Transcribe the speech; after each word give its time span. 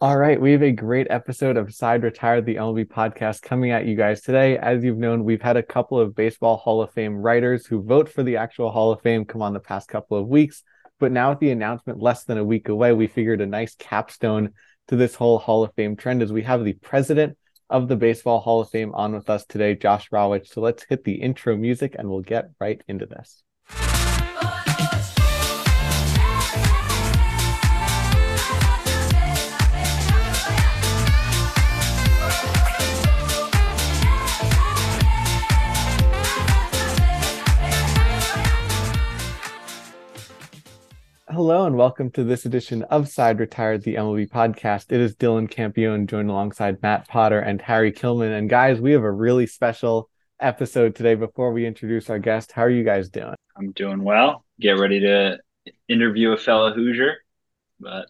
All 0.00 0.18
right, 0.18 0.40
we 0.40 0.50
have 0.50 0.62
a 0.62 0.72
great 0.72 1.06
episode 1.08 1.56
of 1.56 1.72
Side 1.72 2.02
Retired, 2.02 2.44
the 2.44 2.56
MLB 2.56 2.88
podcast 2.88 3.42
coming 3.42 3.70
at 3.70 3.86
you 3.86 3.94
guys 3.94 4.22
today. 4.22 4.58
As 4.58 4.82
you've 4.82 4.98
known, 4.98 5.22
we've 5.22 5.40
had 5.40 5.56
a 5.56 5.62
couple 5.62 6.00
of 6.00 6.16
Baseball 6.16 6.56
Hall 6.56 6.82
of 6.82 6.92
Fame 6.92 7.14
writers 7.14 7.64
who 7.64 7.80
vote 7.80 8.08
for 8.08 8.24
the 8.24 8.36
actual 8.36 8.72
Hall 8.72 8.90
of 8.90 9.00
Fame 9.02 9.24
come 9.24 9.40
on 9.40 9.52
the 9.52 9.60
past 9.60 9.88
couple 9.88 10.18
of 10.18 10.26
weeks. 10.26 10.64
But 10.98 11.12
now, 11.12 11.30
with 11.30 11.38
the 11.38 11.52
announcement 11.52 12.02
less 12.02 12.24
than 12.24 12.38
a 12.38 12.44
week 12.44 12.68
away, 12.68 12.92
we 12.92 13.06
figured 13.06 13.40
a 13.40 13.46
nice 13.46 13.76
capstone 13.76 14.50
to 14.88 14.96
this 14.96 15.14
whole 15.14 15.38
Hall 15.38 15.62
of 15.62 15.72
Fame 15.74 15.94
trend 15.94 16.24
is 16.24 16.32
we 16.32 16.42
have 16.42 16.64
the 16.64 16.72
president 16.72 17.38
of 17.70 17.86
the 17.86 17.96
Baseball 17.96 18.40
Hall 18.40 18.62
of 18.62 18.70
Fame 18.70 18.92
on 18.94 19.14
with 19.14 19.30
us 19.30 19.46
today, 19.46 19.76
Josh 19.76 20.10
Rawitch. 20.10 20.48
So 20.48 20.60
let's 20.60 20.82
hit 20.82 21.04
the 21.04 21.14
intro 21.14 21.56
music 21.56 21.94
and 21.96 22.10
we'll 22.10 22.20
get 22.20 22.50
right 22.58 22.82
into 22.88 23.06
this. 23.06 23.44
Hello 41.34 41.66
and 41.66 41.76
welcome 41.76 42.12
to 42.12 42.22
this 42.22 42.46
edition 42.46 42.84
of 42.84 43.08
Side 43.08 43.40
Retired, 43.40 43.82
the 43.82 43.96
MLB 43.96 44.30
podcast. 44.30 44.92
It 44.92 45.00
is 45.00 45.16
Dylan 45.16 45.50
Campione 45.50 46.06
joined 46.06 46.30
alongside 46.30 46.80
Matt 46.80 47.08
Potter 47.08 47.40
and 47.40 47.60
Harry 47.60 47.90
Kilman. 47.90 48.38
And 48.38 48.48
guys, 48.48 48.80
we 48.80 48.92
have 48.92 49.02
a 49.02 49.10
really 49.10 49.48
special 49.48 50.08
episode 50.38 50.94
today. 50.94 51.16
Before 51.16 51.52
we 51.52 51.66
introduce 51.66 52.08
our 52.08 52.20
guest, 52.20 52.52
how 52.52 52.62
are 52.62 52.70
you 52.70 52.84
guys 52.84 53.08
doing? 53.08 53.34
I'm 53.56 53.72
doing 53.72 54.04
well. 54.04 54.44
Get 54.60 54.78
ready 54.78 55.00
to 55.00 55.38
interview 55.88 56.30
a 56.30 56.36
fellow 56.36 56.72
Hoosier, 56.72 57.16
but 57.80 58.06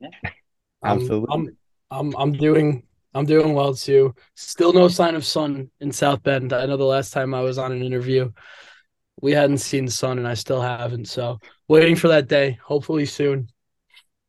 yeah, 0.00 0.10
absolutely. 0.84 1.34
I'm, 1.34 1.56
I'm, 1.90 2.16
I'm 2.16 2.32
doing 2.34 2.84
I'm 3.14 3.26
doing 3.26 3.52
well 3.52 3.74
too. 3.74 4.14
Still 4.36 4.72
no 4.72 4.86
sign 4.86 5.16
of 5.16 5.24
sun 5.24 5.72
in 5.80 5.90
South 5.90 6.22
Bend. 6.22 6.52
I 6.52 6.66
know 6.66 6.76
the 6.76 6.84
last 6.84 7.12
time 7.12 7.34
I 7.34 7.40
was 7.40 7.58
on 7.58 7.72
an 7.72 7.82
interview, 7.82 8.30
we 9.20 9.32
hadn't 9.32 9.58
seen 9.58 9.88
sun, 9.88 10.18
and 10.18 10.28
I 10.28 10.34
still 10.34 10.60
haven't. 10.60 11.06
So 11.06 11.38
waiting 11.70 11.94
for 11.94 12.08
that 12.08 12.26
day, 12.26 12.58
hopefully 12.64 13.06
soon. 13.06 13.48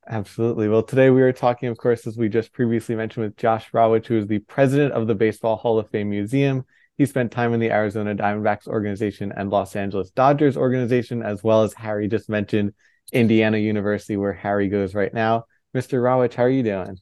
Absolutely. 0.08 0.70
Well, 0.70 0.84
today 0.84 1.10
we 1.10 1.24
are 1.24 1.34
talking, 1.34 1.70
of 1.70 1.78
course, 1.78 2.06
as 2.06 2.16
we 2.16 2.30
just 2.30 2.54
previously 2.54 2.96
mentioned, 2.96 3.26
with 3.26 3.36
Josh 3.36 3.72
Rawitch, 3.72 4.06
who 4.06 4.18
is 4.20 4.28
the 4.28 4.40
president 4.40 4.94
of 4.94 5.08
the 5.08 5.16
Baseball 5.16 5.56
Hall 5.56 5.80
of 5.80 5.90
Fame 5.90 6.12
Museum. 6.12 6.66
He 7.00 7.06
spent 7.08 7.32
time 7.32 7.56
in 7.56 7.60
the 7.60 7.72
Arizona 7.72 8.14
Diamondbacks 8.14 8.68
organization 8.68 9.34
and 9.36 9.50
Los 9.50 9.76
Angeles 9.76 10.12
Dodgers 10.12 10.56
organization, 10.56 11.24
as 11.24 11.44
well 11.44 11.64
as 11.64 11.74
Harry 11.74 12.08
just 12.08 12.30
mentioned, 12.30 12.74
Indiana 13.12 13.58
University, 13.58 14.18
where 14.18 14.34
Harry 14.34 14.70
goes 14.70 14.94
right 14.94 15.12
now. 15.12 15.46
Mr. 15.76 16.00
Rawitch, 16.00 16.36
how 16.36 16.44
are 16.44 16.50
you 16.50 16.62
doing? 16.62 17.00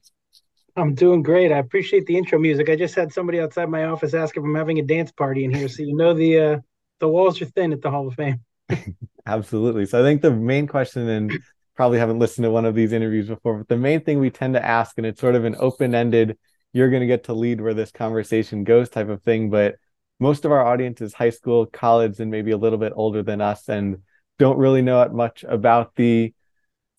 I'm 0.77 0.93
doing 0.93 1.21
great. 1.21 1.51
I 1.51 1.57
appreciate 1.57 2.05
the 2.05 2.17
intro 2.17 2.39
music. 2.39 2.69
I 2.69 2.77
just 2.77 2.95
had 2.95 3.11
somebody 3.11 3.41
outside 3.41 3.69
my 3.69 3.83
office 3.85 4.13
ask 4.13 4.37
if 4.37 4.43
I'm 4.43 4.55
having 4.55 4.79
a 4.79 4.83
dance 4.83 5.11
party 5.11 5.43
in 5.43 5.53
here, 5.53 5.67
so 5.67 5.83
you 5.83 5.97
know 5.97 6.13
the 6.13 6.39
uh, 6.39 6.57
the 6.99 7.09
walls 7.09 7.41
are 7.41 7.45
thin 7.45 7.73
at 7.73 7.81
the 7.81 7.91
Hall 7.91 8.07
of 8.07 8.15
Fame. 8.15 8.39
Absolutely. 9.25 9.85
So 9.85 9.99
I 9.99 10.03
think 10.03 10.21
the 10.21 10.31
main 10.31 10.67
question, 10.67 11.07
and 11.07 11.39
probably 11.75 11.99
haven't 11.99 12.19
listened 12.19 12.43
to 12.43 12.51
one 12.51 12.65
of 12.65 12.75
these 12.75 12.91
interviews 12.91 13.27
before, 13.27 13.59
but 13.59 13.67
the 13.67 13.77
main 13.77 14.01
thing 14.01 14.19
we 14.19 14.29
tend 14.29 14.53
to 14.53 14.65
ask, 14.65 14.97
and 14.97 15.05
it's 15.07 15.21
sort 15.21 15.35
of 15.35 15.45
an 15.45 15.55
open 15.59 15.95
ended, 15.95 16.37
you're 16.73 16.89
going 16.89 17.01
to 17.01 17.07
get 17.07 17.23
to 17.25 17.33
lead 17.33 17.61
where 17.61 17.73
this 17.73 17.91
conversation 17.91 18.63
goes 18.63 18.89
type 18.89 19.09
of 19.09 19.23
thing. 19.23 19.49
But 19.49 19.75
most 20.19 20.45
of 20.45 20.51
our 20.51 20.65
audience 20.65 21.01
is 21.01 21.13
high 21.13 21.29
school, 21.29 21.65
college, 21.65 22.19
and 22.19 22.29
maybe 22.29 22.51
a 22.51 22.57
little 22.57 22.77
bit 22.77 22.93
older 22.95 23.23
than 23.23 23.41
us 23.41 23.69
and 23.69 23.99
don't 24.37 24.57
really 24.57 24.81
know 24.81 25.07
much 25.09 25.43
about 25.47 25.95
the 25.95 26.33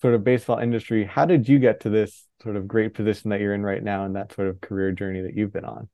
sort 0.01 0.15
of 0.15 0.25
baseball 0.25 0.59
industry. 0.59 1.05
How 1.05 1.27
did 1.27 1.49
you 1.49 1.59
get 1.59 1.81
to 1.81 1.91
this 1.91 2.27
sort 2.43 2.57
of 2.57 2.67
great 2.67 2.95
position 2.95 3.31
that 3.31 3.41
you're 3.41 3.55
in 3.55 3.63
right 3.63 3.83
now 3.83 4.05
and 4.05 4.17
that 4.17 4.33
sort 4.33 4.49
of 4.49 4.61
career 4.61 4.93
journey 4.93 5.21
that 5.23 5.37
you've 5.37 5.53
been 5.53 5.65
on? 5.65 5.89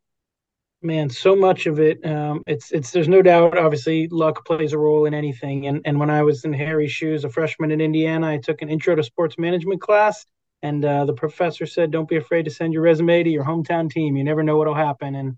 Man, 0.87 1.11
so 1.11 1.34
much 1.34 1.67
of 1.67 1.81
it. 1.81 2.06
Um, 2.06 2.45
it's 2.47 2.70
it's 2.70 2.92
there's 2.92 3.09
no 3.09 3.20
doubt. 3.20 3.59
Obviously, 3.59 4.06
luck 4.06 4.47
plays 4.47 4.72
a 4.72 4.78
role 4.78 5.06
in 5.06 5.15
anything. 5.15 5.66
And 5.66 5.83
and 5.84 5.99
when 5.99 6.10
I 6.10 6.22
was 6.22 6.44
in 6.44 6.53
Harry's 6.53 6.93
shoes, 6.93 7.25
a 7.25 7.28
freshman 7.28 7.72
in 7.72 7.81
Indiana, 7.81 8.28
I 8.28 8.37
took 8.38 8.62
an 8.62 8.69
intro 8.69 8.94
to 8.94 9.03
sports 9.03 9.37
management 9.37 9.81
class, 9.81 10.25
and 10.62 10.84
uh, 10.84 11.05
the 11.05 11.12
professor 11.12 11.66
said, 11.66 11.91
"Don't 11.91 12.09
be 12.09 12.15
afraid 12.15 12.44
to 12.44 12.53
send 12.53 12.72
your 12.72 12.83
resume 12.83 13.25
to 13.25 13.28
your 13.28 13.44
hometown 13.44 13.91
team. 13.91 14.16
You 14.16 14.22
never 14.22 14.44
know 14.44 14.59
what'll 14.59 14.75
happen." 14.75 15.16
And 15.16 15.37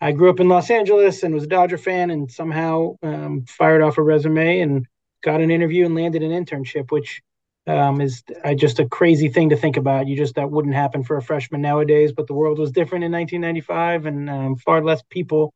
I 0.00 0.12
grew 0.12 0.30
up 0.30 0.38
in 0.38 0.48
Los 0.48 0.70
Angeles 0.70 1.24
and 1.24 1.34
was 1.34 1.44
a 1.44 1.48
Dodger 1.48 1.78
fan, 1.78 2.12
and 2.12 2.30
somehow 2.30 2.94
um, 3.02 3.44
fired 3.48 3.82
off 3.82 3.98
a 3.98 4.02
resume 4.04 4.60
and 4.60 4.86
got 5.24 5.40
an 5.40 5.50
interview 5.50 5.84
and 5.84 5.96
landed 5.96 6.22
an 6.22 6.30
internship, 6.30 6.92
which 6.92 7.22
um, 7.66 8.00
is 8.00 8.22
uh, 8.44 8.54
just 8.54 8.78
a 8.78 8.88
crazy 8.88 9.28
thing 9.28 9.50
to 9.50 9.56
think 9.56 9.76
about. 9.76 10.06
You 10.06 10.16
just 10.16 10.36
that 10.36 10.50
wouldn't 10.50 10.74
happen 10.74 11.02
for 11.02 11.16
a 11.16 11.22
freshman 11.22 11.60
nowadays, 11.60 12.12
but 12.12 12.26
the 12.26 12.34
world 12.34 12.58
was 12.58 12.70
different 12.70 13.04
in 13.04 13.12
1995, 13.12 14.06
and 14.06 14.30
um, 14.30 14.56
far 14.56 14.82
less 14.82 15.02
people 15.10 15.52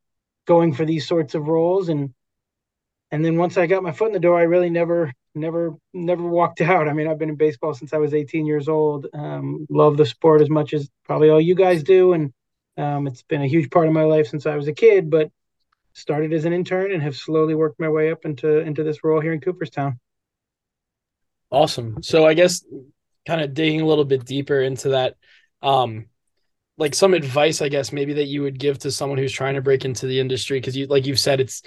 going 0.47 0.75
for 0.75 0.84
these 0.84 1.06
sorts 1.06 1.34
of 1.34 1.48
roles. 1.48 1.88
And 1.88 2.12
and 3.10 3.25
then 3.25 3.37
once 3.37 3.56
I 3.56 3.66
got 3.66 3.82
my 3.82 3.93
foot 3.93 4.09
in 4.09 4.12
the 4.12 4.21
door, 4.21 4.38
I 4.38 4.43
really 4.43 4.71
never, 4.71 5.12
never, 5.34 5.75
never 5.93 6.22
walked 6.22 6.60
out. 6.72 6.88
I 6.88 6.93
mean, 6.93 7.09
I've 7.09 7.19
been 7.19 7.28
in 7.28 7.37
baseball 7.37 7.75
since 7.75 7.93
I 7.93 7.98
was 7.98 8.15
18 8.15 8.47
years 8.47 8.69
old. 8.69 9.06
Um, 9.12 9.66
love 9.71 9.97
the 9.97 10.06
sport 10.06 10.41
as 10.41 10.50
much 10.50 10.75
as 10.75 10.88
probably 11.04 11.31
all 11.31 11.41
you 11.41 11.54
guys 11.54 11.82
do, 11.82 12.12
and 12.12 12.32
um, 12.77 13.06
it's 13.06 13.22
been 13.22 13.42
a 13.42 13.48
huge 13.48 13.71
part 13.71 13.87
of 13.87 13.92
my 13.92 14.04
life 14.04 14.28
since 14.28 14.47
I 14.47 14.56
was 14.56 14.69
a 14.69 14.72
kid. 14.72 15.10
But 15.10 15.31
started 15.92 16.32
as 16.32 16.44
an 16.44 16.53
intern 16.53 16.92
and 16.92 17.03
have 17.03 17.16
slowly 17.16 17.54
worked 17.54 17.81
my 17.81 17.88
way 17.88 18.10
up 18.10 18.25
into 18.25 18.59
into 18.60 18.82
this 18.82 19.03
role 19.04 19.21
here 19.21 19.32
in 19.32 19.41
Cooperstown. 19.41 19.98
Awesome. 21.50 22.03
So 22.03 22.27
I 22.27 22.34
guess 22.34 22.65
kind 23.27 23.41
of 23.41 23.55
digging 23.55 23.81
a 23.81 23.87
little 23.87 24.05
bit 24.05 24.25
deeper 24.25 24.61
into 24.61 24.91
that, 24.91 25.16
um, 25.62 26.06
like 26.78 26.94
some 26.94 27.12
advice, 27.12 27.61
I 27.61 27.69
guess 27.69 27.93
maybe 27.93 28.15
that 28.15 28.27
you 28.27 28.43
would 28.43 28.59
give 28.59 28.78
to 28.81 28.91
someone 28.91 29.19
who's 29.19 29.33
trying 29.33 29.55
to 29.55 29.60
break 29.60 29.84
into 29.84 30.06
the 30.06 30.19
industry, 30.19 30.59
because 30.59 30.77
you, 30.77 30.87
like 30.87 31.06
you've 31.06 31.19
said, 31.19 31.41
it's 31.41 31.62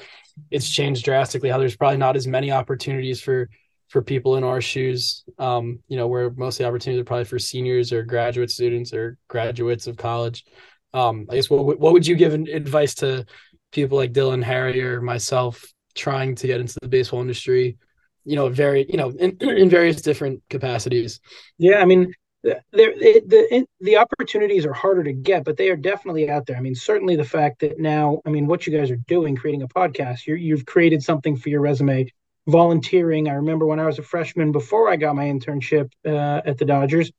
it's 0.50 0.68
changed 0.70 1.06
drastically. 1.06 1.50
How 1.50 1.60
there's 1.60 1.76
probably 1.76 1.98
not 1.98 2.16
as 2.16 2.26
many 2.26 2.52
opportunities 2.52 3.22
for 3.22 3.50
for 3.90 4.02
people 4.02 4.38
in 4.38 4.44
our 4.44 4.60
shoes. 4.60 5.24
Um, 5.38 5.80
you 5.88 5.98
know, 5.98 6.08
where 6.08 6.32
most 6.32 6.56
of 6.56 6.64
the 6.64 6.68
opportunities 6.68 7.02
are 7.02 7.06
probably 7.06 7.26
for 7.26 7.38
seniors 7.38 7.94
or 7.94 8.02
graduate 8.04 8.50
students 8.50 8.92
or 8.92 9.18
graduates 9.28 9.86
of 9.86 9.98
college. 9.98 10.46
Um, 10.94 11.28
I 11.30 11.36
guess 11.36 11.50
what 11.50 11.80
what 11.80 11.94
would 11.94 12.08
you 12.08 12.16
give 12.16 12.34
advice 12.34 12.96
to 12.96 13.26
people 13.72 13.98
like 14.00 14.14
Dylan, 14.14 14.42
Harry, 14.44 14.82
or 14.82 15.00
myself 15.02 15.64
trying 15.94 16.34
to 16.36 16.48
get 16.48 16.60
into 16.60 16.80
the 16.82 16.88
baseball 16.88 17.22
industry? 17.22 17.78
You 18.26 18.36
know, 18.36 18.50
very, 18.50 18.86
you 18.90 18.98
know, 18.98 19.10
in, 19.10 19.38
in 19.42 19.70
various 19.70 20.02
different 20.02 20.44
capacities. 20.50 21.20
Yeah, 21.58 21.78
I 21.78 21.86
mean, 21.86 22.14
there 22.44 22.62
the 22.72 23.66
the 23.80 23.98
opportunities 23.98 24.66
are 24.66 24.74
harder 24.74 25.04
to 25.04 25.14
get, 25.14 25.46
but 25.46 25.58
they 25.58 25.70
are 25.70 25.78
definitely 25.78 26.30
out 26.30 26.46
there. 26.46 26.58
I 26.58 26.62
mean, 26.62 26.76
certainly 26.76 27.16
the 27.16 27.24
fact 27.24 27.60
that 27.62 27.80
now, 27.80 28.22
I 28.26 28.30
mean, 28.30 28.48
what 28.48 28.68
you 28.68 28.78
guys 28.78 28.92
are 28.92 28.98
doing, 28.98 29.36
creating 29.36 29.62
a 29.64 29.68
podcast, 29.68 30.28
you 30.28 30.36
you've 30.36 30.66
created 30.66 31.04
something 31.04 31.38
for 31.38 31.50
your 31.50 31.62
resume. 31.62 32.08
Volunteering. 32.46 33.30
I 33.30 33.36
remember 33.36 33.66
when 33.66 33.80
I 33.80 33.86
was 33.86 34.00
a 34.00 34.04
freshman, 34.04 34.52
before 34.52 34.90
I 34.90 34.98
got 34.98 35.16
my 35.16 35.24
internship 35.24 35.90
uh, 36.06 36.42
at 36.46 36.58
the 36.58 36.66
Dodgers, 36.66 37.10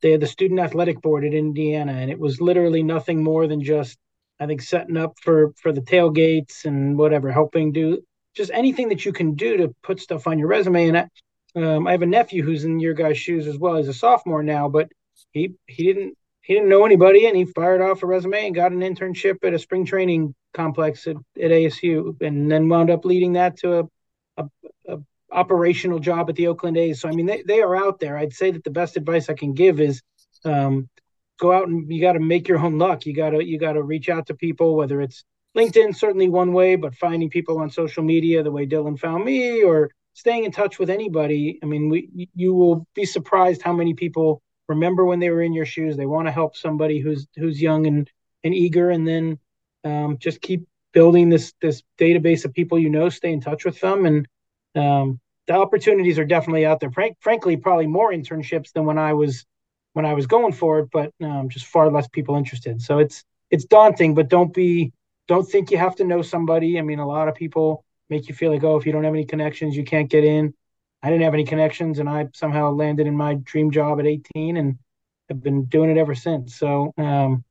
they 0.00 0.10
had 0.10 0.20
the 0.20 0.26
student 0.26 0.58
athletic 0.58 1.00
board 1.00 1.24
at 1.24 1.34
Indiana, 1.34 1.92
and 1.92 2.10
it 2.10 2.18
was 2.18 2.40
literally 2.40 2.82
nothing 2.82 3.22
more 3.22 3.46
than 3.46 3.62
just, 3.62 3.96
I 4.40 4.46
think, 4.46 4.60
setting 4.60 4.96
up 4.96 5.12
for 5.22 5.52
for 5.62 5.70
the 5.70 5.82
tailgates 5.82 6.64
and 6.64 6.98
whatever, 6.98 7.30
helping 7.30 7.70
do 7.70 8.02
just 8.34 8.50
anything 8.52 8.88
that 8.88 9.04
you 9.04 9.12
can 9.12 9.34
do 9.34 9.58
to 9.58 9.74
put 9.82 10.00
stuff 10.00 10.26
on 10.26 10.38
your 10.38 10.48
resume. 10.48 10.88
And 10.88 10.98
I, 10.98 11.08
um, 11.54 11.86
I 11.86 11.92
have 11.92 12.02
a 12.02 12.06
nephew 12.06 12.42
who's 12.42 12.64
in 12.64 12.80
your 12.80 12.94
guys' 12.94 13.18
shoes 13.18 13.46
as 13.46 13.58
well. 13.58 13.76
He's 13.76 13.88
a 13.88 13.94
sophomore 13.94 14.42
now, 14.42 14.68
but 14.68 14.90
he 15.32 15.54
he 15.66 15.84
didn't 15.84 16.16
he 16.40 16.54
didn't 16.54 16.68
know 16.68 16.84
anybody, 16.84 17.26
and 17.26 17.36
he 17.36 17.44
fired 17.44 17.80
off 17.80 18.02
a 18.02 18.06
resume 18.06 18.46
and 18.46 18.54
got 18.54 18.72
an 18.72 18.80
internship 18.80 19.44
at 19.44 19.54
a 19.54 19.58
spring 19.58 19.84
training 19.84 20.34
complex 20.54 21.06
at, 21.06 21.16
at 21.16 21.50
ASU, 21.50 22.20
and 22.20 22.50
then 22.50 22.68
wound 22.68 22.90
up 22.90 23.04
leading 23.04 23.34
that 23.34 23.58
to 23.58 23.78
a, 23.78 23.84
a, 24.38 24.48
a 24.88 24.98
operational 25.30 25.98
job 25.98 26.28
at 26.28 26.36
the 26.36 26.48
Oakland 26.48 26.76
A's. 26.76 27.00
So 27.00 27.08
I 27.08 27.12
mean, 27.12 27.26
they 27.26 27.42
they 27.46 27.60
are 27.60 27.76
out 27.76 28.00
there. 28.00 28.16
I'd 28.16 28.32
say 28.32 28.50
that 28.50 28.64
the 28.64 28.70
best 28.70 28.96
advice 28.96 29.28
I 29.28 29.34
can 29.34 29.54
give 29.54 29.80
is. 29.80 30.02
Um, 30.44 30.88
go 31.42 31.52
out 31.52 31.66
and 31.66 31.90
you 31.92 32.00
got 32.00 32.12
to 32.12 32.20
make 32.20 32.46
your 32.46 32.58
own 32.58 32.78
luck. 32.78 33.04
You 33.04 33.14
got 33.14 33.30
to 33.30 33.44
you 33.44 33.58
got 33.58 33.72
to 33.72 33.82
reach 33.82 34.08
out 34.08 34.26
to 34.26 34.34
people, 34.34 34.76
whether 34.76 35.00
it's 35.00 35.24
LinkedIn 35.56 35.94
certainly 35.94 36.28
one 36.28 36.52
way, 36.52 36.76
but 36.76 36.94
finding 36.94 37.28
people 37.28 37.58
on 37.58 37.70
social 37.70 38.02
media 38.02 38.42
the 38.42 38.50
way 38.50 38.66
Dylan 38.66 38.98
found 38.98 39.24
me 39.24 39.62
or 39.62 39.90
staying 40.14 40.44
in 40.44 40.52
touch 40.52 40.78
with 40.78 40.90
anybody. 40.90 41.58
I 41.62 41.66
mean, 41.66 41.88
we 41.88 42.28
you 42.34 42.54
will 42.54 42.86
be 42.94 43.04
surprised 43.04 43.62
how 43.62 43.72
many 43.72 43.94
people 43.94 44.42
remember 44.68 45.04
when 45.04 45.20
they 45.20 45.30
were 45.30 45.42
in 45.42 45.52
your 45.52 45.66
shoes. 45.66 45.96
They 45.96 46.06
want 46.06 46.26
to 46.26 46.32
help 46.32 46.56
somebody 46.56 46.98
who's 47.00 47.26
who's 47.36 47.60
young 47.60 47.86
and 47.86 48.10
and 48.44 48.54
eager, 48.54 48.90
and 48.90 49.06
then 49.06 49.38
um, 49.84 50.18
just 50.18 50.40
keep 50.40 50.66
building 50.92 51.28
this 51.28 51.52
this 51.60 51.82
database 51.98 52.44
of 52.44 52.54
people 52.54 52.78
you 52.78 52.90
know. 52.90 53.08
Stay 53.08 53.32
in 53.32 53.40
touch 53.40 53.64
with 53.64 53.80
them, 53.80 54.06
and 54.06 54.28
um, 54.74 55.20
the 55.46 55.54
opportunities 55.54 56.18
are 56.18 56.24
definitely 56.24 56.64
out 56.64 56.80
there. 56.80 56.90
Frank, 56.90 57.18
frankly, 57.20 57.56
probably 57.56 57.86
more 57.86 58.12
internships 58.12 58.72
than 58.72 58.84
when 58.86 58.98
I 58.98 59.12
was 59.12 59.44
when 59.92 60.06
I 60.06 60.14
was 60.14 60.26
going 60.26 60.52
for 60.52 60.78
it, 60.80 60.88
but 60.90 61.12
um, 61.22 61.50
just 61.50 61.66
far 61.66 61.90
less 61.90 62.08
people 62.08 62.36
interested. 62.36 62.80
So 62.80 62.98
it's 62.98 63.24
it's 63.50 63.64
daunting, 63.64 64.14
but 64.14 64.28
don't 64.28 64.54
be 64.54 64.92
don't 65.28 65.44
think 65.44 65.70
you 65.70 65.78
have 65.78 65.96
to 65.96 66.04
know 66.04 66.22
somebody. 66.22 66.78
I 66.78 66.82
mean, 66.82 66.98
a 66.98 67.06
lot 67.06 67.28
of 67.28 67.34
people 67.34 67.84
make 68.10 68.28
you 68.28 68.34
feel 68.34 68.52
like, 68.52 68.64
oh, 68.64 68.76
if 68.76 68.86
you 68.86 68.92
don't 68.92 69.04
have 69.04 69.14
any 69.14 69.24
connections, 69.24 69.76
you 69.76 69.84
can't 69.84 70.10
get 70.10 70.24
in. 70.24 70.54
I 71.02 71.10
didn't 71.10 71.24
have 71.24 71.34
any 71.34 71.44
connections, 71.44 71.98
and 71.98 72.08
I 72.08 72.28
somehow 72.34 72.70
landed 72.70 73.06
in 73.06 73.16
my 73.16 73.34
dream 73.34 73.70
job 73.70 73.98
at 73.98 74.06
18, 74.06 74.56
and 74.56 74.78
I've 75.30 75.42
been 75.42 75.64
doing 75.64 75.90
it 75.90 75.96
ever 75.96 76.14
since. 76.14 76.56
So, 76.56 76.92
um, 76.96 77.44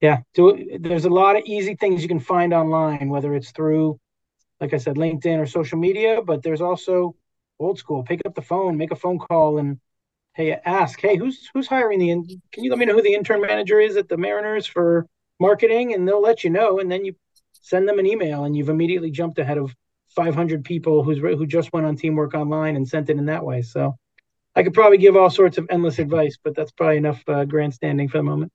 yeah, 0.00 0.20
do, 0.34 0.78
there's 0.80 1.04
a 1.04 1.10
lot 1.10 1.36
of 1.36 1.42
easy 1.44 1.74
things 1.74 2.02
you 2.02 2.08
can 2.08 2.20
find 2.20 2.54
online, 2.54 3.08
whether 3.08 3.34
it's 3.34 3.50
through, 3.50 4.00
like 4.60 4.72
I 4.72 4.78
said, 4.78 4.96
LinkedIn 4.96 5.38
or 5.38 5.46
social 5.46 5.78
media, 5.78 6.22
but 6.22 6.42
there's 6.42 6.60
also 6.60 7.14
old 7.58 7.78
school. 7.78 8.02
Pick 8.02 8.20
up 8.24 8.34
the 8.34 8.42
phone, 8.42 8.76
make 8.76 8.92
a 8.92 8.96
phone 8.96 9.18
call, 9.18 9.58
and 9.58 9.78
hey, 10.34 10.52
ask, 10.64 11.00
hey, 11.00 11.16
who's 11.16 11.48
who's 11.52 11.66
hiring 11.66 11.98
the? 11.98 12.38
Can 12.52 12.64
you 12.64 12.70
let 12.70 12.78
me 12.78 12.86
know 12.86 12.94
who 12.94 13.02
the 13.02 13.14
intern 13.14 13.40
manager 13.40 13.78
is 13.78 13.96
at 13.96 14.08
the 14.08 14.16
Mariners 14.16 14.66
for 14.66 15.06
marketing? 15.42 15.92
And 15.92 16.08
they'll 16.08 16.22
let 16.22 16.44
you 16.44 16.50
know, 16.50 16.78
and 16.78 16.90
then 16.90 17.04
you 17.04 17.14
send 17.60 17.86
them 17.86 17.98
an 17.98 18.06
email, 18.06 18.44
and 18.44 18.56
you've 18.56 18.70
immediately 18.70 19.10
jumped 19.10 19.38
ahead 19.38 19.58
of 19.58 19.74
500 20.16 20.64
people 20.64 21.02
who's 21.02 21.18
who 21.18 21.46
just 21.46 21.72
went 21.72 21.86
on 21.86 21.96
Teamwork 21.96 22.34
Online 22.34 22.76
and 22.76 22.88
sent 22.88 23.10
it 23.10 23.18
in 23.18 23.26
that 23.26 23.44
way. 23.44 23.62
So 23.62 23.96
I 24.54 24.62
could 24.62 24.74
probably 24.74 24.98
give 24.98 25.16
all 25.16 25.30
sorts 25.30 25.58
of 25.58 25.66
endless 25.70 25.98
advice, 25.98 26.38
but 26.42 26.54
that's 26.54 26.72
probably 26.72 26.98
enough 26.98 27.22
uh, 27.26 27.44
grandstanding 27.44 28.08
for 28.08 28.18
the 28.18 28.24
moment. 28.24 28.52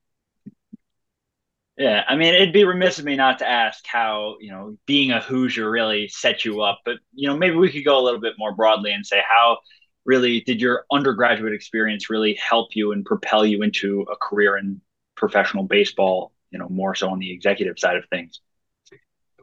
Yeah, 1.77 2.03
I 2.07 2.15
mean, 2.15 2.33
it'd 2.33 2.53
be 2.53 2.63
remiss 2.63 2.97
of 2.97 3.05
me 3.05 3.15
not 3.15 3.39
to 3.39 3.47
ask 3.47 3.85
how 3.85 4.37
you 4.39 4.51
know 4.51 4.77
being 4.85 5.11
a 5.11 5.21
Hoosier 5.21 5.69
really 5.69 6.07
set 6.07 6.43
you 6.43 6.61
up, 6.61 6.79
but 6.85 6.97
you 7.13 7.27
know 7.27 7.37
maybe 7.37 7.55
we 7.55 7.71
could 7.71 7.85
go 7.85 7.99
a 7.99 8.03
little 8.03 8.21
bit 8.21 8.33
more 8.37 8.53
broadly 8.53 8.93
and 8.93 9.05
say 9.05 9.21
how 9.27 9.59
really 10.05 10.41
did 10.41 10.61
your 10.61 10.85
undergraduate 10.91 11.53
experience 11.53 12.09
really 12.09 12.33
help 12.35 12.75
you 12.75 12.93
and 12.93 13.05
propel 13.05 13.45
you 13.45 13.61
into 13.61 14.05
a 14.11 14.15
career 14.15 14.57
in 14.57 14.81
professional 15.15 15.63
baseball? 15.65 16.31
You 16.51 16.59
know, 16.59 16.69
more 16.69 16.95
so 16.95 17.09
on 17.09 17.19
the 17.19 17.31
executive 17.31 17.77
side 17.77 17.97
of 17.97 18.05
things. 18.09 18.41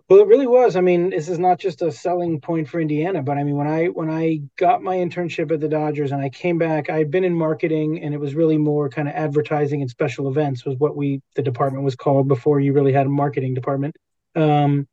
Well, 0.08 0.20
it 0.20 0.26
really 0.26 0.46
was. 0.46 0.76
I 0.76 0.82
mean, 0.82 1.10
this 1.10 1.30
is 1.30 1.38
not 1.38 1.58
just 1.58 1.80
a 1.80 1.90
selling 1.90 2.38
point 2.38 2.68
for 2.68 2.78
Indiana, 2.78 3.22
but 3.22 3.38
I 3.38 3.44
mean, 3.44 3.56
when 3.56 3.66
I 3.66 3.86
when 3.86 4.10
I 4.10 4.42
got 4.56 4.82
my 4.82 4.96
internship 4.96 5.50
at 5.50 5.60
the 5.60 5.68
Dodgers 5.68 6.12
and 6.12 6.20
I 6.20 6.28
came 6.28 6.58
back, 6.58 6.90
I 6.90 6.98
had 6.98 7.10
been 7.10 7.24
in 7.24 7.34
marketing, 7.34 8.02
and 8.02 8.12
it 8.12 8.20
was 8.20 8.34
really 8.34 8.58
more 8.58 8.90
kind 8.90 9.08
of 9.08 9.14
advertising 9.14 9.80
and 9.80 9.90
special 9.90 10.28
events 10.28 10.66
was 10.66 10.76
what 10.76 10.94
we 10.94 11.22
the 11.36 11.42
department 11.42 11.84
was 11.84 11.96
called 11.96 12.28
before 12.28 12.60
you 12.60 12.74
really 12.74 12.92
had 12.92 13.06
a 13.06 13.10
marketing 13.10 13.54
department. 13.54 13.96
Um, 14.34 14.86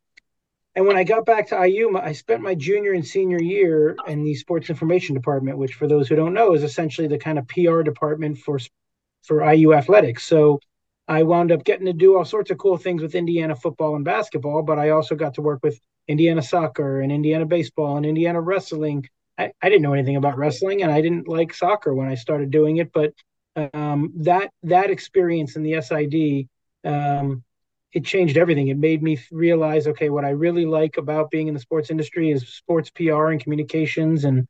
and 0.74 0.86
when 0.86 0.96
I 0.96 1.04
got 1.04 1.26
back 1.26 1.48
to 1.48 1.66
IU, 1.68 1.98
I 1.98 2.12
spent 2.12 2.40
my 2.40 2.54
junior 2.54 2.92
and 2.92 3.06
senior 3.06 3.40
year 3.40 3.94
in 4.06 4.24
the 4.24 4.34
sports 4.34 4.70
information 4.70 5.14
department, 5.14 5.58
which, 5.58 5.74
for 5.74 5.86
those 5.86 6.08
who 6.08 6.16
don't 6.16 6.32
know, 6.32 6.54
is 6.54 6.62
essentially 6.62 7.08
the 7.08 7.18
kind 7.18 7.38
of 7.38 7.46
PR 7.48 7.82
department 7.82 8.38
for 8.38 8.58
for 9.22 9.52
IU 9.52 9.74
athletics. 9.74 10.24
So 10.24 10.58
I 11.12 11.22
wound 11.24 11.52
up 11.52 11.64
getting 11.64 11.86
to 11.86 11.92
do 11.92 12.16
all 12.16 12.24
sorts 12.24 12.50
of 12.50 12.58
cool 12.58 12.78
things 12.78 13.02
with 13.02 13.14
Indiana 13.14 13.54
football 13.54 13.96
and 13.96 14.04
basketball, 14.04 14.62
but 14.62 14.78
I 14.78 14.90
also 14.90 15.14
got 15.14 15.34
to 15.34 15.42
work 15.42 15.60
with 15.62 15.78
Indiana 16.08 16.42
soccer 16.42 17.00
and 17.02 17.12
Indiana 17.12 17.44
baseball 17.44 17.98
and 17.98 18.06
Indiana 18.06 18.40
wrestling. 18.40 19.06
I, 19.38 19.52
I 19.60 19.68
didn't 19.68 19.82
know 19.82 19.92
anything 19.92 20.16
about 20.16 20.38
wrestling 20.38 20.82
and 20.82 20.90
I 20.90 21.02
didn't 21.02 21.28
like 21.28 21.52
soccer 21.52 21.94
when 21.94 22.08
I 22.08 22.14
started 22.14 22.50
doing 22.50 22.78
it, 22.78 22.92
but 22.92 23.12
um, 23.74 24.12
that 24.20 24.50
that 24.62 24.90
experience 24.90 25.56
in 25.56 25.62
the 25.62 25.82
SID 25.82 26.48
um, 26.90 27.44
it 27.92 28.04
changed 28.04 28.38
everything. 28.38 28.68
It 28.68 28.78
made 28.78 29.02
me 29.02 29.18
realize, 29.30 29.86
okay, 29.86 30.08
what 30.08 30.24
I 30.24 30.30
really 30.30 30.64
like 30.64 30.96
about 30.96 31.30
being 31.30 31.48
in 31.48 31.54
the 31.54 31.60
sports 31.60 31.90
industry 31.90 32.30
is 32.30 32.48
sports 32.48 32.90
PR 32.90 33.28
and 33.28 33.42
communications 33.42 34.24
and 34.24 34.48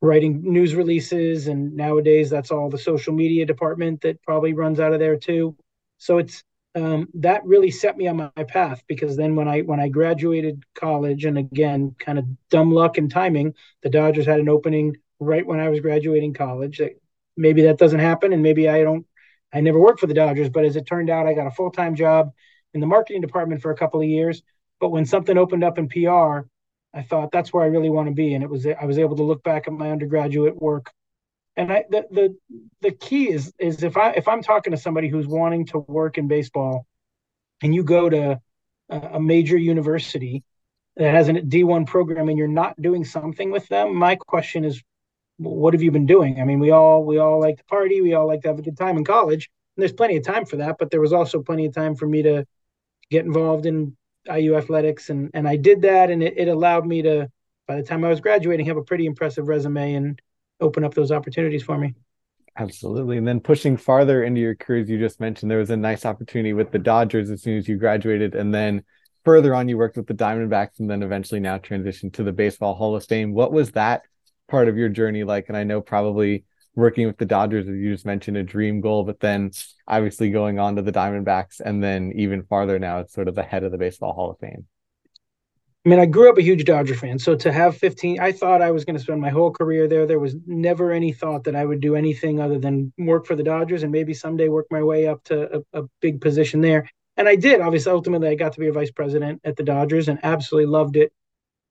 writing 0.00 0.42
news 0.44 0.76
releases. 0.76 1.48
And 1.48 1.74
nowadays, 1.74 2.30
that's 2.30 2.52
all 2.52 2.70
the 2.70 2.78
social 2.78 3.12
media 3.12 3.44
department 3.46 4.00
that 4.02 4.22
probably 4.22 4.52
runs 4.52 4.78
out 4.78 4.92
of 4.92 5.00
there 5.00 5.16
too. 5.16 5.56
So 5.98 6.18
it's 6.18 6.42
um, 6.74 7.08
that 7.14 7.44
really 7.44 7.70
set 7.70 7.96
me 7.96 8.08
on 8.08 8.16
my 8.16 8.44
path 8.48 8.82
because 8.88 9.16
then 9.16 9.36
when 9.36 9.46
I 9.46 9.60
when 9.60 9.78
I 9.78 9.88
graduated 9.88 10.64
college 10.74 11.24
and 11.24 11.38
again 11.38 11.94
kind 11.98 12.18
of 12.18 12.26
dumb 12.50 12.72
luck 12.72 12.98
and 12.98 13.10
timing, 13.10 13.54
the 13.82 13.90
Dodgers 13.90 14.26
had 14.26 14.40
an 14.40 14.48
opening 14.48 14.96
right 15.20 15.46
when 15.46 15.60
I 15.60 15.68
was 15.68 15.80
graduating 15.80 16.34
college. 16.34 16.80
Maybe 17.36 17.62
that 17.62 17.78
doesn't 17.78 18.00
happen, 18.00 18.32
and 18.32 18.42
maybe 18.42 18.68
I 18.68 18.82
don't. 18.82 19.06
I 19.52 19.60
never 19.60 19.78
worked 19.78 20.00
for 20.00 20.08
the 20.08 20.14
Dodgers, 20.14 20.48
but 20.48 20.64
as 20.64 20.74
it 20.74 20.86
turned 20.86 21.10
out, 21.10 21.26
I 21.26 21.34
got 21.34 21.46
a 21.46 21.52
full 21.52 21.70
time 21.70 21.94
job 21.94 22.32
in 22.74 22.80
the 22.80 22.86
marketing 22.86 23.20
department 23.20 23.62
for 23.62 23.70
a 23.70 23.76
couple 23.76 24.00
of 24.00 24.08
years. 24.08 24.42
But 24.80 24.90
when 24.90 25.06
something 25.06 25.38
opened 25.38 25.62
up 25.62 25.78
in 25.78 25.88
PR, 25.88 26.48
I 26.92 27.02
thought 27.02 27.30
that's 27.30 27.52
where 27.52 27.62
I 27.62 27.68
really 27.68 27.90
want 27.90 28.08
to 28.08 28.14
be, 28.14 28.34
and 28.34 28.42
it 28.42 28.50
was 28.50 28.66
I 28.66 28.84
was 28.84 28.98
able 28.98 29.16
to 29.16 29.22
look 29.22 29.44
back 29.44 29.68
at 29.68 29.72
my 29.72 29.92
undergraduate 29.92 30.60
work 30.60 30.92
and 31.56 31.72
I, 31.72 31.84
the, 31.88 32.06
the 32.10 32.36
the 32.80 32.90
key 32.90 33.30
is 33.30 33.52
is 33.58 33.82
if 33.82 33.96
I 33.96 34.10
if 34.10 34.26
I'm 34.28 34.42
talking 34.42 34.72
to 34.72 34.76
somebody 34.76 35.08
who's 35.08 35.26
wanting 35.26 35.66
to 35.66 35.78
work 35.78 36.18
in 36.18 36.28
baseball, 36.28 36.86
and 37.62 37.74
you 37.74 37.84
go 37.84 38.08
to 38.08 38.40
a 38.88 39.20
major 39.20 39.56
university 39.56 40.42
that 40.96 41.12
has 41.14 41.28
a 41.28 41.32
D1 41.32 41.86
program 41.86 42.28
and 42.28 42.38
you're 42.38 42.46
not 42.46 42.80
doing 42.80 43.04
something 43.04 43.50
with 43.50 43.66
them, 43.68 43.96
my 43.96 44.14
question 44.14 44.64
is, 44.64 44.82
what 45.38 45.74
have 45.74 45.82
you 45.82 45.90
been 45.90 46.06
doing? 46.06 46.40
I 46.40 46.44
mean, 46.44 46.58
we 46.60 46.70
all 46.70 47.04
we 47.04 47.18
all 47.18 47.40
like 47.40 47.58
to 47.58 47.64
party, 47.64 48.00
we 48.00 48.14
all 48.14 48.26
like 48.26 48.42
to 48.42 48.48
have 48.48 48.58
a 48.58 48.62
good 48.62 48.76
time 48.76 48.96
in 48.96 49.04
college, 49.04 49.48
and 49.76 49.82
there's 49.82 49.92
plenty 49.92 50.16
of 50.16 50.24
time 50.24 50.44
for 50.46 50.56
that. 50.56 50.76
But 50.78 50.90
there 50.90 51.00
was 51.00 51.12
also 51.12 51.42
plenty 51.42 51.66
of 51.66 51.74
time 51.74 51.94
for 51.94 52.06
me 52.06 52.22
to 52.22 52.46
get 53.10 53.24
involved 53.24 53.66
in 53.66 53.96
IU 54.32 54.56
athletics, 54.56 55.10
and 55.10 55.30
and 55.34 55.46
I 55.46 55.56
did 55.56 55.82
that, 55.82 56.10
and 56.10 56.22
it, 56.22 56.34
it 56.36 56.48
allowed 56.48 56.86
me 56.86 57.02
to, 57.02 57.30
by 57.66 57.76
the 57.76 57.82
time 57.82 58.04
I 58.04 58.08
was 58.08 58.20
graduating, 58.20 58.66
have 58.66 58.76
a 58.76 58.84
pretty 58.84 59.06
impressive 59.06 59.46
resume 59.46 59.94
and 59.94 60.20
open 60.60 60.84
up 60.84 60.94
those 60.94 61.12
opportunities 61.12 61.62
for 61.62 61.78
me. 61.78 61.94
Absolutely. 62.56 63.18
And 63.18 63.26
then 63.26 63.40
pushing 63.40 63.76
farther 63.76 64.22
into 64.22 64.40
your 64.40 64.54
careers, 64.54 64.88
you 64.88 64.98
just 64.98 65.20
mentioned 65.20 65.50
there 65.50 65.58
was 65.58 65.70
a 65.70 65.76
nice 65.76 66.06
opportunity 66.06 66.52
with 66.52 66.70
the 66.70 66.78
Dodgers 66.78 67.30
as 67.30 67.42
soon 67.42 67.58
as 67.58 67.68
you 67.68 67.76
graduated. 67.76 68.36
And 68.36 68.54
then 68.54 68.84
further 69.24 69.54
on, 69.54 69.68
you 69.68 69.76
worked 69.76 69.96
with 69.96 70.06
the 70.06 70.14
Diamondbacks 70.14 70.78
and 70.78 70.88
then 70.88 71.02
eventually 71.02 71.40
now 71.40 71.58
transitioned 71.58 72.12
to 72.14 72.22
the 72.22 72.32
Baseball 72.32 72.74
Hall 72.74 72.94
of 72.94 73.04
Fame. 73.04 73.34
What 73.34 73.52
was 73.52 73.72
that 73.72 74.02
part 74.48 74.68
of 74.68 74.76
your 74.76 74.88
journey 74.88 75.24
like? 75.24 75.46
And 75.48 75.56
I 75.56 75.64
know 75.64 75.80
probably 75.80 76.44
working 76.76 77.08
with 77.08 77.18
the 77.18 77.26
Dodgers, 77.26 77.66
as 77.66 77.74
you 77.74 77.92
just 77.92 78.06
mentioned, 78.06 78.36
a 78.36 78.42
dream 78.44 78.80
goal, 78.80 79.02
but 79.02 79.18
then 79.18 79.50
obviously 79.88 80.30
going 80.30 80.60
on 80.60 80.76
to 80.76 80.82
the 80.82 80.92
Diamondbacks 80.92 81.60
and 81.60 81.82
then 81.82 82.12
even 82.14 82.44
farther 82.44 82.78
now, 82.78 83.00
it's 83.00 83.14
sort 83.14 83.28
of 83.28 83.34
the 83.34 83.42
head 83.42 83.64
of 83.64 83.72
the 83.72 83.78
Baseball 83.78 84.12
Hall 84.12 84.30
of 84.30 84.38
Fame. 84.38 84.66
I 85.84 85.90
mean, 85.90 85.98
I 86.00 86.06
grew 86.06 86.30
up 86.30 86.38
a 86.38 86.42
huge 86.42 86.64
Dodger 86.64 86.94
fan. 86.94 87.18
So 87.18 87.34
to 87.36 87.52
have 87.52 87.76
15, 87.76 88.18
I 88.18 88.32
thought 88.32 88.62
I 88.62 88.70
was 88.70 88.86
going 88.86 88.96
to 88.96 89.02
spend 89.02 89.20
my 89.20 89.28
whole 89.28 89.50
career 89.50 89.86
there. 89.86 90.06
There 90.06 90.18
was 90.18 90.34
never 90.46 90.92
any 90.92 91.12
thought 91.12 91.44
that 91.44 91.54
I 91.54 91.66
would 91.66 91.80
do 91.80 91.94
anything 91.94 92.40
other 92.40 92.58
than 92.58 92.90
work 92.96 93.26
for 93.26 93.36
the 93.36 93.42
Dodgers 93.42 93.82
and 93.82 93.92
maybe 93.92 94.14
someday 94.14 94.48
work 94.48 94.66
my 94.70 94.82
way 94.82 95.06
up 95.06 95.22
to 95.24 95.58
a, 95.58 95.80
a 95.80 95.84
big 96.00 96.22
position 96.22 96.62
there. 96.62 96.88
And 97.18 97.28
I 97.28 97.36
did. 97.36 97.60
Obviously, 97.60 97.92
ultimately, 97.92 98.28
I 98.28 98.34
got 98.34 98.54
to 98.54 98.60
be 98.60 98.68
a 98.68 98.72
vice 98.72 98.90
president 98.90 99.42
at 99.44 99.56
the 99.56 99.62
Dodgers 99.62 100.08
and 100.08 100.18
absolutely 100.22 100.70
loved 100.70 100.96
it. 100.96 101.12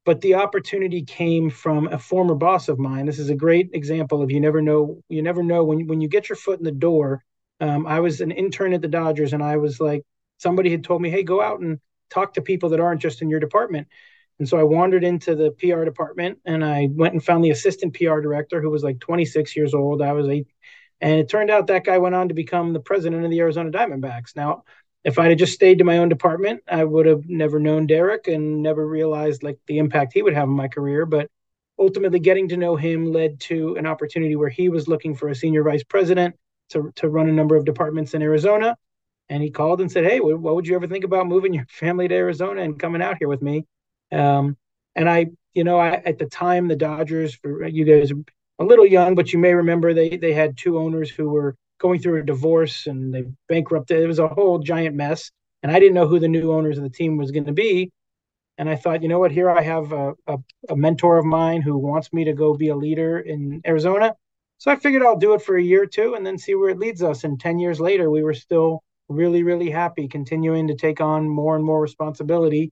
But 0.06 0.21
the 0.21 0.36
opportunity 0.36 1.01
came 1.04 1.50
from 1.50 1.88
a 1.88 1.98
former 1.98 2.36
boss 2.36 2.69
of 2.69 2.77
mine. 2.77 3.07
This 3.07 3.19
is 3.19 3.30
a 3.30 3.36
great 3.36 3.71
example 3.74 4.21
of 4.21 4.30
you 4.30 4.39
never 4.39 4.62
know. 4.62 5.01
You 5.10 5.24
never 5.24 5.42
know 5.42 5.63
when 5.63 5.88
when 5.88 6.01
you 6.01 6.10
get 6.10 6.30
your 6.30 6.36
foot 6.36 6.60
in 6.60 6.65
the 6.65 6.71
door. 6.71 7.24
Um, 7.62 7.88
I 7.88 8.01
was 8.01 8.19
an 8.19 8.31
intern 8.31 8.74
at 8.74 8.82
the 8.82 8.89
Dodgers, 8.89 9.32
and 9.32 9.41
I 9.41 9.58
was 9.58 9.79
like, 9.79 10.03
somebody 10.38 10.72
had 10.72 10.84
told 10.84 11.01
me, 11.01 11.10
"Hey, 11.10 11.24
go 11.24 11.41
out 11.41 11.62
and 11.62 11.79
talk 12.13 12.34
to 12.36 12.41
people 12.41 12.70
that 12.70 12.79
aren't 12.79 13.01
just 13.01 13.22
in 13.22 13.29
your 13.29 13.39
department. 13.39 13.88
And 14.39 14.48
so 14.48 14.58
I 14.58 14.63
wandered 14.63 15.03
into 15.03 15.36
the 15.36 15.51
PR 15.51 15.84
department 15.84 16.39
and 16.46 16.63
I 16.63 16.89
went 16.91 17.13
and 17.13 17.24
found 17.24 17.43
the 17.43 17.51
assistant 17.51 17.93
PR 17.93 18.20
director 18.20 18.62
who 18.62 18.70
was 18.70 18.84
like 18.84 19.00
26 19.00 19.55
years 19.55 19.74
old. 19.74 20.01
I 20.01 20.13
was 20.13 20.27
eight. 20.27 20.48
And 21.01 21.20
it 21.20 21.29
turned 21.29 21.50
out 21.50 21.67
that 21.67 21.86
guy 21.86 21.98
went 21.98 22.15
on 22.15 22.29
to 22.29 22.34
become 22.34 22.74
the 22.74 22.79
president 22.79 23.25
of 23.25 23.32
the 23.32 23.39
Arizona 23.39 23.72
Diamondbacks. 23.72 24.36
Now, 24.36 24.63
if 25.03 25.20
I'd 25.20 25.32
have 25.32 25.39
just 25.39 25.53
stayed 25.53 25.79
to 25.79 25.84
my 25.84 25.98
own 25.98 26.08
department, 26.08 26.63
I 26.67 26.84
would 26.84 27.05
have 27.05 27.27
never 27.27 27.60
known 27.60 27.88
Derek 27.88 28.27
and 28.27 28.63
never 28.63 28.88
realized 28.88 29.43
like 29.43 29.60
the 29.67 29.79
impact 29.79 30.13
he 30.13 30.22
would 30.22 30.34
have 30.34 30.48
on 30.48 30.55
my 30.55 30.70
career. 30.70 31.05
But 31.05 31.29
ultimately 31.77 32.20
getting 32.20 32.48
to 32.50 32.58
know 32.58 32.75
him 32.75 33.12
led 33.12 33.39
to 33.41 33.75
an 33.75 33.86
opportunity 33.86 34.36
where 34.36 34.50
he 34.50 34.70
was 34.70 34.88
looking 34.88 35.15
for 35.15 35.29
a 35.29 35.36
senior 35.36 35.63
vice 35.63 35.84
president 35.84 36.36
to, 36.70 36.91
to 36.96 37.10
run 37.10 37.27
a 37.27 37.34
number 37.34 37.55
of 37.55 37.65
departments 37.65 38.13
in 38.13 38.22
Arizona 38.22 38.77
and 39.33 39.41
he 39.41 39.49
called 39.49 39.81
and 39.81 39.91
said, 39.91 40.05
"Hey, 40.05 40.19
what 40.19 40.55
would 40.55 40.67
you 40.67 40.75
ever 40.75 40.85
think 40.87 41.03
about 41.03 41.25
moving 41.25 41.55
your 41.55 41.65
family 41.67 42.07
to 42.07 42.13
Arizona 42.13 42.61
and 42.61 42.79
coming 42.79 43.01
out 43.01 43.17
here 43.17 43.27
with 43.27 43.41
me?" 43.41 43.65
Um, 44.11 44.57
and 44.95 45.09
I, 45.09 45.31
you 45.55 45.63
know, 45.63 45.79
I, 45.79 45.93
at 46.05 46.19
the 46.19 46.27
time 46.27 46.67
the 46.67 46.75
Dodgers, 46.75 47.33
for 47.33 47.67
you 47.67 47.83
guys 47.83 48.11
a 48.59 48.63
little 48.63 48.85
young, 48.85 49.15
but 49.15 49.33
you 49.33 49.39
may 49.39 49.55
remember 49.55 49.91
they 49.91 50.17
they 50.17 50.33
had 50.33 50.55
two 50.55 50.77
owners 50.77 51.09
who 51.09 51.29
were 51.29 51.55
going 51.79 51.99
through 51.99 52.21
a 52.21 52.23
divorce 52.23 52.85
and 52.85 53.11
they 53.11 53.23
bankrupted. 53.49 54.03
It 54.03 54.07
was 54.07 54.19
a 54.19 54.27
whole 54.27 54.59
giant 54.59 54.95
mess, 54.95 55.31
and 55.63 55.71
I 55.71 55.79
didn't 55.79 55.95
know 55.95 56.07
who 56.07 56.19
the 56.19 56.27
new 56.27 56.53
owners 56.53 56.77
of 56.77 56.83
the 56.83 56.89
team 56.91 57.17
was 57.17 57.31
going 57.31 57.45
to 57.45 57.53
be. 57.53 57.91
And 58.59 58.69
I 58.69 58.75
thought, 58.75 59.01
you 59.01 59.09
know 59.09 59.19
what? 59.19 59.31
Here 59.31 59.49
I 59.49 59.63
have 59.63 59.91
a, 59.93 60.13
a, 60.27 60.37
a 60.69 60.75
mentor 60.75 61.17
of 61.17 61.25
mine 61.25 61.63
who 61.63 61.75
wants 61.75 62.13
me 62.13 62.25
to 62.25 62.33
go 62.33 62.53
be 62.53 62.67
a 62.69 62.75
leader 62.75 63.19
in 63.19 63.61
Arizona. 63.65 64.13
So 64.59 64.69
I 64.69 64.75
figured 64.75 65.01
I'll 65.01 65.17
do 65.17 65.33
it 65.33 65.41
for 65.41 65.57
a 65.57 65.63
year 65.63 65.83
or 65.83 65.87
two 65.87 66.13
and 66.13 66.23
then 66.23 66.37
see 66.37 66.53
where 66.53 66.69
it 66.69 66.77
leads 66.77 67.01
us. 67.01 67.23
And 67.23 67.39
10 67.39 67.57
years 67.57 67.79
later, 67.79 68.11
we 68.11 68.21
were 68.21 68.35
still 68.35 68.83
really, 69.10 69.43
really 69.43 69.69
happy 69.69 70.07
continuing 70.07 70.67
to 70.67 70.75
take 70.75 71.01
on 71.01 71.27
more 71.27 71.55
and 71.55 71.63
more 71.63 71.81
responsibility. 71.81 72.72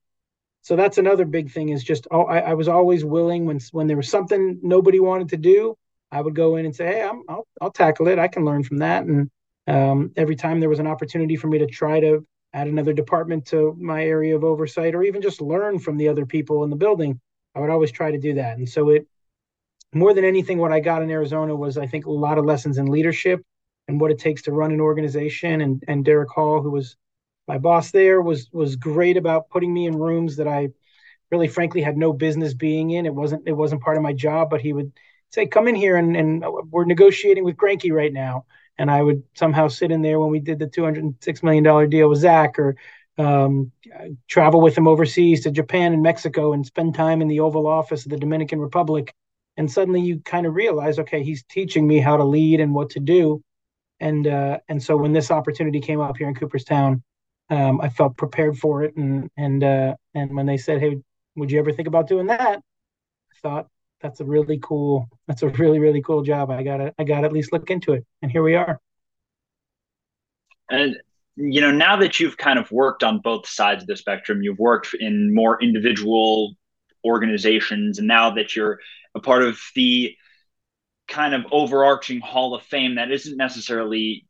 So 0.62 0.76
that's 0.76 0.98
another 0.98 1.26
big 1.26 1.52
thing 1.52 1.70
is 1.70 1.84
just 1.84 2.08
oh, 2.12 2.24
I, 2.24 2.40
I 2.40 2.54
was 2.54 2.68
always 2.68 3.04
willing 3.04 3.46
when 3.46 3.60
when 3.72 3.88
there 3.88 3.98
was 3.98 4.10
something 4.10 4.60
nobody 4.62 5.00
wanted 5.00 5.30
to 5.30 5.38
do, 5.38 5.76
I 6.12 6.22
would 6.22 6.36
go 6.36 6.56
in 6.58 6.66
and 6.66 6.76
say, 6.76 6.86
hey, 6.86 7.04
I'm, 7.04 7.24
I'll 7.28 7.48
I'll 7.60 7.72
tackle 7.72 8.08
it. 8.08 8.20
I 8.20 8.28
can 8.28 8.46
learn 8.46 8.64
from 8.64 8.78
that. 8.78 9.06
And 9.06 9.30
um, 9.68 10.12
every 10.16 10.36
time 10.36 10.60
there 10.60 10.70
was 10.70 10.80
an 10.80 10.88
opportunity 10.88 11.36
for 11.36 11.48
me 11.48 11.60
to 11.60 11.68
try 11.68 12.00
to 12.00 12.26
add 12.54 12.68
another 12.68 12.94
department 12.94 13.46
to 13.48 13.76
my 13.80 14.04
area 14.04 14.36
of 14.36 14.44
oversight, 14.44 14.94
or 14.94 15.04
even 15.04 15.22
just 15.22 15.42
learn 15.42 15.80
from 15.80 15.98
the 15.98 16.10
other 16.10 16.26
people 16.26 16.64
in 16.64 16.70
the 16.70 16.76
building, 16.76 17.20
I 17.56 17.60
would 17.60 17.70
always 17.70 17.92
try 17.92 18.12
to 18.12 18.18
do 18.18 18.36
that. 18.36 18.58
And 18.58 18.68
so 18.68 18.90
it 18.90 19.08
more 19.94 20.14
than 20.14 20.24
anything, 20.24 20.58
what 20.58 20.72
I 20.72 20.80
got 20.80 21.02
in 21.02 21.10
Arizona 21.10 21.56
was 21.56 21.78
I 21.78 21.88
think 21.88 22.06
a 22.06 22.12
lot 22.12 22.38
of 22.38 22.46
lessons 22.46 22.78
in 22.78 22.86
leadership 22.86 23.42
and 23.88 24.00
what 24.00 24.12
it 24.12 24.20
takes 24.20 24.44
to 24.44 24.52
run 24.52 24.72
an 24.72 24.82
organization. 24.82 25.62
And 25.62 25.84
and 25.88 26.06
Derek 26.06 26.30
Hall, 26.30 26.62
who 26.62 26.72
was 26.72 26.96
my 27.48 27.58
boss 27.58 27.92
there, 27.92 28.22
was 28.22 28.50
was 28.52 28.76
great 28.76 29.18
about 29.18 29.50
putting 29.50 29.74
me 29.74 29.88
in 29.88 29.98
rooms 29.98 30.38
that 30.38 30.48
I 30.48 30.70
really 31.32 31.48
frankly 31.48 31.82
had 31.82 31.98
no 31.98 32.14
business 32.14 32.54
being 32.54 32.92
in. 32.92 33.06
It 33.06 33.16
wasn't 33.16 33.48
it 33.48 33.54
wasn't 33.54 33.82
part 33.82 33.98
of 33.98 34.04
my 34.04 34.14
job, 34.14 34.50
but 34.50 34.62
he 34.62 34.74
would 34.74 34.92
say, 35.32 35.48
"Come 35.48 35.68
in 35.68 35.76
here," 35.76 35.96
and 35.96 36.16
and 36.16 36.46
we're 36.70 36.86
negotiating 36.86 37.44
with 37.44 37.58
Greinke 37.58 37.92
right 37.92 38.14
now, 38.14 38.46
and 38.78 38.92
I 38.92 39.02
would 39.02 39.24
somehow 39.34 39.68
sit 39.68 39.92
in 39.92 40.02
there 40.02 40.20
when 40.20 40.30
we 40.30 40.40
did 40.40 40.60
the 40.60 40.68
two 40.68 40.84
hundred 40.84 41.16
six 41.24 41.42
million 41.42 41.64
dollar 41.64 41.88
deal 41.88 42.10
with 42.10 42.20
Zack, 42.20 42.60
or 42.60 42.76
um, 43.18 43.72
travel 44.28 44.62
with 44.62 44.78
him 44.78 44.88
overseas 44.88 45.42
to 45.42 45.52
Japan 45.52 45.94
and 45.94 46.04
Mexico, 46.04 46.54
and 46.54 46.66
spend 46.66 46.96
time 46.96 47.22
in 47.22 47.28
the 47.28 47.40
Oval 47.40 47.68
Office 47.68 48.06
of 48.06 48.12
the 48.12 48.18
Dominican 48.18 48.60
Republic. 48.60 49.14
And 49.58 49.70
suddenly 49.70 50.02
you 50.02 50.20
kind 50.20 50.46
of 50.46 50.56
realize, 50.56 50.98
okay, 50.98 51.24
he's 51.24 51.44
teaching 51.44 51.86
me 51.86 52.00
how 52.00 52.18
to 52.18 52.24
lead 52.24 52.62
and 52.62 52.74
what 52.74 52.92
to 52.92 53.00
do. 53.00 53.42
And 54.02 54.28
uh, 54.28 54.58
and 54.68 54.82
so 54.82 54.98
when 54.98 55.14
this 55.14 55.32
opportunity 55.32 55.80
came 55.80 56.02
up 56.02 56.18
here 56.18 56.28
in 56.28 56.36
Cooperstown, 56.36 57.04
um, 57.52 57.80
I 57.80 57.90
felt 57.90 58.18
prepared 58.18 58.58
for 58.58 58.84
it. 58.84 58.96
And 58.98 59.30
and 59.38 59.64
uh, 59.64 59.96
and 60.16 60.36
when 60.36 60.48
they 60.48 60.58
said, 60.58 60.82
"Hey, 60.82 60.98
would 61.36 61.52
you 61.52 61.60
ever 61.60 61.72
think 61.72 61.88
about 61.88 62.08
doing 62.08 62.28
that?" 62.28 62.58
I 62.60 63.36
thought 63.42 63.68
that's 64.02 64.20
a 64.20 64.26
really 64.26 64.60
cool. 64.62 65.08
That's 65.28 65.44
a 65.44 65.50
really 65.50 65.80
really 65.80 66.02
cool 66.02 66.24
job. 66.24 66.50
I 66.50 66.64
gotta 66.64 66.94
I 66.98 67.04
gotta 67.04 67.28
at 67.28 67.32
least 67.32 67.54
look 67.54 67.70
into 67.70 67.94
it. 67.94 68.04
And 68.24 68.32
here 68.32 68.42
we 68.42 68.56
are. 68.56 68.80
And 70.72 70.98
you 71.36 71.62
know, 71.62 71.72
now 71.72 71.96
that 71.98 72.20
you've 72.20 72.38
kind 72.38 72.58
of 72.58 72.72
worked 72.72 73.04
on 73.04 73.20
both 73.20 73.48
sides 73.48 73.84
of 73.84 73.88
the 73.88 73.96
spectrum, 73.96 74.42
you've 74.42 74.60
worked 74.60 74.96
in 74.96 75.34
more 75.34 75.62
individual 75.62 76.56
organizations, 77.06 78.00
and 78.00 78.08
now 78.08 78.32
that 78.32 78.56
you're 78.56 78.80
a 79.14 79.20
part 79.20 79.44
of 79.44 79.60
the 79.76 80.16
kind 81.12 81.36
of 81.36 81.46
overarching 81.52 82.22
Hall 82.22 82.56
of 82.56 82.64
Fame 82.64 82.96
that 82.96 83.12
isn't 83.12 83.38
necessarily 83.38 84.26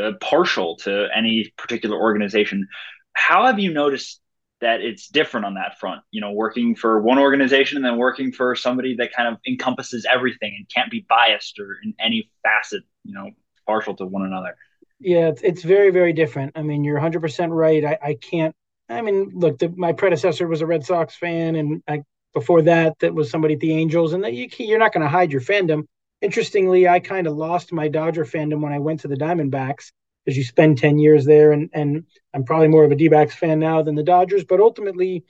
uh, 0.00 0.12
partial 0.20 0.76
to 0.76 1.08
any 1.14 1.52
particular 1.58 2.00
organization. 2.00 2.68
How 3.12 3.46
have 3.46 3.58
you 3.58 3.72
noticed 3.72 4.20
that 4.60 4.80
it's 4.80 5.08
different 5.08 5.46
on 5.46 5.54
that 5.54 5.78
front? 5.78 6.02
You 6.12 6.20
know, 6.20 6.32
working 6.32 6.76
for 6.76 7.00
one 7.02 7.18
organization 7.18 7.76
and 7.76 7.84
then 7.84 7.98
working 7.98 8.32
for 8.32 8.54
somebody 8.54 8.96
that 8.96 9.12
kind 9.12 9.28
of 9.28 9.40
encompasses 9.46 10.06
everything 10.10 10.54
and 10.56 10.66
can't 10.72 10.90
be 10.90 11.04
biased 11.08 11.58
or 11.58 11.76
in 11.82 11.94
any 12.00 12.30
facet, 12.42 12.82
you 13.04 13.14
know, 13.14 13.30
partial 13.66 13.94
to 13.96 14.06
one 14.06 14.24
another. 14.24 14.56
Yeah, 14.98 15.32
it's, 15.42 15.62
very, 15.62 15.90
very 15.90 16.14
different. 16.14 16.52
I 16.56 16.62
mean, 16.62 16.82
you're 16.82 16.98
100% 16.98 17.48
right. 17.50 17.84
I, 17.84 17.98
I 18.02 18.14
can't, 18.14 18.54
I 18.88 19.02
mean, 19.02 19.32
look, 19.34 19.58
the, 19.58 19.68
my 19.68 19.92
predecessor 19.92 20.46
was 20.48 20.62
a 20.62 20.66
Red 20.66 20.86
Sox 20.86 21.14
fan, 21.14 21.56
and 21.56 21.82
I, 21.86 22.02
before 22.32 22.62
that, 22.62 22.98
that 23.00 23.12
was 23.12 23.30
somebody 23.30 23.54
at 23.54 23.60
the 23.60 23.74
Angels, 23.74 24.14
and 24.14 24.24
that 24.24 24.32
you, 24.32 24.48
you're 24.58 24.78
not 24.78 24.94
going 24.94 25.02
to 25.02 25.08
hide 25.08 25.32
your 25.32 25.42
fandom 25.42 25.86
interestingly, 26.20 26.88
I 26.88 27.00
kind 27.00 27.26
of 27.26 27.36
lost 27.36 27.72
my 27.72 27.88
Dodger 27.88 28.24
fandom 28.24 28.60
when 28.60 28.72
I 28.72 28.78
went 28.78 29.00
to 29.00 29.08
the 29.08 29.16
Diamondbacks 29.16 29.92
because 30.24 30.36
you 30.36 30.44
spend 30.44 30.78
10 30.78 30.98
years 30.98 31.24
there. 31.24 31.52
And, 31.52 31.70
and 31.72 32.04
I'm 32.34 32.44
probably 32.44 32.68
more 32.68 32.84
of 32.84 32.90
a 32.90 32.96
D 32.96 33.08
backs 33.08 33.34
fan 33.34 33.58
now 33.58 33.82
than 33.82 33.94
the 33.94 34.02
Dodgers. 34.02 34.44
But 34.44 34.60
ultimately, 34.60 35.24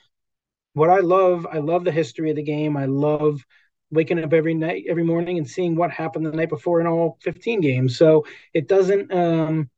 what 0.72 0.90
I 0.90 1.00
love, 1.00 1.46
I 1.50 1.58
love 1.58 1.84
the 1.84 1.92
history 1.92 2.30
of 2.30 2.36
the 2.36 2.42
game. 2.42 2.76
I 2.76 2.86
love 2.86 3.44
waking 3.90 4.22
up 4.22 4.32
every 4.32 4.54
night, 4.54 4.84
every 4.88 5.04
morning 5.04 5.38
and 5.38 5.48
seeing 5.48 5.76
what 5.76 5.90
happened 5.90 6.26
the 6.26 6.32
night 6.32 6.48
before 6.48 6.80
in 6.80 6.86
all 6.86 7.18
15 7.22 7.60
games. 7.60 7.96
So 7.96 8.26
it 8.52 8.68
doesn't, 8.68 9.12
um, 9.12 9.70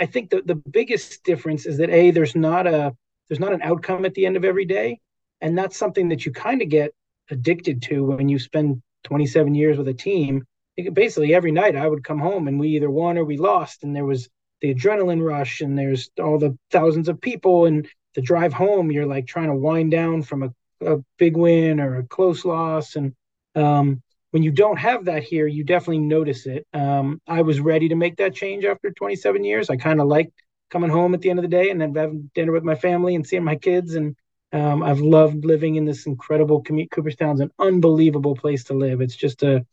I 0.00 0.06
think 0.06 0.30
the, 0.30 0.42
the 0.42 0.54
biggest 0.54 1.24
difference 1.24 1.66
is 1.66 1.78
that 1.78 1.90
A, 1.90 2.10
there's 2.10 2.34
not 2.34 2.66
a, 2.66 2.94
there's 3.28 3.40
not 3.40 3.52
an 3.52 3.62
outcome 3.62 4.04
at 4.04 4.14
the 4.14 4.26
end 4.26 4.36
of 4.36 4.44
every 4.44 4.64
day. 4.64 5.00
And 5.40 5.56
that's 5.56 5.76
something 5.76 6.08
that 6.08 6.24
you 6.24 6.32
kind 6.32 6.62
of 6.62 6.68
get 6.68 6.92
addicted 7.30 7.82
to 7.82 8.04
when 8.04 8.28
you 8.28 8.38
spend 8.38 8.82
27 9.04 9.54
years 9.54 9.78
with 9.78 9.88
a 9.88 9.94
team, 9.94 10.44
basically 10.92 11.34
every 11.34 11.52
night 11.52 11.76
I 11.76 11.88
would 11.88 12.04
come 12.04 12.18
home 12.18 12.48
and 12.48 12.58
we 12.58 12.68
either 12.70 12.90
won 12.90 13.18
or 13.18 13.24
we 13.24 13.36
lost. 13.36 13.82
And 13.82 13.94
there 13.94 14.04
was 14.04 14.28
the 14.60 14.74
adrenaline 14.74 15.24
rush 15.24 15.60
and 15.60 15.78
there's 15.78 16.10
all 16.20 16.38
the 16.38 16.56
thousands 16.70 17.08
of 17.08 17.20
people. 17.20 17.66
And 17.66 17.88
the 18.14 18.22
drive 18.22 18.52
home, 18.52 18.90
you're 18.90 19.06
like 19.06 19.26
trying 19.26 19.48
to 19.48 19.54
wind 19.54 19.90
down 19.90 20.22
from 20.22 20.42
a, 20.42 20.54
a 20.84 20.98
big 21.18 21.36
win 21.36 21.80
or 21.80 21.98
a 21.98 22.04
close 22.04 22.44
loss. 22.44 22.96
And 22.96 23.14
um, 23.54 24.02
when 24.30 24.42
you 24.42 24.50
don't 24.50 24.78
have 24.78 25.06
that 25.06 25.22
here, 25.22 25.46
you 25.46 25.64
definitely 25.64 25.98
notice 25.98 26.46
it. 26.46 26.66
Um, 26.72 27.20
I 27.26 27.42
was 27.42 27.60
ready 27.60 27.88
to 27.88 27.94
make 27.94 28.16
that 28.16 28.34
change 28.34 28.64
after 28.64 28.90
27 28.90 29.44
years. 29.44 29.70
I 29.70 29.76
kind 29.76 30.00
of 30.00 30.08
liked 30.08 30.32
coming 30.70 30.90
home 30.90 31.12
at 31.12 31.20
the 31.20 31.28
end 31.28 31.38
of 31.38 31.42
the 31.42 31.48
day 31.48 31.68
and 31.70 31.80
then 31.80 31.94
having 31.94 32.30
dinner 32.34 32.52
with 32.52 32.64
my 32.64 32.74
family 32.74 33.14
and 33.14 33.26
seeing 33.26 33.44
my 33.44 33.56
kids 33.56 33.94
and 33.94 34.16
um, 34.52 34.82
I've 34.82 35.00
loved 35.00 35.44
living 35.44 35.76
in 35.76 35.84
this 35.84 36.06
incredible 36.06 36.60
community. 36.60 36.90
Cooperstown's 36.90 37.40
an 37.40 37.50
unbelievable 37.58 38.36
place 38.36 38.64
to 38.64 38.74
live. 38.74 39.00
It's 39.00 39.16
just 39.16 39.42
a, 39.42 39.64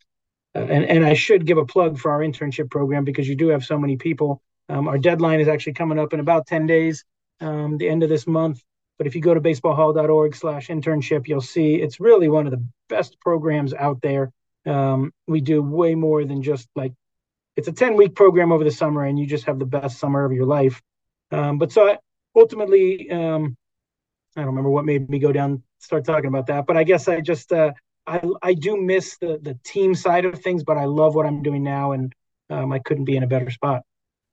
uh, 0.56 0.60
and, 0.60 0.86
and 0.86 1.06
I 1.06 1.14
should 1.14 1.46
give 1.46 1.58
a 1.58 1.66
plug 1.66 2.00
for 2.00 2.12
our 2.12 2.20
internship 2.20 2.72
program 2.72 3.04
because 3.04 3.28
you 3.28 3.36
do 3.36 3.50
have 3.50 3.66
so 3.66 3.78
many 3.78 3.98
people. 3.98 4.42
Um, 4.70 4.88
our 4.88 4.98
deadline 4.98 5.42
is 5.42 5.48
actually 5.48 5.74
coming 5.74 6.00
up 6.00 6.14
in 6.14 6.20
about 6.20 6.48
10 6.48 6.66
days, 6.66 7.04
um, 7.42 7.78
the 7.78 7.90
end 7.90 8.04
of 8.04 8.10
this 8.10 8.26
month. 8.26 8.64
But 8.98 9.08
if 9.08 9.16
you 9.16 9.22
go 9.22 9.34
to 9.34 9.42
baseballhall.org 9.42 10.36
slash 10.36 10.68
internship, 10.68 11.28
you'll 11.28 11.42
see 11.42 11.76
it's 11.76 12.00
really 12.00 12.30
one 12.30 12.46
of 12.46 12.52
the 12.52 12.66
best 12.88 13.20
programs 13.20 13.74
out 13.74 14.02
there. 14.02 14.32
Um, 14.66 15.12
we 15.28 15.42
do 15.42 15.62
way 15.62 15.96
more 15.96 16.24
than 16.26 16.42
just 16.42 16.68
like, 16.76 16.94
it's 17.56 17.68
a 17.68 17.74
10 17.74 17.96
week 17.96 18.16
program 18.16 18.52
over 18.52 18.64
the 18.64 18.72
summer 18.72 19.06
and 19.06 19.20
you 19.20 19.26
just 19.26 19.46
have 19.46 19.60
the 19.60 19.66
best 19.66 20.00
summer 20.00 20.24
of 20.24 20.32
your 20.32 20.46
life. 20.46 20.82
Um, 21.32 21.58
but 21.58 21.72
so 21.72 21.88
I, 21.88 21.98
ultimately, 22.36 23.10
um, 23.10 23.56
I 24.40 24.44
don't 24.44 24.52
remember 24.52 24.70
what 24.70 24.86
made 24.86 25.10
me 25.10 25.20
go 25.20 25.32
down 25.32 25.62
start 25.80 26.06
talking 26.06 26.28
about 26.28 26.48
that, 26.48 26.66
but 26.66 26.78
I 26.78 26.84
guess 26.84 27.08
I 27.08 27.22
just 27.22 27.52
uh, 27.52 27.72
I 28.08 28.22
I 28.42 28.54
do 28.54 28.78
miss 28.78 29.18
the 29.18 29.40
the 29.42 29.58
team 29.64 29.96
side 29.96 30.26
of 30.26 30.40
things, 30.40 30.64
but 30.64 30.78
I 30.78 30.86
love 30.86 31.16
what 31.16 31.26
I'm 31.26 31.42
doing 31.42 31.64
now, 31.64 31.92
and 31.92 32.14
um, 32.50 32.72
I 32.72 32.80
couldn't 32.80 33.06
be 33.06 33.18
in 33.18 33.24
a 33.24 33.28
better 33.28 33.50
spot. 33.50 33.84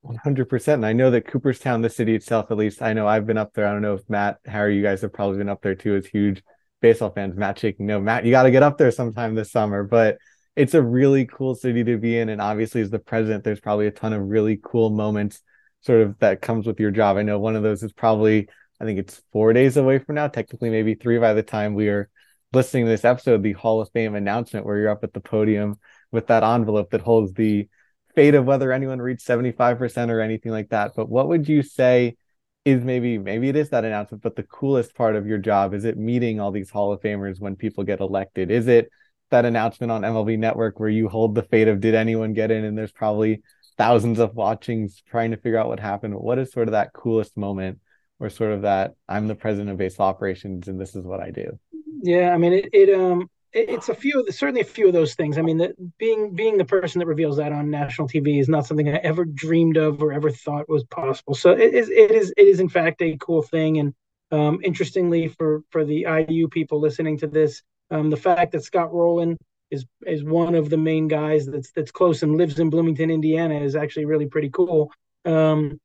One 0.02 0.16
hundred 0.16 0.48
percent. 0.48 0.80
And 0.80 0.86
I 0.86 0.92
know 0.92 1.10
that 1.10 1.26
Cooperstown, 1.26 1.82
the 1.82 1.90
city 1.90 2.14
itself, 2.14 2.50
at 2.50 2.56
least 2.56 2.82
I 2.82 2.92
know 2.92 3.08
I've 3.08 3.26
been 3.26 3.38
up 3.38 3.52
there. 3.54 3.66
I 3.66 3.72
don't 3.72 3.82
know 3.82 3.94
if 3.94 4.08
Matt, 4.08 4.38
Harry, 4.46 4.76
you 4.76 4.82
guys 4.82 5.02
have 5.02 5.12
probably 5.12 5.38
been 5.38 5.48
up 5.48 5.62
there 5.62 5.74
too 5.74 5.96
as 5.96 6.06
huge 6.06 6.42
baseball 6.80 7.10
fans. 7.10 7.36
Matt 7.36 7.58
shaking 7.58 7.86
no, 7.86 8.00
Matt, 8.00 8.24
you 8.24 8.30
got 8.30 8.44
to 8.44 8.52
get 8.52 8.62
up 8.62 8.78
there 8.78 8.92
sometime 8.92 9.34
this 9.34 9.50
summer. 9.50 9.82
But 9.82 10.18
it's 10.54 10.74
a 10.74 10.82
really 10.82 11.26
cool 11.26 11.54
city 11.54 11.84
to 11.84 11.98
be 11.98 12.18
in, 12.18 12.28
and 12.28 12.40
obviously 12.40 12.80
as 12.80 12.90
the 12.90 12.98
president, 12.98 13.44
there's 13.44 13.60
probably 13.60 13.88
a 13.88 13.90
ton 13.90 14.12
of 14.12 14.22
really 14.22 14.60
cool 14.62 14.90
moments, 14.90 15.42
sort 15.80 16.02
of 16.02 16.18
that 16.20 16.40
comes 16.40 16.66
with 16.66 16.78
your 16.78 16.92
job. 16.92 17.16
I 17.16 17.22
know 17.22 17.38
one 17.38 17.56
of 17.56 17.62
those 17.62 17.82
is 17.82 17.92
probably 17.92 18.48
I 18.80 18.84
think 18.84 18.98
it's 18.98 19.22
four 19.32 19.52
days 19.52 19.76
away 19.76 19.98
from 19.98 20.16
now, 20.16 20.28
technically 20.28 20.70
maybe 20.70 20.94
three 20.94 21.18
by 21.18 21.32
the 21.32 21.42
time 21.42 21.74
we 21.74 21.88
are 21.88 22.10
listening 22.52 22.84
to 22.84 22.90
this 22.90 23.04
episode, 23.04 23.42
the 23.42 23.52
Hall 23.52 23.80
of 23.80 23.90
Fame 23.92 24.14
announcement 24.14 24.66
where 24.66 24.78
you're 24.78 24.90
up 24.90 25.04
at 25.04 25.12
the 25.12 25.20
podium 25.20 25.78
with 26.12 26.26
that 26.28 26.42
envelope 26.42 26.90
that 26.90 27.00
holds 27.00 27.32
the 27.32 27.68
fate 28.14 28.34
of 28.34 28.44
whether 28.44 28.72
anyone 28.72 29.00
reached 29.00 29.26
75% 29.26 30.10
or 30.10 30.20
anything 30.20 30.52
like 30.52 30.70
that. 30.70 30.92
But 30.96 31.08
what 31.08 31.28
would 31.28 31.48
you 31.48 31.62
say 31.62 32.16
is 32.64 32.82
maybe 32.82 33.16
maybe 33.16 33.48
it 33.48 33.56
is 33.56 33.70
that 33.70 33.84
announcement, 33.84 34.22
but 34.22 34.34
the 34.34 34.42
coolest 34.42 34.94
part 34.94 35.16
of 35.16 35.26
your 35.26 35.38
job 35.38 35.72
is 35.72 35.84
it 35.84 35.96
meeting 35.96 36.40
all 36.40 36.50
these 36.50 36.70
Hall 36.70 36.92
of 36.92 37.00
Famers 37.00 37.40
when 37.40 37.56
people 37.56 37.84
get 37.84 38.00
elected? 38.00 38.50
Is 38.50 38.66
it 38.66 38.90
that 39.30 39.44
announcement 39.44 39.92
on 39.92 40.02
MLB 40.02 40.38
Network 40.38 40.80
where 40.80 40.88
you 40.88 41.08
hold 41.08 41.34
the 41.34 41.42
fate 41.42 41.68
of 41.68 41.80
did 41.80 41.94
anyone 41.94 42.32
get 42.32 42.50
in 42.50 42.64
and 42.64 42.76
there's 42.76 42.92
probably 42.92 43.42
thousands 43.78 44.18
of 44.18 44.34
watchings 44.34 45.02
trying 45.08 45.30
to 45.30 45.36
figure 45.36 45.58
out 45.58 45.68
what 45.68 45.80
happened? 45.80 46.14
What 46.14 46.38
is 46.38 46.52
sort 46.52 46.68
of 46.68 46.72
that 46.72 46.92
coolest 46.92 47.36
moment 47.36 47.80
or 48.18 48.30
sort 48.30 48.52
of 48.52 48.62
that 48.62 48.94
I'm 49.08 49.28
the 49.28 49.34
president 49.34 49.70
of 49.70 49.76
baseball 49.76 50.08
operations 50.08 50.68
and 50.68 50.80
this 50.80 50.94
is 50.94 51.04
what 51.04 51.20
I 51.20 51.30
do? 51.30 51.58
Yeah, 52.02 52.30
I 52.30 52.38
mean 52.38 52.52
it. 52.52 52.68
it 52.72 52.94
um, 52.98 53.28
it, 53.56 53.70
it's 53.70 53.88
a 53.88 53.94
few, 53.94 54.26
certainly 54.30 54.60
a 54.60 54.64
few 54.64 54.86
of 54.86 54.92
those 54.92 55.14
things. 55.14 55.38
I 55.38 55.42
mean, 55.42 55.58
that 55.58 55.72
being 55.98 56.34
being 56.34 56.58
the 56.58 56.64
person 56.64 56.98
that 56.98 57.06
reveals 57.06 57.38
that 57.38 57.52
on 57.52 57.70
national 57.70 58.08
TV 58.08 58.38
is 58.38 58.48
not 58.48 58.66
something 58.66 58.88
I 58.88 58.96
ever 58.98 59.24
dreamed 59.24 59.76
of 59.76 60.02
or 60.02 60.12
ever 60.12 60.30
thought 60.30 60.68
was 60.68 60.84
possible. 60.84 61.34
So 61.34 61.50
it 61.52 61.74
is, 61.74 61.88
it 61.88 62.10
is, 62.10 62.32
it 62.36 62.46
is 62.46 62.60
in 62.60 62.68
fact 62.68 63.02
a 63.02 63.16
cool 63.18 63.42
thing. 63.42 63.78
And 63.78 63.94
um, 64.30 64.60
interestingly, 64.62 65.28
for 65.28 65.62
for 65.70 65.84
the 65.84 66.06
IU 66.28 66.48
people 66.48 66.80
listening 66.80 67.18
to 67.18 67.26
this, 67.26 67.62
um, 67.90 68.10
the 68.10 68.16
fact 68.16 68.52
that 68.52 68.64
Scott 68.64 68.92
Rolen 68.92 69.38
is 69.70 69.86
is 70.06 70.22
one 70.22 70.54
of 70.54 70.70
the 70.70 70.76
main 70.76 71.08
guys 71.08 71.46
that's 71.46 71.72
that's 71.72 71.90
close 71.90 72.22
and 72.22 72.36
lives 72.36 72.58
in 72.58 72.70
Bloomington, 72.70 73.10
Indiana, 73.10 73.60
is 73.60 73.74
actually 73.74 74.04
really 74.04 74.26
pretty 74.26 74.50
cool. 74.50 74.92
Um, 75.24 75.80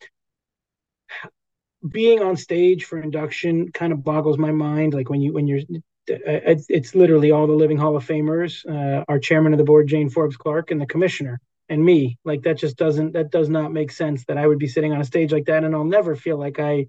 being 1.87 2.21
on 2.21 2.37
stage 2.37 2.85
for 2.85 3.01
induction 3.01 3.71
kind 3.71 3.91
of 3.91 4.03
boggles 4.03 4.37
my 4.37 4.51
mind. 4.51 4.93
Like 4.93 5.09
when 5.09 5.21
you 5.21 5.33
when 5.33 5.47
you're 5.47 5.61
it's, 6.07 6.65
it's 6.69 6.95
literally 6.95 7.31
all 7.31 7.47
the 7.47 7.53
living 7.53 7.77
Hall 7.77 7.95
of 7.95 8.05
Famers, 8.05 8.65
uh, 8.67 9.05
our 9.07 9.19
chairman 9.19 9.53
of 9.53 9.57
the 9.57 9.63
board, 9.63 9.87
Jane 9.87 10.09
Forbes 10.09 10.37
Clark, 10.37 10.71
and 10.71 10.81
the 10.81 10.85
commissioner, 10.85 11.39
and 11.69 11.83
me. 11.83 12.17
Like 12.25 12.43
that 12.43 12.57
just 12.57 12.77
doesn't 12.77 13.13
that 13.13 13.31
does 13.31 13.49
not 13.49 13.71
make 13.71 13.91
sense 13.91 14.25
that 14.25 14.37
I 14.37 14.47
would 14.47 14.59
be 14.59 14.67
sitting 14.67 14.93
on 14.93 15.01
a 15.01 15.05
stage 15.05 15.31
like 15.31 15.45
that, 15.45 15.63
and 15.63 15.75
I'll 15.75 15.83
never 15.83 16.15
feel 16.15 16.37
like 16.37 16.59
I 16.59 16.87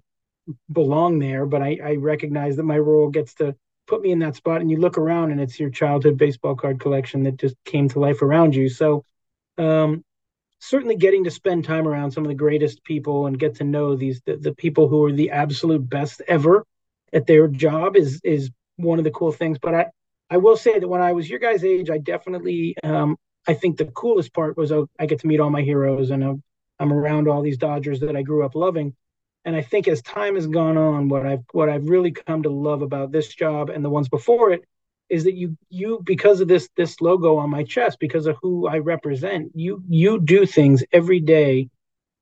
belong 0.71 1.19
there. 1.19 1.45
But 1.45 1.61
I, 1.61 1.79
I 1.83 1.95
recognize 1.95 2.55
that 2.57 2.63
my 2.63 2.77
role 2.77 3.09
gets 3.09 3.35
to 3.35 3.55
put 3.87 4.01
me 4.01 4.11
in 4.11 4.19
that 4.19 4.35
spot, 4.35 4.61
and 4.61 4.69
you 4.69 4.77
look 4.77 4.97
around, 4.97 5.31
and 5.31 5.41
it's 5.41 5.59
your 5.59 5.69
childhood 5.69 6.17
baseball 6.17 6.55
card 6.55 6.79
collection 6.79 7.23
that 7.23 7.37
just 7.37 7.55
came 7.65 7.89
to 7.89 7.99
life 7.99 8.21
around 8.21 8.55
you. 8.55 8.69
So 8.69 9.05
um, 9.57 10.03
certainly 10.63 10.95
getting 10.95 11.25
to 11.25 11.31
spend 11.31 11.65
time 11.65 11.87
around 11.87 12.11
some 12.11 12.23
of 12.23 12.29
the 12.29 12.35
greatest 12.35 12.83
people 12.85 13.27
and 13.27 13.37
get 13.37 13.55
to 13.55 13.65
know 13.65 13.95
these 13.95 14.21
the, 14.25 14.37
the 14.37 14.55
people 14.55 14.87
who 14.87 15.03
are 15.05 15.11
the 15.11 15.31
absolute 15.31 15.87
best 15.89 16.21
ever 16.27 16.65
at 17.11 17.27
their 17.27 17.47
job 17.47 17.97
is 17.97 18.21
is 18.23 18.49
one 18.77 18.97
of 18.97 19.03
the 19.03 19.11
cool 19.11 19.31
things. 19.31 19.57
But 19.59 19.75
I 19.75 19.85
I 20.29 20.37
will 20.37 20.55
say 20.55 20.79
that 20.79 20.87
when 20.87 21.01
I 21.01 21.11
was 21.11 21.29
your 21.29 21.39
guys' 21.39 21.65
age, 21.65 21.89
I 21.89 21.97
definitely 21.97 22.75
um, 22.83 23.17
I 23.45 23.53
think 23.53 23.77
the 23.77 23.85
coolest 23.85 24.33
part 24.33 24.55
was 24.55 24.71
oh, 24.71 24.87
I 24.97 25.05
get 25.05 25.19
to 25.19 25.27
meet 25.27 25.41
all 25.41 25.49
my 25.49 25.61
heroes 25.61 26.11
and 26.11 26.23
I'm, 26.23 26.43
I'm 26.79 26.93
around 26.93 27.27
all 27.27 27.41
these 27.41 27.57
Dodgers 27.57 27.99
that 27.99 28.15
I 28.15 28.21
grew 28.21 28.45
up 28.45 28.55
loving. 28.55 28.95
And 29.45 29.57
I 29.57 29.61
think 29.61 29.89
as 29.89 30.01
time 30.01 30.35
has 30.35 30.47
gone 30.47 30.77
on, 30.77 31.09
what 31.09 31.25
I've 31.25 31.43
what 31.51 31.67
I've 31.67 31.89
really 31.89 32.11
come 32.11 32.43
to 32.43 32.49
love 32.49 32.81
about 32.81 33.11
this 33.11 33.27
job 33.27 33.69
and 33.69 33.83
the 33.83 33.89
ones 33.89 34.07
before 34.07 34.51
it 34.51 34.63
is 35.09 35.25
that 35.25 35.35
you 35.35 35.57
you 35.69 36.01
because 36.03 36.41
of 36.41 36.47
this 36.47 36.69
this 36.75 37.01
logo 37.01 37.37
on 37.37 37.49
my 37.49 37.63
chest, 37.63 37.99
because 37.99 38.27
of 38.27 38.37
who 38.41 38.67
I 38.67 38.79
represent, 38.79 39.51
you 39.53 39.83
you 39.87 40.19
do 40.19 40.45
things 40.45 40.83
every 40.91 41.19
day 41.19 41.69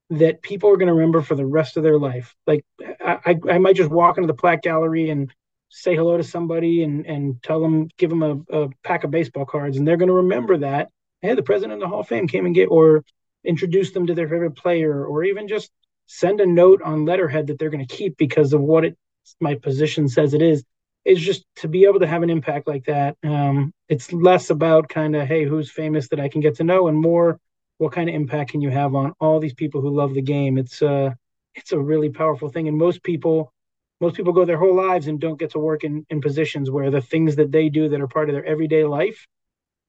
that 0.10 0.42
people 0.42 0.70
are 0.70 0.78
going 0.78 0.88
to 0.88 0.94
remember 0.94 1.22
for 1.22 1.36
the 1.36 1.46
rest 1.46 1.78
of 1.78 1.84
their 1.84 1.98
life. 1.98 2.36
Like 2.46 2.66
I, 3.00 3.40
I 3.50 3.58
might 3.60 3.78
just 3.78 3.90
walk 3.90 4.18
into 4.18 4.28
the 4.28 4.34
plaque 4.34 4.62
gallery 4.62 5.10
and 5.10 5.34
say 5.70 5.96
hello 5.96 6.18
to 6.18 6.24
somebody 6.24 6.84
and 6.84 7.06
and 7.06 7.42
tell 7.42 7.62
them, 7.62 7.88
give 7.98 8.10
them 8.10 8.24
a, 8.24 8.64
a 8.64 8.70
pack 8.84 9.04
of 9.04 9.12
baseball 9.12 9.46
cards, 9.46 9.78
and 9.78 9.88
they're 9.88 9.98
going 9.98 10.10
to 10.10 10.14
remember 10.14 10.58
that. 10.58 10.90
Hey, 11.22 11.34
the 11.34 11.44
president 11.44 11.74
of 11.74 11.80
the 11.80 11.88
Hall 11.88 12.02
of 12.02 12.08
Fame 12.08 12.28
came 12.28 12.46
and 12.46 12.56
get, 12.56 12.66
or 12.66 13.04
introduce 13.44 13.92
them 13.92 14.08
to 14.08 14.14
their 14.14 14.28
favorite 14.28 14.56
player, 14.56 15.06
or 15.06 15.24
even 15.24 15.48
just 15.48 15.72
send 16.08 16.42
a 16.42 16.46
note 16.46 16.82
on 16.82 17.06
letterhead 17.06 17.48
that 17.48 17.58
they're 17.58 17.70
going 17.70 17.86
to 17.86 17.96
keep 17.96 18.18
because 18.18 18.54
of 18.54 18.62
what 18.62 18.84
it 18.84 18.98
my 19.40 19.56
position 19.56 20.10
says 20.10 20.34
it 20.34 20.42
is. 20.42 20.64
Is 21.04 21.20
just 21.20 21.46
to 21.58 21.68
be 21.68 21.86
able 21.86 22.00
to 22.00 22.08
have 22.08 22.22
an 22.22 22.30
impact 22.30 22.68
like 22.68 22.86
that. 22.86 23.18
Um, 23.24 23.74
it's 23.90 24.14
less 24.14 24.52
about 24.52 24.88
kind 24.88 25.16
of 25.16 25.28
hey, 25.28 25.46
who's 25.46 25.72
famous 25.72 26.08
that 26.10 26.20
I 26.20 26.30
can 26.30 26.42
get 26.42 26.56
to 26.58 26.64
know, 26.64 26.88
and 26.88 26.98
more 26.98 27.40
what 27.80 27.92
kind 27.92 28.08
of 28.08 28.14
impact 28.14 28.52
can 28.52 28.62
you 28.62 28.70
have 28.70 28.94
on 28.94 29.12
all 29.20 29.40
these 29.40 29.56
people 29.56 29.82
who 29.82 29.90
love 29.90 30.14
the 30.14 30.22
game? 30.22 30.60
It's 30.60 30.84
uh 30.84 31.12
it's 31.56 31.72
a 31.72 31.80
really 31.80 32.10
powerful 32.10 32.50
thing. 32.50 32.68
And 32.68 32.78
most 32.78 33.02
people 33.04 33.52
most 34.00 34.16
people 34.16 34.34
go 34.34 34.46
their 34.46 34.58
whole 34.58 34.76
lives 34.76 35.08
and 35.08 35.20
don't 35.20 35.40
get 35.40 35.52
to 35.52 35.60
work 35.60 35.84
in, 35.84 36.06
in 36.10 36.22
positions 36.22 36.72
where 36.72 36.90
the 36.92 37.02
things 37.02 37.36
that 37.36 37.52
they 37.52 37.70
do 37.70 37.90
that 37.90 38.02
are 38.02 38.08
part 38.08 38.30
of 38.30 38.34
their 38.34 38.46
everyday 38.46 38.84
life 38.84 39.28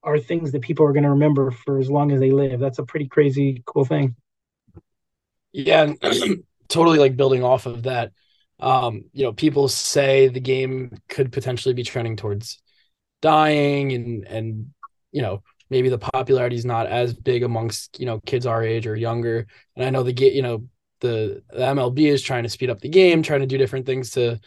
are 0.03 0.19
things 0.19 0.53
that 0.53 0.63
people 0.63 0.85
are 0.85 0.93
going 0.93 1.05
to 1.05 1.11
remember 1.11 1.51
for 1.51 1.79
as 1.79 1.91
long 1.91 2.13
as 2.13 2.21
they 2.21 2.31
live. 2.31 2.61
That's 2.61 2.79
a 2.79 2.85
pretty 2.85 3.09
crazy 3.09 3.63
cool 3.65 3.85
thing. 3.85 4.17
Yeah, 5.53 5.93
totally 6.69 6.99
like 6.99 7.17
building 7.17 7.45
off 7.45 7.67
of 7.67 7.85
that. 7.85 8.13
Um, 8.63 9.05
you 9.13 9.25
know, 9.25 9.33
people 9.33 9.69
say 9.69 10.29
the 10.29 10.41
game 10.41 10.97
could 11.09 11.33
potentially 11.33 11.75
be 11.75 11.83
trending 11.83 12.17
towards 12.17 12.63
dying 13.21 13.93
and 13.93 14.27
and 14.27 14.73
you 15.11 15.21
know, 15.21 15.43
maybe 15.73 15.89
the 15.89 15.99
popularity 15.99 16.55
is 16.55 16.67
not 16.67 16.87
as 16.87 17.15
big 17.15 17.43
amongst 17.43 17.99
you 17.99 18.07
know 18.07 18.21
kids 18.21 18.47
our 18.47 18.63
age 18.63 18.87
or 18.87 18.95
younger. 18.95 19.47
And 19.75 19.85
i 19.85 19.91
know 19.91 20.03
the 20.03 20.13
get 20.13 20.35
you 20.35 20.43
know 20.43 20.69
the, 21.01 21.43
the 21.51 21.63
mlb 21.63 21.99
is 21.99 22.23
trying 22.23 22.45
to 22.45 22.49
speed 22.49 22.71
up 22.71 22.79
the 22.79 22.89
game 22.89 23.25
trying 23.25 23.41
to 23.41 23.47
do 23.47 23.59
different 23.59 23.87
things 23.87 24.11
to 24.11 24.39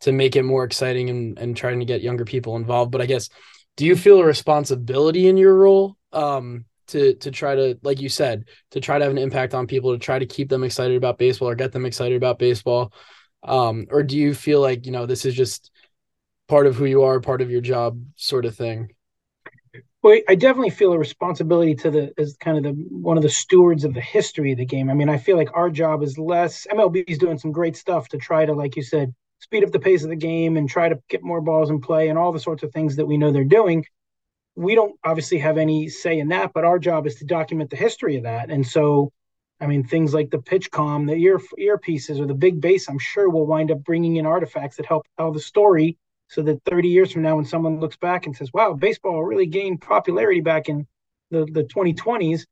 to 0.00 0.10
make 0.10 0.34
it 0.34 0.42
more 0.42 0.64
exciting 0.64 1.10
and 1.10 1.38
and 1.38 1.56
trying 1.56 1.78
to 1.78 1.84
get 1.84 2.02
younger 2.02 2.24
people 2.24 2.56
involved. 2.56 2.90
But 2.90 3.02
i 3.02 3.06
guess 3.06 3.28
do 3.76 3.84
you 3.84 3.94
feel 3.94 4.18
a 4.18 4.24
responsibility 4.24 5.28
in 5.28 5.36
your 5.36 5.54
role 5.54 5.96
um 6.12 6.64
to 6.88 7.14
to 7.16 7.30
try 7.30 7.54
to 7.54 7.78
like 7.82 8.00
you 8.00 8.08
said 8.08 8.46
to 8.70 8.80
try 8.80 8.98
to 8.98 9.04
have 9.04 9.12
an 9.12 9.18
impact 9.18 9.54
on 9.54 9.66
people 9.66 9.92
to 9.92 9.98
try 9.98 10.18
to 10.18 10.26
keep 10.26 10.48
them 10.48 10.64
excited 10.64 10.96
about 10.96 11.18
baseball 11.18 11.50
or 11.50 11.54
get 11.54 11.72
them 11.72 11.86
excited 11.86 12.16
about 12.16 12.38
baseball 12.38 12.92
um 13.42 13.86
or 13.90 14.02
do 14.02 14.16
you 14.16 14.34
feel 14.34 14.60
like 14.60 14.86
you 14.86 14.92
know 14.92 15.06
this 15.06 15.24
is 15.24 15.34
just 15.34 15.70
part 16.48 16.66
of 16.66 16.76
who 16.76 16.84
you 16.84 17.02
are 17.02 17.20
part 17.20 17.40
of 17.40 17.50
your 17.50 17.60
job 17.60 18.00
sort 18.16 18.44
of 18.44 18.54
thing 18.56 18.88
well, 20.02 20.18
I 20.28 20.34
definitely 20.34 20.70
feel 20.70 20.92
a 20.92 20.98
responsibility 20.98 21.76
to 21.76 21.90
the 21.90 22.12
as 22.18 22.36
kind 22.36 22.58
of 22.58 22.64
the 22.64 22.70
one 22.90 23.16
of 23.16 23.22
the 23.22 23.28
stewards 23.28 23.84
of 23.84 23.94
the 23.94 24.00
history 24.00 24.50
of 24.52 24.58
the 24.58 24.66
game. 24.66 24.90
I 24.90 24.94
mean, 24.94 25.08
I 25.08 25.16
feel 25.16 25.36
like 25.36 25.50
our 25.54 25.70
job 25.70 26.02
is 26.02 26.18
less. 26.18 26.66
MLB 26.70 27.04
is 27.06 27.18
doing 27.18 27.38
some 27.38 27.52
great 27.52 27.76
stuff 27.76 28.08
to 28.08 28.18
try 28.18 28.44
to, 28.44 28.52
like 28.52 28.74
you 28.74 28.82
said, 28.82 29.14
speed 29.38 29.62
up 29.62 29.70
the 29.70 29.78
pace 29.78 30.02
of 30.02 30.10
the 30.10 30.16
game 30.16 30.56
and 30.56 30.68
try 30.68 30.88
to 30.88 31.00
get 31.08 31.22
more 31.22 31.40
balls 31.40 31.70
in 31.70 31.80
play 31.80 32.08
and 32.08 32.18
all 32.18 32.32
the 32.32 32.40
sorts 32.40 32.64
of 32.64 32.72
things 32.72 32.96
that 32.96 33.06
we 33.06 33.16
know 33.16 33.30
they're 33.30 33.44
doing. 33.44 33.84
We 34.56 34.74
don't 34.74 34.98
obviously 35.04 35.38
have 35.38 35.56
any 35.56 35.88
say 35.88 36.18
in 36.18 36.28
that, 36.28 36.52
but 36.52 36.64
our 36.64 36.80
job 36.80 37.06
is 37.06 37.14
to 37.16 37.24
document 37.24 37.70
the 37.70 37.76
history 37.76 38.16
of 38.16 38.24
that. 38.24 38.50
And 38.50 38.66
so, 38.66 39.12
I 39.62 39.66
mean, 39.66 39.84
things 39.84 40.12
like 40.12 40.30
the 40.30 40.38
PitchCom, 40.38 41.06
the 41.06 41.14
ear 41.14 41.40
earpieces, 41.58 42.20
or 42.20 42.26
the 42.26 42.34
big 42.34 42.60
bass, 42.60 42.88
I'm 42.88 42.98
sure 42.98 43.30
will 43.30 43.46
wind 43.46 43.70
up 43.70 43.84
bringing 43.84 44.16
in 44.16 44.26
artifacts 44.26 44.76
that 44.76 44.86
help 44.86 45.06
tell 45.16 45.32
the 45.32 45.40
story 45.40 45.96
so 46.32 46.40
that 46.40 46.62
30 46.64 46.88
years 46.88 47.12
from 47.12 47.22
now 47.22 47.36
when 47.36 47.44
someone 47.44 47.78
looks 47.78 47.96
back 47.96 48.24
and 48.24 48.34
says 48.34 48.50
wow 48.54 48.72
baseball 48.72 49.22
really 49.22 49.44
gained 49.44 49.82
popularity 49.82 50.40
back 50.40 50.70
in 50.70 50.86
the, 51.30 51.44
the 51.52 51.64
2020s 51.64 52.46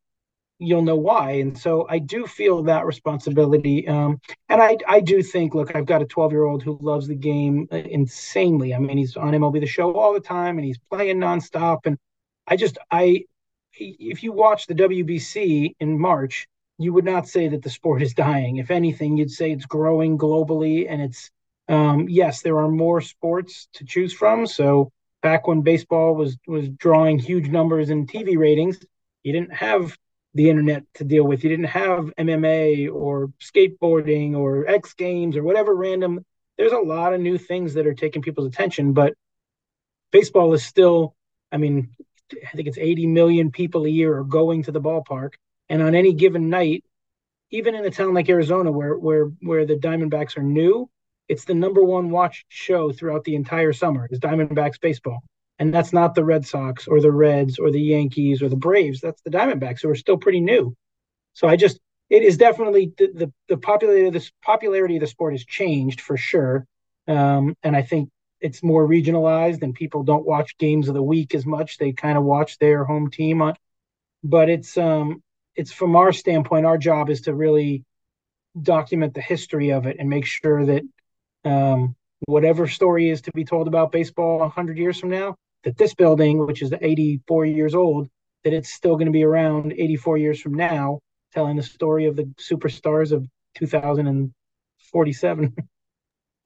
you'll 0.62 0.82
know 0.82 0.96
why. 0.96 1.30
And 1.32 1.56
so 1.56 1.86
i 1.88 1.98
do 1.98 2.26
feel 2.26 2.62
that 2.64 2.84
responsibility 2.84 3.88
um, 3.88 4.20
and 4.50 4.60
I, 4.60 4.76
I 4.86 5.00
do 5.00 5.22
think 5.22 5.54
look 5.54 5.74
i've 5.74 5.86
got 5.86 6.02
a 6.02 6.04
12 6.04 6.32
year 6.32 6.44
old 6.44 6.62
who 6.62 6.78
loves 6.82 7.08
the 7.08 7.14
game 7.14 7.68
uh, 7.72 7.76
insanely. 7.76 8.74
I 8.74 8.78
mean 8.78 8.98
he's 8.98 9.16
on 9.16 9.32
mlb 9.32 9.58
the 9.58 9.66
show 9.66 9.94
all 9.94 10.12
the 10.12 10.20
time 10.20 10.58
and 10.58 10.64
he's 10.66 10.78
playing 10.90 11.16
nonstop 11.18 11.78
and 11.86 11.96
i 12.46 12.56
just 12.56 12.76
i 12.90 13.24
if 13.72 14.22
you 14.22 14.32
watch 14.32 14.66
the 14.66 14.74
wbc 14.74 15.74
in 15.80 15.98
march 15.98 16.48
you 16.80 16.92
would 16.94 17.04
not 17.04 17.28
say 17.28 17.48
that 17.48 17.62
the 17.62 17.70
sport 17.70 18.00
is 18.02 18.14
dying 18.14 18.56
if 18.56 18.70
anything 18.70 19.16
you'd 19.16 19.30
say 19.30 19.52
it's 19.52 19.66
growing 19.66 20.16
globally 20.16 20.86
and 20.88 21.02
it's 21.02 21.30
um, 21.68 22.08
yes, 22.08 22.42
there 22.42 22.58
are 22.58 22.68
more 22.68 23.00
sports 23.00 23.68
to 23.74 23.84
choose 23.84 24.12
from. 24.12 24.46
So 24.46 24.90
back 25.22 25.46
when 25.46 25.60
baseball 25.60 26.14
was 26.16 26.36
was 26.46 26.68
drawing 26.68 27.18
huge 27.18 27.48
numbers 27.48 27.90
in 27.90 28.06
TV 28.06 28.36
ratings, 28.36 28.78
you 29.22 29.32
didn't 29.32 29.52
have 29.52 29.96
the 30.34 30.50
internet 30.50 30.82
to 30.94 31.04
deal 31.04 31.24
with. 31.24 31.44
You 31.44 31.50
didn't 31.50 31.66
have 31.66 32.12
MMA 32.18 32.92
or 32.92 33.32
skateboarding 33.40 34.34
or 34.34 34.66
X 34.66 34.94
Games 34.94 35.36
or 35.36 35.44
whatever 35.44 35.74
random. 35.74 36.24
There's 36.58 36.72
a 36.72 36.78
lot 36.78 37.14
of 37.14 37.20
new 37.20 37.38
things 37.38 37.74
that 37.74 37.86
are 37.86 37.94
taking 37.94 38.22
people's 38.22 38.48
attention, 38.48 38.92
but 38.92 39.14
baseball 40.10 40.52
is 40.54 40.64
still. 40.64 41.14
I 41.52 41.56
mean, 41.56 41.90
I 42.32 42.56
think 42.56 42.68
it's 42.68 42.78
80 42.78 43.06
million 43.06 43.50
people 43.50 43.84
a 43.84 43.88
year 43.88 44.16
are 44.16 44.24
going 44.24 44.62
to 44.64 44.72
the 44.72 44.80
ballpark, 44.80 45.34
and 45.70 45.80
on 45.80 45.94
any 45.94 46.12
given 46.12 46.50
night, 46.50 46.84
even 47.50 47.74
in 47.74 47.84
a 47.86 47.90
town 47.90 48.12
like 48.12 48.28
Arizona, 48.28 48.70
where 48.70 48.98
where 48.98 49.26
where 49.40 49.64
the 49.64 49.76
Diamondbacks 49.76 50.36
are 50.36 50.42
new, 50.42 50.90
it's 51.28 51.44
the 51.44 51.54
number 51.54 51.82
one 51.82 52.10
watched 52.10 52.44
show 52.48 52.92
throughout 52.92 53.24
the 53.24 53.36
entire 53.36 53.72
summer 53.72 54.06
is 54.10 54.18
Diamondbacks 54.18 54.80
baseball. 54.80 55.20
And 55.60 55.72
that's 55.72 55.92
not 55.92 56.14
the 56.14 56.24
Red 56.24 56.46
Sox 56.46 56.88
or 56.88 57.00
the 57.00 57.12
Reds 57.12 57.58
or 57.58 57.70
the 57.70 57.80
Yankees 57.80 58.42
or 58.42 58.48
the 58.48 58.56
Braves. 58.56 59.00
That's 59.00 59.22
the 59.22 59.30
Diamondbacks 59.30 59.82
who 59.82 59.90
are 59.90 59.94
still 59.94 60.16
pretty 60.16 60.40
new. 60.40 60.74
So 61.34 61.46
I 61.48 61.56
just 61.56 61.78
it 62.10 62.24
is 62.24 62.36
definitely 62.36 62.92
the 62.98 63.12
the, 63.14 63.32
the 63.48 63.56
popularity 63.56 64.08
of 64.08 64.12
this 64.12 64.32
popularity 64.42 64.96
of 64.96 65.00
the 65.00 65.06
sport 65.06 65.34
has 65.34 65.44
changed 65.44 66.00
for 66.00 66.16
sure. 66.16 66.66
Um, 67.06 67.56
and 67.62 67.76
I 67.76 67.82
think 67.82 68.10
it's 68.40 68.62
more 68.62 68.86
regionalized 68.88 69.62
and 69.62 69.74
people 69.74 70.02
don't 70.02 70.26
watch 70.26 70.58
games 70.58 70.88
of 70.88 70.94
the 70.94 71.02
week 71.02 71.34
as 71.34 71.46
much. 71.46 71.78
They 71.78 71.92
kind 71.92 72.18
of 72.18 72.24
watch 72.24 72.58
their 72.58 72.84
home 72.84 73.10
team 73.10 73.40
on 73.42 73.54
but 74.22 74.48
it's 74.48 74.76
um 74.76 75.22
it's 75.56 75.72
from 75.72 75.96
our 75.96 76.12
standpoint, 76.12 76.66
our 76.66 76.78
job 76.78 77.10
is 77.10 77.22
to 77.22 77.34
really 77.34 77.84
document 78.60 79.14
the 79.14 79.20
history 79.20 79.70
of 79.70 79.86
it 79.86 79.96
and 79.98 80.08
make 80.08 80.26
sure 80.26 80.64
that 80.66 80.82
um, 81.44 81.94
whatever 82.26 82.66
story 82.66 83.08
is 83.10 83.22
to 83.22 83.30
be 83.32 83.44
told 83.44 83.68
about 83.68 83.92
baseball 83.92 84.38
100 84.38 84.78
years 84.78 84.98
from 84.98 85.10
now, 85.10 85.36
that 85.64 85.76
this 85.76 85.94
building, 85.94 86.44
which 86.46 86.62
is 86.62 86.72
84 86.78 87.46
years 87.46 87.74
old, 87.74 88.08
that 88.44 88.52
it's 88.52 88.72
still 88.72 88.94
going 88.94 89.06
to 89.06 89.12
be 89.12 89.24
around 89.24 89.72
84 89.72 90.18
years 90.18 90.40
from 90.40 90.54
now, 90.54 91.00
telling 91.32 91.56
the 91.56 91.62
story 91.62 92.06
of 92.06 92.16
the 92.16 92.24
superstars 92.38 93.12
of 93.12 93.26
2047. 93.56 95.54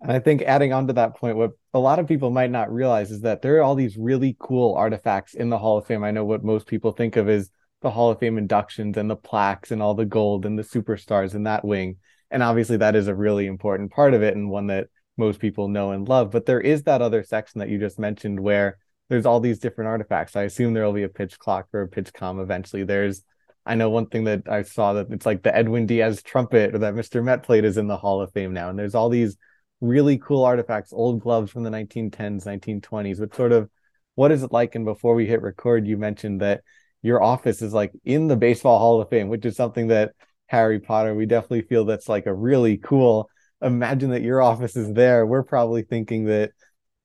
And 0.01 0.13
I 0.13 0.19
think 0.19 0.43
adding 0.43 0.75
on 0.75 0.89
to 0.89 0.93
that 0.95 1.17
point, 1.17 1.39
what 1.39 1.53
a 1.73 1.79
lot 1.79 1.99
of 1.99 2.07
people 2.07 2.29
might 2.29 2.51
not 2.51 2.71
realize 2.71 3.11
is 3.11 3.23
that 3.23 3.41
there 3.41 3.57
are 3.57 3.63
all 3.63 3.75
these 3.75 3.97
really 3.97 4.37
cool 4.39 4.75
artifacts 4.75 5.33
in 5.33 5.49
the 5.49 5.57
Hall 5.57 5.79
of 5.79 5.87
Fame. 5.87 6.05
I 6.05 6.11
know 6.11 6.27
what 6.27 6.45
most 6.45 6.67
people 6.67 6.93
think 6.93 7.17
of 7.17 7.31
is 7.31 7.51
the 7.85 7.91
Hall 7.91 8.11
of 8.11 8.19
Fame 8.19 8.39
inductions 8.39 8.97
and 8.97 9.09
the 9.09 9.15
plaques 9.15 9.71
and 9.71 9.81
all 9.81 9.95
the 9.95 10.05
gold 10.05 10.45
and 10.45 10.59
the 10.59 10.65
superstars 10.65 11.35
in 11.35 11.45
that 11.45 11.65
wing. 11.65 11.99
And 12.31 12.43
obviously 12.43 12.79
that 12.79 12.97
is 12.97 13.07
a 13.07 13.15
really 13.15 13.47
important 13.47 13.93
part 13.93 14.15
of 14.15 14.23
it 14.23 14.35
and 14.35 14.51
one 14.51 14.67
that 14.67 14.89
most 15.17 15.39
people 15.39 15.69
know 15.69 15.93
and 15.93 16.09
love. 16.09 16.33
But 16.33 16.47
there 16.47 16.61
is 16.61 16.83
that 16.85 17.03
other 17.03 17.23
section 17.23 17.61
that 17.61 17.69
you 17.69 17.79
just 17.79 17.99
mentioned 17.99 18.41
where 18.41 18.79
there's 19.09 19.27
all 19.27 19.39
these 19.39 19.61
different 19.61 19.89
artifacts. 19.89 20.35
I 20.35 20.43
assume 20.43 20.75
there 20.75 20.85
will 20.85 20.93
be 20.93 21.05
a 21.05 21.09
pitch 21.09 21.39
clock 21.39 21.69
or 21.73 21.83
a 21.83 21.89
PitchCom 21.89 22.43
eventually. 22.43 22.83
There's 22.83 23.23
i 23.67 23.75
know 23.75 23.89
one 23.89 24.07
thing 24.07 24.25
that 24.25 24.47
i 24.47 24.61
saw 24.61 24.93
that 24.93 25.07
it's 25.11 25.25
like 25.25 25.43
the 25.43 25.57
edwin 25.57 25.87
diaz 25.87 26.23
trumpet 26.23 26.75
or 26.75 26.79
that 26.81 26.93
mr 26.93 27.25
met 27.25 27.43
plate 27.43 27.65
is 27.65 27.79
in 27.79 27.87
the 27.87 27.97
hall 27.97 28.21
of 28.21 28.33
fame 28.33 28.53
now. 28.53 28.69
And 28.69 28.79
there's 28.79 28.95
all 28.95 29.09
these 29.09 29.37
really 29.81 30.19
cool 30.19 30.45
artifacts 30.45 30.93
old 30.93 31.21
gloves 31.21 31.51
from 31.51 31.63
the 31.63 31.71
1910s 31.71 32.45
1920s 32.45 33.19
but 33.19 33.35
sort 33.35 33.53
of 33.53 33.71
what 34.17 34.31
is 34.31 34.43
it 34.43 34.53
like? 34.53 34.75
And 34.75 34.85
before 34.85 35.15
we 35.15 35.27
hit 35.27 35.43
record 35.43 35.87
you 35.87 35.97
mentioned 35.97 36.41
that 36.41 36.63
your 37.05 37.23
office 37.23 37.63
is 37.63 37.73
like 37.73 37.93
in 38.05 38.27
the 38.27 38.37
baseball 38.37 38.81
hall 38.81 39.01
of 39.01 39.09
fame 39.09 39.29
which 39.29 39.45
is 39.45 39.55
something 39.55 39.87
that 39.89 40.13
Harry 40.47 40.81
Potter, 40.81 41.15
we 41.15 41.27
definitely 41.27 41.63
feel 41.63 41.85
that's 41.85 42.09
like 42.09 42.27
a 42.27 42.35
really 42.35 42.77
cool. 42.77 43.29
Imagine 43.63 44.11
that 44.11 44.23
your 44.23 44.43
office 44.43 44.77
is 44.77 44.93
there. 44.93 45.27
We're 45.27 45.43
probably 45.43 45.83
thinking 45.83 46.27
that, 46.27 46.53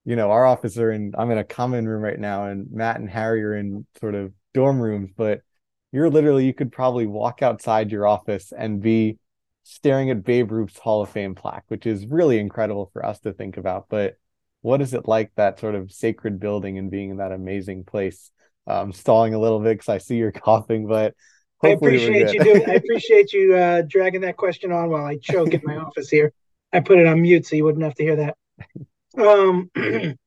you 0.06 0.16
know, 0.16 0.32
our 0.32 0.46
office 0.46 0.78
are 0.78 0.92
in. 0.92 1.14
I'm 1.18 1.32
in 1.32 1.38
a 1.38 1.44
common 1.44 1.88
room 1.88 2.02
right 2.02 2.20
now, 2.20 2.46
and 2.46 2.68
Matt 2.72 3.00
and 3.00 3.10
Harry 3.10 3.44
are 3.44 3.56
in 3.56 3.86
sort 4.00 4.16
of 4.16 4.34
dorm 4.54 4.80
rooms. 4.80 5.12
But 5.16 5.42
you're 5.92 6.10
literally, 6.10 6.46
you 6.46 6.54
could 6.54 6.72
probably 6.72 7.08
walk 7.08 7.42
outside 7.42 7.92
your 7.92 8.06
office 8.06 8.52
and 8.56 8.82
be 8.82 9.18
staring 9.64 10.10
at 10.10 10.24
Babe 10.24 10.52
Ruth's 10.52 10.80
Hall 10.80 11.02
of 11.02 11.10
Fame 11.10 11.36
plaque, 11.36 11.66
which 11.68 11.86
is 11.86 12.06
really 12.06 12.40
incredible 12.40 12.90
for 12.92 13.06
us 13.06 13.20
to 13.22 13.34
think 13.34 13.58
about. 13.58 13.86
But 13.90 14.16
what 14.62 14.82
is 14.82 14.94
it 14.94 15.08
like 15.08 15.32
that 15.36 15.60
sort 15.60 15.76
of 15.76 15.92
sacred 15.92 16.40
building 16.40 16.78
and 16.78 16.92
being 16.92 17.12
in 17.12 17.18
that 17.18 17.32
amazing 17.32 17.86
place? 17.86 18.32
Um, 18.70 18.94
stalling 18.94 19.34
a 19.34 19.40
little 19.40 19.60
bit 19.60 19.78
because 19.78 19.90
I 19.90 19.98
see 19.98 20.16
you're 20.16 20.32
coughing, 20.46 20.88
but 20.88 21.16
I 21.64 21.70
appreciate 21.70 22.34
you 22.34 22.44
doing. 22.44 22.70
I 22.70 22.74
appreciate 22.76 23.34
you 23.34 23.56
uh, 23.56 23.82
dragging 23.82 24.22
that 24.22 24.38
question 24.38 24.72
on 24.72 24.90
while 24.90 25.06
I 25.06 25.18
choke 25.18 25.54
in 25.54 25.62
my 25.64 25.76
office 25.86 26.10
here. 26.10 26.32
I 26.72 26.80
put 26.80 27.00
it 27.00 27.08
on 27.08 27.22
mute 27.22 27.48
so 27.48 27.56
you 27.56 27.66
wouldn't 27.66 27.84
have 27.84 27.96
to 27.96 28.04
hear 28.04 28.16
that. 28.18 28.38
Um, 29.18 29.72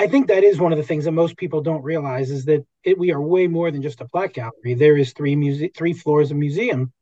I 0.00 0.06
think 0.06 0.28
that 0.28 0.44
is 0.44 0.60
one 0.60 0.72
of 0.72 0.78
the 0.78 0.84
things 0.84 1.06
that 1.06 1.12
most 1.12 1.36
people 1.36 1.60
don't 1.60 1.82
realize 1.82 2.30
is 2.30 2.44
that 2.44 2.64
it, 2.84 2.98
we 2.98 3.12
are 3.12 3.20
way 3.20 3.46
more 3.46 3.70
than 3.70 3.82
just 3.82 4.00
a 4.00 4.04
plaque 4.06 4.34
gallery. 4.34 4.74
There 4.74 4.96
is 4.96 5.12
three 5.12 5.34
muse- 5.34 5.70
three 5.76 5.92
floors 5.92 6.30
of 6.30 6.36
museum, 6.36 6.92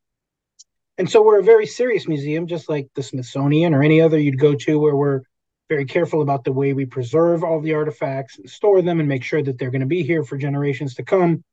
and 0.97 1.09
so 1.09 1.21
we're 1.21 1.39
a 1.39 1.43
very 1.43 1.67
serious 1.67 2.07
museum, 2.07 2.47
just 2.47 2.69
like 2.69 2.89
the 2.95 3.03
Smithsonian 3.03 3.73
or 3.73 3.83
any 3.83 4.01
other 4.01 4.19
you'd 4.19 4.39
go 4.39 4.55
to, 4.55 4.79
where 4.79 4.95
we're 4.95 5.21
very 5.69 5.85
careful 5.85 6.21
about 6.21 6.43
the 6.43 6.51
way 6.51 6.73
we 6.73 6.85
preserve 6.85 7.43
all 7.43 7.59
the 7.59 7.73
artifacts 7.73 8.37
and 8.37 8.49
store 8.49 8.81
them 8.81 8.99
and 8.99 9.09
make 9.09 9.23
sure 9.23 9.41
that 9.43 9.57
they're 9.57 9.71
going 9.71 9.81
to 9.81 9.87
be 9.87 10.03
here 10.03 10.23
for 10.23 10.37
generations 10.37 10.95
to 10.95 11.03
come. 11.03 11.43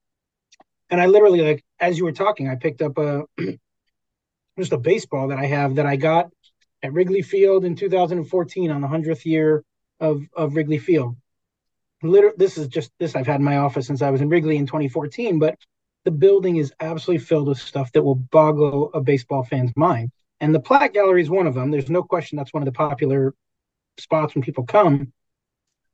And 0.91 1.01
I 1.01 1.07
literally, 1.07 1.43
like, 1.43 1.65
as 1.81 1.99
you 1.99 2.05
were 2.05 2.13
talking, 2.13 2.49
I 2.49 2.55
picked 2.55 2.83
up 2.83 2.99
a 2.99 3.25
just 4.59 4.73
a 4.73 4.79
baseball 4.79 5.29
that 5.29 5.39
I 5.39 5.47
have 5.47 5.77
that 5.77 5.87
I 5.87 5.97
got 5.97 6.31
at 6.83 6.93
Wrigley 6.93 7.23
Field 7.23 7.65
in 7.65 7.75
2014 7.75 8.71
on 8.71 8.81
the 8.81 8.89
hundredth 8.89 9.27
year 9.27 9.65
of 10.01 10.23
of 10.37 10.55
Wrigley 10.55 10.79
Field 10.79 11.17
literally 12.05 12.37
this 12.39 12.59
is 12.59 12.69
just 12.69 12.91
this 12.99 13.17
I've 13.17 13.27
had 13.27 13.41
in 13.41 13.45
my 13.45 13.59
office 13.59 13.87
since 13.87 14.03
I 14.03 14.11
was 14.11 14.21
in 14.21 14.29
Wrigley 14.29 14.57
in 14.57 14.67
2014, 14.67 15.39
but 15.39 15.57
the 16.05 16.11
building 16.11 16.57
is 16.57 16.73
absolutely 16.81 17.25
filled 17.25 17.49
with 17.49 17.59
stuff 17.59 17.91
that 17.93 18.03
will 18.03 18.15
boggle 18.15 18.91
a 18.95 19.01
baseball 19.01 19.43
fan's 19.43 19.73
mind. 19.77 20.11
And 20.41 20.55
the 20.55 20.61
plaque 20.61 20.93
gallery 20.93 21.23
is 21.23 21.31
one 21.31 21.47
of 21.47 21.55
them. 21.55 21.71
There's 21.71 21.89
no 21.89 22.03
question 22.03 22.37
that's 22.37 22.53
one 22.53 22.63
of 22.63 22.67
the 22.67 22.73
popular 22.73 23.35
spots 23.99 24.35
when 24.35 24.43
people 24.43 24.65
come. 24.65 25.13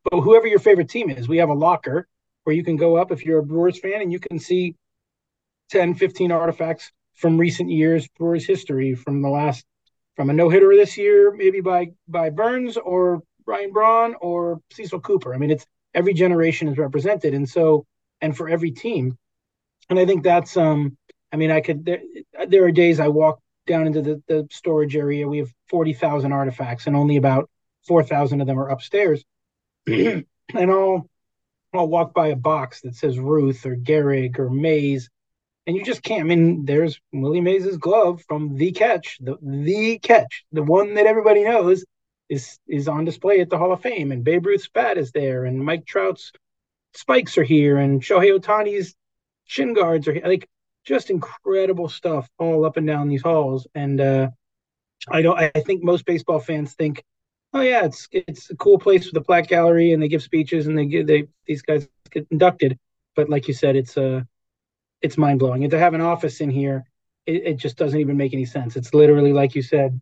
But 0.04 0.20
whoever 0.20 0.46
your 0.46 0.58
favorite 0.58 0.88
team 0.88 1.10
is, 1.10 1.28
we 1.28 1.38
have 1.38 1.50
a 1.50 1.54
locker 1.54 2.08
where 2.44 2.56
you 2.56 2.64
can 2.64 2.76
go 2.76 2.96
up 2.96 3.12
if 3.12 3.24
you're 3.24 3.40
a 3.40 3.44
Brewers 3.44 3.78
fan 3.78 4.00
and 4.00 4.12
you 4.12 4.18
can 4.18 4.38
see 4.38 4.74
10, 5.70 5.94
15 5.94 6.32
artifacts 6.32 6.90
from 7.14 7.38
recent 7.38 7.70
years, 7.70 8.08
Brewers 8.18 8.46
history 8.46 8.94
from 8.94 9.22
the 9.22 9.28
last 9.28 9.64
from 10.16 10.30
a 10.30 10.32
no-hitter 10.32 10.74
this 10.74 10.96
year, 10.96 11.30
maybe 11.30 11.60
by 11.60 11.92
by 12.08 12.30
Burnes 12.30 12.76
or 12.76 13.22
Ryan 13.46 13.72
Braun 13.72 14.14
or 14.20 14.60
Cecil 14.72 15.00
Cooper. 15.00 15.34
I 15.34 15.38
mean, 15.38 15.50
it's 15.50 15.66
every 15.94 16.14
generation 16.14 16.68
is 16.68 16.78
represented 16.78 17.34
and 17.34 17.48
so 17.48 17.86
and 18.20 18.36
for 18.36 18.48
every 18.48 18.70
team 18.70 19.16
and 19.88 19.98
i 19.98 20.06
think 20.06 20.22
that's 20.22 20.56
um 20.56 20.96
i 21.32 21.36
mean 21.36 21.50
i 21.50 21.60
could 21.60 21.84
there, 21.84 22.00
there 22.48 22.64
are 22.64 22.70
days 22.70 23.00
i 23.00 23.08
walk 23.08 23.40
down 23.66 23.86
into 23.86 24.02
the, 24.02 24.22
the 24.28 24.46
storage 24.50 24.96
area 24.96 25.28
we 25.28 25.38
have 25.38 25.52
40,000 25.68 26.32
artifacts 26.32 26.86
and 26.86 26.96
only 26.96 27.16
about 27.16 27.48
4,000 27.86 28.40
of 28.40 28.46
them 28.46 28.58
are 28.58 28.68
upstairs 28.68 29.24
and 29.86 30.24
I'll 30.54 31.08
I'll 31.72 31.88
walk 31.88 32.12
by 32.14 32.28
a 32.28 32.36
box 32.36 32.80
that 32.80 32.96
says 32.96 33.18
Ruth 33.18 33.64
or 33.64 33.76
Gehrig 33.76 34.38
or 34.38 34.50
Mays 34.50 35.08
and 35.66 35.76
you 35.76 35.84
just 35.84 36.02
can't 36.02 36.22
I 36.22 36.24
mean 36.24 36.64
there's 36.64 37.00
Willie 37.12 37.40
Mays's 37.40 37.76
glove 37.76 38.22
from 38.26 38.56
the 38.56 38.72
catch 38.72 39.18
the 39.20 39.36
the 39.42 39.98
catch 39.98 40.44
the 40.52 40.62
one 40.62 40.94
that 40.94 41.06
everybody 41.06 41.44
knows 41.44 41.84
is 42.30 42.58
is 42.68 42.88
on 42.88 43.04
display 43.04 43.40
at 43.40 43.50
the 43.50 43.58
Hall 43.58 43.72
of 43.72 43.82
Fame, 43.82 44.12
and 44.12 44.24
Babe 44.24 44.46
Ruth's 44.46 44.68
bat 44.68 44.96
is 44.96 45.10
there, 45.10 45.44
and 45.44 45.62
Mike 45.62 45.84
Trout's 45.84 46.32
spikes 46.94 47.36
are 47.36 47.42
here, 47.44 47.76
and 47.76 48.00
Shohei 48.00 48.38
Ohtani's 48.38 48.94
shin 49.44 49.74
guards 49.74 50.08
are 50.08 50.14
here. 50.14 50.22
Like 50.24 50.48
just 50.84 51.10
incredible 51.10 51.88
stuff 51.88 52.28
all 52.38 52.64
up 52.64 52.76
and 52.76 52.86
down 52.86 53.08
these 53.08 53.22
halls. 53.22 53.66
And 53.74 54.00
uh, 54.00 54.30
I 55.08 55.22
don't. 55.22 55.38
I 55.38 55.50
think 55.60 55.82
most 55.82 56.06
baseball 56.06 56.38
fans 56.38 56.72
think, 56.74 57.02
oh 57.52 57.60
yeah, 57.60 57.84
it's 57.84 58.08
it's 58.12 58.50
a 58.50 58.56
cool 58.56 58.78
place 58.78 59.06
with 59.06 59.16
a 59.16 59.24
plaque 59.24 59.48
gallery, 59.48 59.92
and 59.92 60.02
they 60.02 60.08
give 60.08 60.22
speeches, 60.22 60.66
and 60.66 60.76
they 60.76 60.86
give 60.86 61.06
they 61.06 61.28
these 61.46 61.62
guys 61.62 61.88
get 62.10 62.26
inducted. 62.30 62.78
But 63.16 63.28
like 63.28 63.48
you 63.48 63.54
said, 63.54 63.76
it's 63.76 63.96
uh 63.96 64.22
it's 65.02 65.18
mind 65.18 65.38
blowing. 65.38 65.64
And 65.64 65.70
to 65.70 65.78
have 65.78 65.94
an 65.94 66.00
office 66.00 66.40
in 66.40 66.50
here, 66.50 66.84
it, 67.26 67.42
it 67.44 67.56
just 67.56 67.76
doesn't 67.76 67.98
even 67.98 68.16
make 68.16 68.34
any 68.34 68.44
sense. 68.44 68.76
It's 68.76 68.94
literally 68.94 69.32
like 69.32 69.54
you 69.54 69.62
said, 69.62 70.00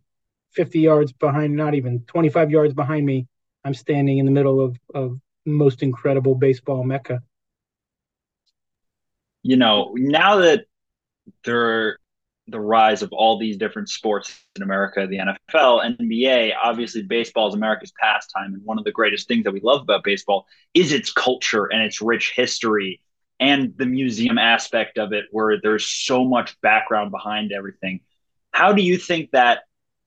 50 0.52 0.80
yards 0.80 1.12
behind, 1.12 1.54
not 1.54 1.74
even 1.74 2.00
25 2.00 2.50
yards 2.50 2.74
behind 2.74 3.06
me, 3.06 3.26
I'm 3.64 3.74
standing 3.74 4.18
in 4.18 4.24
the 4.26 4.32
middle 4.32 4.60
of, 4.60 4.76
of 4.94 5.20
most 5.44 5.82
incredible 5.82 6.34
baseball 6.34 6.84
mecca. 6.84 7.22
You 9.42 9.56
know, 9.56 9.94
now 9.96 10.38
that 10.38 10.66
there 11.44 11.98
the 12.48 12.60
rise 12.60 13.02
of 13.02 13.12
all 13.12 13.38
these 13.38 13.56
different 13.56 13.88
sports 13.88 14.44
in 14.56 14.62
America, 14.62 15.06
the 15.06 15.18
NFL, 15.18 15.98
NBA, 16.00 16.52
obviously 16.62 17.02
baseball 17.02 17.48
is 17.48 17.54
America's 17.54 17.92
pastime. 18.00 18.54
And 18.54 18.64
one 18.64 18.78
of 18.78 18.84
the 18.84 18.92
greatest 18.92 19.28
things 19.28 19.44
that 19.44 19.52
we 19.52 19.60
love 19.60 19.82
about 19.82 20.04
baseball 20.04 20.46
is 20.74 20.92
its 20.92 21.12
culture 21.12 21.66
and 21.66 21.82
its 21.82 22.00
rich 22.00 22.32
history 22.34 23.00
and 23.40 23.74
the 23.76 23.86
museum 23.86 24.38
aspect 24.38 24.98
of 24.98 25.12
it, 25.12 25.26
where 25.30 25.60
there's 25.60 25.86
so 25.86 26.24
much 26.24 26.60
background 26.60 27.10
behind 27.10 27.52
everything. 27.52 28.00
How 28.50 28.72
do 28.72 28.82
you 28.82 28.96
think 28.96 29.30
that 29.30 29.60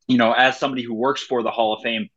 you 0.08 0.18
know, 0.18 0.34
as 0.34 0.60
somebody 0.60 0.84
who 0.84 0.94
works 0.94 1.22
for 1.22 1.42
the 1.42 1.52
Hall 1.52 1.74
of 1.74 1.84
Fame, 1.84 2.10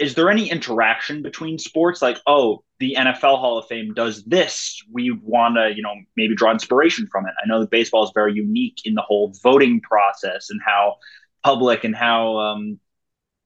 is 0.00 0.14
there 0.14 0.30
any 0.30 0.50
interaction 0.50 1.22
between 1.22 1.58
sports? 1.58 2.00
Like, 2.00 2.18
oh, 2.26 2.64
the 2.78 2.96
NFL 2.98 3.38
Hall 3.38 3.58
of 3.58 3.66
Fame 3.66 3.92
does 3.92 4.24
this. 4.24 4.82
We 4.90 5.10
want 5.10 5.56
to, 5.56 5.72
you 5.76 5.82
know, 5.82 5.94
maybe 6.16 6.34
draw 6.34 6.50
inspiration 6.50 7.06
from 7.12 7.26
it. 7.26 7.34
I 7.42 7.46
know 7.46 7.60
that 7.60 7.70
baseball 7.70 8.04
is 8.04 8.10
very 8.14 8.32
unique 8.32 8.78
in 8.84 8.94
the 8.94 9.02
whole 9.02 9.34
voting 9.42 9.82
process 9.82 10.48
and 10.48 10.58
how 10.64 10.96
public 11.44 11.84
and 11.84 11.94
how 11.94 12.38
um, 12.38 12.80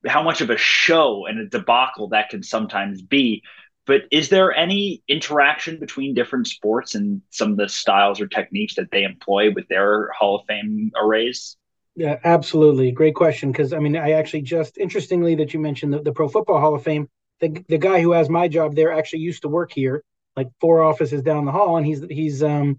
how 0.07 0.23
much 0.23 0.41
of 0.41 0.51
a 0.51 0.57
show 0.57 1.27
and 1.27 1.41
a 1.41 1.49
debacle 1.49 2.09
that 2.11 2.29
can 2.29 2.45
sometimes 2.45 3.03
be. 3.03 3.43
But 3.85 4.03
is 4.13 4.29
there 4.29 4.53
any 4.55 5.03
interaction 5.09 5.81
between 5.81 6.15
different 6.15 6.47
sports 6.47 6.95
and 6.95 7.21
some 7.31 7.51
of 7.51 7.57
the 7.59 7.69
styles 7.69 8.21
or 8.21 8.29
techniques 8.29 8.77
that 8.77 8.91
they 8.93 9.03
employ 9.03 9.53
with 9.53 9.67
their 9.69 10.09
Hall 10.13 10.37
of 10.37 10.47
Fame 10.47 10.93
arrays? 10.97 11.57
Yeah, 11.97 12.19
absolutely. 12.25 12.91
Great 12.91 13.15
question. 13.15 13.53
Because 13.53 13.73
I 13.73 13.79
mean, 13.79 13.97
I 13.97 14.13
actually 14.13 14.43
just 14.43 14.79
interestingly 14.79 15.37
that 15.37 15.55
you 15.55 15.61
mentioned 15.61 15.93
the, 15.93 16.03
the 16.03 16.13
Pro 16.13 16.29
Football 16.29 16.61
Hall 16.61 16.75
of 16.75 16.83
Fame. 16.83 17.09
The 17.41 17.65
the 17.69 17.79
guy 17.79 18.01
who 18.01 18.13
has 18.13 18.29
my 18.29 18.49
job 18.49 18.75
there 18.75 18.93
actually 18.93 19.21
used 19.21 19.43
to 19.43 19.49
work 19.49 19.73
here, 19.73 20.03
like 20.37 20.49
four 20.61 20.83
offices 20.83 21.23
down 21.23 21.45
the 21.45 21.53
hall, 21.53 21.77
and 21.77 21.87
he's 21.87 22.03
he's 22.09 22.43
um. 22.43 22.79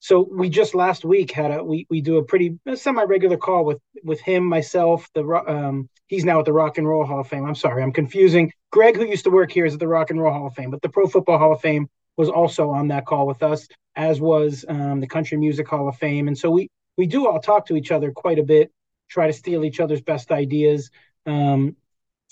So 0.00 0.28
we 0.30 0.50
just 0.50 0.74
last 0.74 1.04
week 1.04 1.30
had 1.30 1.50
a 1.50 1.64
we 1.64 1.86
we 1.88 2.00
do 2.00 2.18
a 2.18 2.24
pretty 2.24 2.58
semi 2.74 3.02
regular 3.04 3.36
call 3.36 3.64
with 3.64 3.78
with 4.02 4.20
him, 4.20 4.44
myself, 4.44 5.08
the 5.14 5.24
um. 5.46 5.88
He's 6.06 6.24
now 6.24 6.38
at 6.38 6.44
the 6.44 6.52
Rock 6.52 6.76
and 6.78 6.86
Roll 6.86 7.04
Hall 7.06 7.20
of 7.20 7.28
Fame. 7.28 7.46
I'm 7.46 7.54
sorry, 7.54 7.82
I'm 7.82 7.92
confusing. 7.92 8.52
Greg, 8.70 8.96
who 8.96 9.06
used 9.06 9.24
to 9.24 9.30
work 9.30 9.50
here, 9.50 9.64
is 9.64 9.74
at 9.74 9.80
the 9.80 9.88
Rock 9.88 10.10
and 10.10 10.20
Roll 10.20 10.32
Hall 10.32 10.46
of 10.46 10.54
Fame, 10.54 10.70
but 10.70 10.82
the 10.82 10.88
Pro 10.88 11.06
Football 11.06 11.38
Hall 11.38 11.52
of 11.52 11.60
Fame 11.60 11.88
was 12.16 12.28
also 12.28 12.70
on 12.70 12.88
that 12.88 13.06
call 13.06 13.26
with 13.26 13.42
us, 13.42 13.66
as 13.96 14.20
was 14.20 14.64
um, 14.68 15.00
the 15.00 15.06
Country 15.06 15.38
Music 15.38 15.66
Hall 15.66 15.88
of 15.88 15.96
Fame, 15.96 16.28
and 16.28 16.36
so 16.36 16.50
we 16.50 16.68
we 16.96 17.06
do 17.06 17.26
all 17.28 17.40
talk 17.40 17.66
to 17.66 17.76
each 17.76 17.90
other 17.90 18.12
quite 18.12 18.38
a 18.38 18.42
bit, 18.42 18.72
try 19.08 19.26
to 19.26 19.32
steal 19.32 19.64
each 19.64 19.80
other's 19.80 20.00
best 20.00 20.30
ideas. 20.30 20.90
Um, 21.26 21.76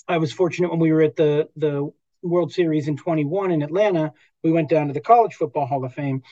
I 0.07 0.17
was 0.17 0.33
fortunate 0.33 0.71
when 0.71 0.79
we 0.79 0.91
were 0.91 1.01
at 1.01 1.15
the 1.15 1.49
the 1.55 1.91
World 2.21 2.53
Series 2.53 2.87
in 2.87 2.97
21 2.97 3.51
in 3.51 3.61
Atlanta. 3.61 4.13
We 4.43 4.51
went 4.51 4.69
down 4.69 4.87
to 4.87 4.93
the 4.93 5.01
College 5.01 5.33
Football 5.33 5.65
Hall 5.65 5.83
of 5.83 5.93
Fame, 5.93 6.23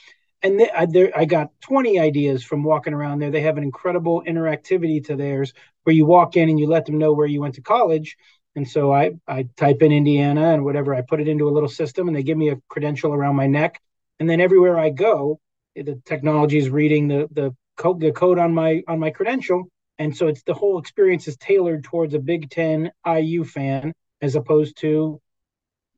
and 0.42 0.60
they, 0.60 0.70
I, 0.70 0.86
there, 0.86 1.12
I 1.16 1.26
got 1.26 1.52
20 1.62 2.00
ideas 2.00 2.44
from 2.44 2.64
walking 2.64 2.94
around 2.94 3.20
there. 3.20 3.32
They 3.32 3.42
have 3.42 3.58
an 3.58 3.64
incredible 3.64 4.24
interactivity 4.26 5.06
to 5.06 5.16
theirs, 5.16 5.54
where 5.84 5.96
you 5.96 6.06
walk 6.06 6.38
in 6.38 6.50
and 6.50 6.60
you 6.60 6.68
let 6.68 6.86
them 6.86 6.98
know 6.98 7.14
where 7.14 7.28
you 7.28 7.42
went 7.42 7.56
to 7.56 7.62
college. 7.62 8.18
And 8.56 8.68
so 8.68 8.94
I 8.94 9.12
I 9.28 9.48
type 9.56 9.82
in 9.82 9.92
Indiana 9.92 10.54
and 10.54 10.66
whatever 10.66 10.94
I 10.94 11.02
put 11.02 11.22
it 11.22 11.28
into 11.28 11.48
a 11.48 11.52
little 11.52 11.70
system, 11.70 12.08
and 12.08 12.16
they 12.16 12.24
give 12.24 12.38
me 12.38 12.50
a 12.50 12.60
credential 12.70 13.14
around 13.14 13.36
my 13.36 13.48
neck. 13.48 13.82
And 14.20 14.30
then 14.30 14.42
everywhere 14.42 14.78
I 14.78 14.90
go, 14.90 15.40
the 15.76 16.02
technology 16.06 16.58
is 16.58 16.70
reading 16.70 17.08
the 17.08 17.28
the 17.32 17.56
code, 17.82 18.00
the 18.00 18.12
code 18.12 18.38
on 18.40 18.54
my 18.54 18.84
on 18.88 19.00
my 19.00 19.10
credential, 19.10 19.68
and 19.98 20.16
so 20.16 20.28
it's 20.28 20.44
the 20.44 20.54
whole 20.54 20.78
experience 20.78 21.28
is 21.28 21.36
tailored 21.38 21.84
towards 21.84 22.14
a 22.14 22.20
Big 22.20 22.50
Ten 22.50 22.92
IU 23.06 23.44
fan 23.44 23.94
as 24.22 24.36
opposed 24.36 24.78
to 24.78 25.20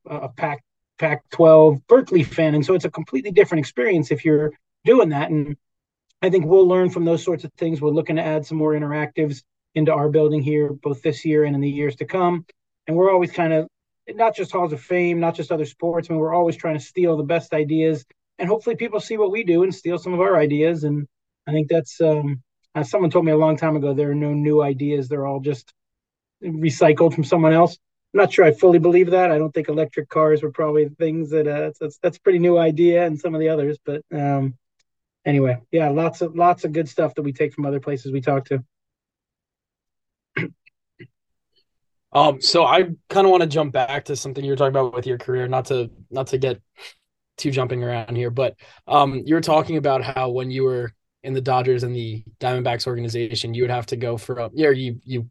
a 0.05 0.29
Pac 0.29 0.63
Pac 0.97 1.29
12 1.31 1.85
Berkeley 1.87 2.23
fan, 2.23 2.55
and 2.55 2.65
so 2.65 2.73
it's 2.73 2.85
a 2.85 2.91
completely 2.91 3.31
different 3.31 3.59
experience 3.59 4.11
if 4.11 4.23
you're 4.23 4.53
doing 4.85 5.09
that. 5.09 5.29
And 5.29 5.57
I 6.21 6.29
think 6.29 6.45
we'll 6.45 6.67
learn 6.67 6.89
from 6.89 7.05
those 7.05 7.23
sorts 7.23 7.43
of 7.43 7.51
things. 7.57 7.81
We're 7.81 7.89
looking 7.89 8.15
to 8.15 8.23
add 8.23 8.45
some 8.45 8.57
more 8.57 8.73
interactives 8.73 9.43
into 9.75 9.91
our 9.91 10.09
building 10.09 10.41
here, 10.41 10.71
both 10.71 11.01
this 11.01 11.25
year 11.25 11.43
and 11.43 11.55
in 11.55 11.61
the 11.61 11.69
years 11.69 11.95
to 11.97 12.05
come. 12.05 12.45
And 12.87 12.95
we're 12.95 13.11
always 13.11 13.31
kind 13.31 13.51
of 13.51 13.67
not 14.07 14.35
just 14.35 14.51
halls 14.51 14.73
of 14.73 14.81
fame, 14.81 15.19
not 15.19 15.35
just 15.35 15.51
other 15.51 15.65
sports. 15.65 16.09
I 16.09 16.13
mean, 16.13 16.19
we're 16.19 16.33
always 16.33 16.55
trying 16.55 16.77
to 16.77 16.83
steal 16.83 17.17
the 17.17 17.23
best 17.23 17.53
ideas, 17.53 18.05
and 18.39 18.47
hopefully 18.47 18.75
people 18.75 18.99
see 18.99 19.17
what 19.17 19.31
we 19.31 19.43
do 19.43 19.63
and 19.63 19.75
steal 19.75 19.97
some 19.97 20.13
of 20.13 20.21
our 20.21 20.37
ideas 20.37 20.83
and 20.83 21.07
I 21.47 21.51
think 21.51 21.69
that's 21.69 21.99
um, 22.01 22.41
uh, 22.75 22.83
someone 22.83 23.09
told 23.09 23.25
me 23.25 23.31
a 23.31 23.37
long 23.37 23.57
time 23.57 23.75
ago. 23.75 23.93
There 23.93 24.11
are 24.11 24.15
no 24.15 24.33
new 24.33 24.61
ideas; 24.61 25.07
they're 25.07 25.25
all 25.25 25.39
just 25.39 25.73
recycled 26.43 27.13
from 27.13 27.23
someone 27.23 27.53
else. 27.53 27.77
I'm 28.13 28.19
not 28.19 28.33
sure 28.33 28.45
I 28.45 28.51
fully 28.51 28.79
believe 28.79 29.11
that. 29.11 29.31
I 29.31 29.37
don't 29.37 29.51
think 29.51 29.69
electric 29.69 30.09
cars 30.09 30.43
were 30.43 30.51
probably 30.51 30.87
things 30.87 31.31
that 31.31 31.47
uh, 31.47 31.71
that's 31.79 31.97
that's 31.97 32.17
a 32.17 32.21
pretty 32.21 32.39
new 32.39 32.57
idea, 32.57 33.05
and 33.05 33.19
some 33.19 33.33
of 33.33 33.41
the 33.41 33.49
others. 33.49 33.77
But 33.83 34.03
um, 34.11 34.55
anyway, 35.25 35.57
yeah, 35.71 35.89
lots 35.89 36.21
of 36.21 36.35
lots 36.35 36.63
of 36.63 36.73
good 36.73 36.87
stuff 36.87 37.15
that 37.15 37.23
we 37.23 37.33
take 37.33 37.53
from 37.53 37.65
other 37.65 37.79
places 37.79 38.11
we 38.11 38.21
talk 38.21 38.45
to. 38.45 38.63
Um, 42.13 42.41
so 42.41 42.63
I 42.63 42.83
kind 43.09 43.25
of 43.25 43.31
want 43.31 43.41
to 43.41 43.49
jump 43.49 43.73
back 43.73 44.05
to 44.05 44.15
something 44.15 44.45
you 44.45 44.51
were 44.51 44.55
talking 44.55 44.69
about 44.69 44.93
with 44.93 45.07
your 45.07 45.17
career, 45.17 45.47
not 45.47 45.65
to 45.65 45.89
not 46.11 46.27
to 46.27 46.37
get 46.37 46.61
too 47.37 47.49
jumping 47.49 47.83
around 47.83 48.15
here, 48.15 48.29
but 48.29 48.55
um, 48.87 49.23
you 49.25 49.33
were 49.33 49.41
talking 49.41 49.77
about 49.77 50.03
how 50.03 50.29
when 50.29 50.51
you 50.51 50.63
were 50.63 50.93
in 51.23 51.33
the 51.33 51.41
Dodgers 51.41 51.83
and 51.83 51.95
the 51.95 52.23
Diamondbacks 52.39 52.87
organization, 52.87 53.53
you 53.53 53.63
would 53.63 53.71
have 53.71 53.85
to 53.87 53.95
go 53.95 54.17
from 54.17 54.51
yeah, 54.53 54.69
you 54.69 54.99
you 55.03 55.29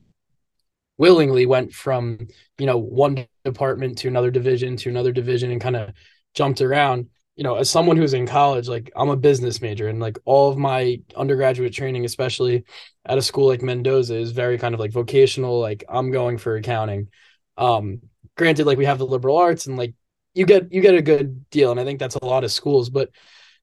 willingly 0.99 1.47
went 1.47 1.73
from 1.73 2.29
you 2.59 2.67
know 2.67 2.79
one 2.79 3.27
department 3.45 3.99
to 3.99 4.09
another 4.09 4.31
division 4.31 4.77
to 4.77 4.89
another 4.89 5.13
division 5.13 5.51
and 5.51 5.61
kind 5.61 5.77
of 5.77 5.93
jumped 6.35 6.61
around. 6.61 7.09
You 7.37 7.45
know 7.45 7.57
as 7.57 7.71
someone 7.71 7.97
who's 7.97 8.13
in 8.13 8.27
college 8.27 8.69
like 8.69 8.93
i'm 8.95 9.09
a 9.09 9.17
business 9.17 9.63
major 9.63 9.89
and 9.89 9.99
like 9.99 10.19
all 10.27 10.51
of 10.51 10.59
my 10.59 11.01
undergraduate 11.17 11.73
training 11.73 12.05
especially 12.05 12.65
at 13.07 13.17
a 13.17 13.23
school 13.23 13.49
like 13.49 13.63
mendoza 13.63 14.17
is 14.17 14.33
very 14.33 14.59
kind 14.59 14.75
of 14.75 14.81
like 14.81 14.93
vocational 14.93 15.59
like 15.59 15.83
i'm 15.89 16.11
going 16.11 16.37
for 16.37 16.57
accounting. 16.57 17.09
Um 17.57 18.03
granted 18.37 18.67
like 18.67 18.77
we 18.77 18.85
have 18.85 18.99
the 18.99 19.07
liberal 19.07 19.39
arts 19.39 19.67
and 19.67 19.79
like 19.79 19.95
you 20.35 20.45
get 20.45 20.73
you 20.73 20.83
get 20.83 20.95
a 20.95 21.03
good 21.03 21.49
deal 21.51 21.71
and 21.71 21.81
i 21.81 21.85
think 21.85 21.99
that's 21.99 22.17
a 22.17 22.25
lot 22.25 22.45
of 22.45 22.53
schools 22.53 22.91
but 22.91 23.09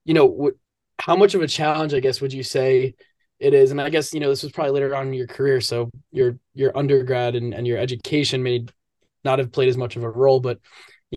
you 0.04 0.14
know 0.14 0.26
what 0.26 0.54
how 1.00 1.16
much 1.16 1.34
of 1.34 1.42
a 1.42 1.46
challenge 1.46 1.94
i 1.94 2.00
guess 2.00 2.20
would 2.20 2.32
you 2.32 2.42
say 2.42 2.94
it 3.38 3.54
is? 3.54 3.70
And 3.70 3.80
i 3.80 3.88
guess 3.88 4.12
you 4.12 4.20
know 4.20 4.28
this 4.28 4.42
was 4.42 4.52
probably 4.52 4.72
later 4.72 4.94
on 4.94 5.08
in 5.08 5.14
your 5.14 5.26
career 5.26 5.60
so 5.60 5.90
your 6.12 6.38
your 6.54 6.76
undergrad 6.76 7.34
and, 7.34 7.54
and 7.54 7.66
your 7.66 7.78
education 7.78 8.42
may 8.42 8.66
not 9.24 9.38
have 9.38 9.52
played 9.52 9.68
as 9.68 9.76
much 9.76 9.96
of 9.96 10.02
a 10.02 10.10
role 10.10 10.40
but 10.40 10.58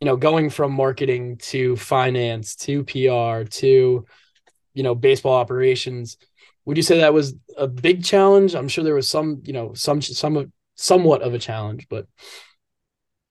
you 0.02 0.06
know 0.06 0.16
going 0.16 0.50
from 0.50 0.74
marketing 0.74 1.38
to 1.38 1.76
finance 1.76 2.56
to 2.56 2.84
pr 2.84 3.48
to 3.50 4.06
you 4.74 4.84
know 4.84 4.96
baseball 4.96 5.36
operations 5.36 6.18
would 6.66 6.78
you 6.78 6.84
say 6.84 7.00
that 7.00 7.14
was 7.14 7.36
a 7.58 7.68
big 7.68 8.04
challenge? 8.04 8.56
I'm 8.56 8.68
sure 8.68 8.84
there 8.84 8.96
was 8.96 9.10
some 9.10 9.42
you 9.46 9.54
know 9.54 9.74
some 9.74 10.02
some 10.02 10.38
of 10.38 10.52
somewhat 10.76 11.22
of 11.22 11.34
a 11.34 11.40
challenge 11.40 11.88
but 11.90 12.08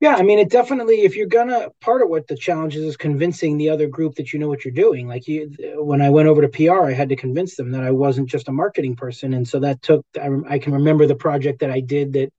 yeah, 0.02 0.16
I 0.16 0.22
mean, 0.22 0.40
it 0.40 0.50
definitely. 0.50 1.02
If 1.02 1.14
you're 1.14 1.28
gonna, 1.28 1.68
part 1.80 2.02
of 2.02 2.08
what 2.08 2.26
the 2.26 2.36
challenge 2.36 2.74
is 2.74 2.82
is 2.82 2.96
convincing 2.96 3.56
the 3.56 3.70
other 3.70 3.86
group 3.86 4.16
that 4.16 4.32
you 4.32 4.40
know 4.40 4.48
what 4.48 4.64
you're 4.64 4.74
doing. 4.74 5.06
Like 5.06 5.28
you, 5.28 5.54
when 5.76 6.02
I 6.02 6.10
went 6.10 6.26
over 6.26 6.42
to 6.42 6.48
PR, 6.48 6.86
I 6.86 6.92
had 6.92 7.08
to 7.10 7.16
convince 7.16 7.54
them 7.54 7.70
that 7.70 7.84
I 7.84 7.92
wasn't 7.92 8.28
just 8.28 8.48
a 8.48 8.52
marketing 8.52 8.96
person, 8.96 9.32
and 9.32 9.46
so 9.46 9.60
that 9.60 9.80
took. 9.80 10.04
I, 10.20 10.28
I 10.48 10.58
can 10.58 10.72
remember 10.72 11.06
the 11.06 11.14
project 11.14 11.60
that 11.60 11.70
I 11.70 11.78
did 11.78 12.14
that 12.14 12.32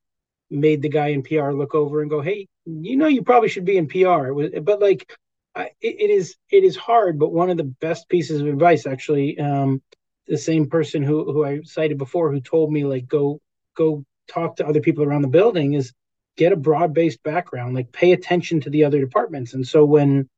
made 0.49 0.81
the 0.81 0.89
guy 0.89 1.07
in 1.07 1.23
PR 1.23 1.51
look 1.51 1.73
over 1.73 2.01
and 2.01 2.09
go, 2.09 2.19
"Hey, 2.19 2.49
you 2.65 2.97
know, 2.97 3.07
you 3.07 3.21
probably 3.23 3.47
should 3.47 3.63
be 3.63 3.77
in 3.77 3.87
PR." 3.87 4.27
It 4.27 4.33
was, 4.33 4.49
but 4.61 4.81
like, 4.81 5.09
I, 5.55 5.69
it, 5.79 6.01
it 6.01 6.09
is 6.09 6.35
it 6.51 6.65
is 6.65 6.75
hard. 6.75 7.17
But 7.17 7.31
one 7.31 7.49
of 7.49 7.55
the 7.55 7.63
best 7.79 8.09
pieces 8.09 8.41
of 8.41 8.47
advice, 8.47 8.85
actually, 8.85 9.39
um, 9.39 9.81
the 10.27 10.37
same 10.37 10.67
person 10.69 11.01
who 11.01 11.31
who 11.31 11.45
I 11.45 11.61
cited 11.63 11.97
before, 11.97 12.29
who 12.29 12.41
told 12.41 12.73
me 12.73 12.83
like, 12.83 13.07
go 13.07 13.39
go 13.73 14.03
talk 14.27 14.57
to 14.57 14.67
other 14.67 14.81
people 14.81 15.05
around 15.05 15.21
the 15.21 15.29
building, 15.29 15.75
is 15.75 15.93
get 16.37 16.51
a 16.51 16.57
broad 16.57 16.93
based 16.93 17.21
background, 17.23 17.75
like 17.75 17.91
pay 17.91 18.11
attention 18.11 18.61
to 18.61 18.69
the 18.69 18.83
other 18.83 18.99
departments. 18.99 19.53
And 19.53 19.67
so 19.67 19.85
when 19.85 20.29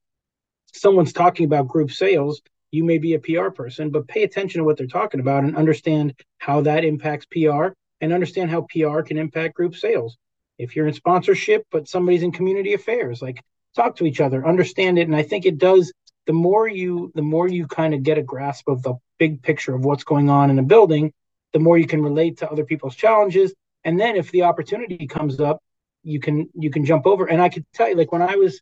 someone's 0.72 1.12
talking 1.12 1.46
about 1.46 1.68
group 1.68 1.90
sales, 1.90 2.42
you 2.70 2.84
may 2.84 2.98
be 2.98 3.14
a 3.14 3.18
PR 3.18 3.50
person, 3.50 3.90
but 3.90 4.08
pay 4.08 4.22
attention 4.22 4.60
to 4.60 4.64
what 4.64 4.76
they're 4.76 4.86
talking 4.86 5.20
about 5.20 5.44
and 5.44 5.56
understand 5.56 6.14
how 6.38 6.60
that 6.62 6.84
impacts 6.84 7.26
PR 7.26 7.68
and 8.00 8.12
understand 8.12 8.50
how 8.50 8.66
PR 8.70 9.00
can 9.00 9.16
impact 9.16 9.54
group 9.54 9.76
sales. 9.76 10.16
If 10.58 10.74
you're 10.74 10.86
in 10.86 10.94
sponsorship, 10.94 11.66
but 11.70 11.88
somebody's 11.88 12.22
in 12.22 12.32
community 12.32 12.74
affairs, 12.74 13.22
like 13.22 13.42
talk 13.74 13.96
to 13.96 14.06
each 14.06 14.20
other, 14.20 14.46
understand 14.46 14.98
it. 14.98 15.06
And 15.06 15.16
I 15.16 15.22
think 15.22 15.46
it 15.46 15.58
does 15.58 15.92
the 16.26 16.32
more 16.32 16.66
you 16.66 17.12
the 17.14 17.22
more 17.22 17.48
you 17.48 17.66
kind 17.66 17.94
of 17.94 18.02
get 18.02 18.18
a 18.18 18.22
grasp 18.22 18.68
of 18.68 18.82
the 18.82 18.94
big 19.18 19.42
picture 19.42 19.74
of 19.74 19.84
what's 19.84 20.04
going 20.04 20.28
on 20.28 20.50
in 20.50 20.58
a 20.58 20.62
building, 20.62 21.12
the 21.52 21.58
more 21.58 21.78
you 21.78 21.86
can 21.86 22.02
relate 22.02 22.38
to 22.38 22.50
other 22.50 22.64
people's 22.64 22.96
challenges. 22.96 23.54
And 23.84 23.98
then 24.00 24.16
if 24.16 24.32
the 24.32 24.42
opportunity 24.42 25.06
comes 25.06 25.40
up, 25.40 25.62
you 26.06 26.20
can 26.20 26.48
you 26.54 26.70
can 26.70 26.84
jump 26.84 27.06
over. 27.06 27.26
And 27.26 27.42
I 27.42 27.48
could 27.48 27.66
tell 27.74 27.88
you, 27.88 27.96
like 27.96 28.12
when 28.12 28.22
I 28.22 28.36
was, 28.36 28.60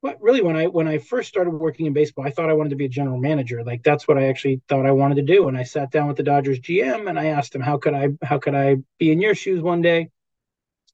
what 0.00 0.20
really 0.20 0.42
when 0.42 0.56
I 0.56 0.66
when 0.66 0.88
I 0.88 0.98
first 0.98 1.28
started 1.28 1.50
working 1.50 1.86
in 1.86 1.92
baseball, 1.92 2.26
I 2.26 2.30
thought 2.30 2.50
I 2.50 2.54
wanted 2.54 2.70
to 2.70 2.76
be 2.76 2.84
a 2.84 2.88
general 2.88 3.16
manager. 3.16 3.62
Like 3.62 3.82
that's 3.82 4.08
what 4.08 4.18
I 4.18 4.28
actually 4.28 4.60
thought 4.68 4.84
I 4.84 4.90
wanted 4.90 5.14
to 5.16 5.22
do. 5.22 5.48
And 5.48 5.56
I 5.56 5.62
sat 5.62 5.90
down 5.92 6.08
with 6.08 6.16
the 6.16 6.24
Dodgers 6.24 6.58
GM 6.58 7.08
and 7.08 7.18
I 7.18 7.26
asked 7.26 7.54
him 7.54 7.60
how 7.60 7.78
could 7.78 7.94
I 7.94 8.08
how 8.22 8.38
could 8.38 8.54
I 8.54 8.78
be 8.98 9.12
in 9.12 9.20
your 9.20 9.34
shoes 9.34 9.62
one 9.62 9.82
day. 9.82 10.10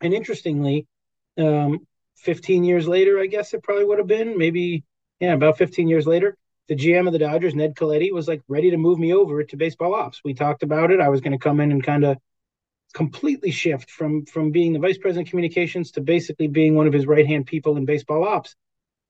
And 0.03 0.15
interestingly, 0.15 0.87
um, 1.39 1.87
15 2.17 2.65
years 2.65 2.87
later, 2.87 3.19
I 3.19 3.27
guess 3.27 3.55
it 3.55 3.63
probably 3.63 3.85
would 3.85 3.99
have 3.99 4.07
been 4.07 4.37
maybe 4.37 4.85
yeah 5.19 5.33
about 5.33 5.59
15 5.59 5.89
years 5.89 6.07
later. 6.07 6.37
The 6.69 6.77
GM 6.77 7.09
of 7.09 7.13
the 7.13 7.19
Dodgers, 7.19 7.55
Ned 7.55 7.75
Colletti, 7.75 8.13
was 8.13 8.29
like 8.29 8.43
ready 8.47 8.71
to 8.71 8.77
move 8.77 8.99
me 8.99 9.13
over 9.13 9.43
to 9.43 9.57
baseball 9.57 9.95
ops. 9.95 10.21
We 10.25 10.35
talked 10.35 10.63
about 10.63 10.93
it. 10.93 11.01
I 11.01 11.09
was 11.09 11.21
going 11.21 11.33
to 11.33 11.39
come 11.39 11.59
in 11.59 11.73
and 11.73 11.83
kind 11.83 12.05
of 12.05 12.19
completely 12.95 13.51
shift 13.51 13.91
from 13.91 14.25
from 14.27 14.51
being 14.51 14.73
the 14.73 14.79
vice 14.79 14.99
president 14.99 15.29
of 15.29 15.31
communications 15.31 15.93
to 15.93 16.01
basically 16.01 16.49
being 16.49 16.75
one 16.75 16.87
of 16.87 16.93
his 16.93 17.07
right 17.07 17.27
hand 17.27 17.47
people 17.47 17.77
in 17.77 17.85
baseball 17.85 18.25
ops. 18.25 18.57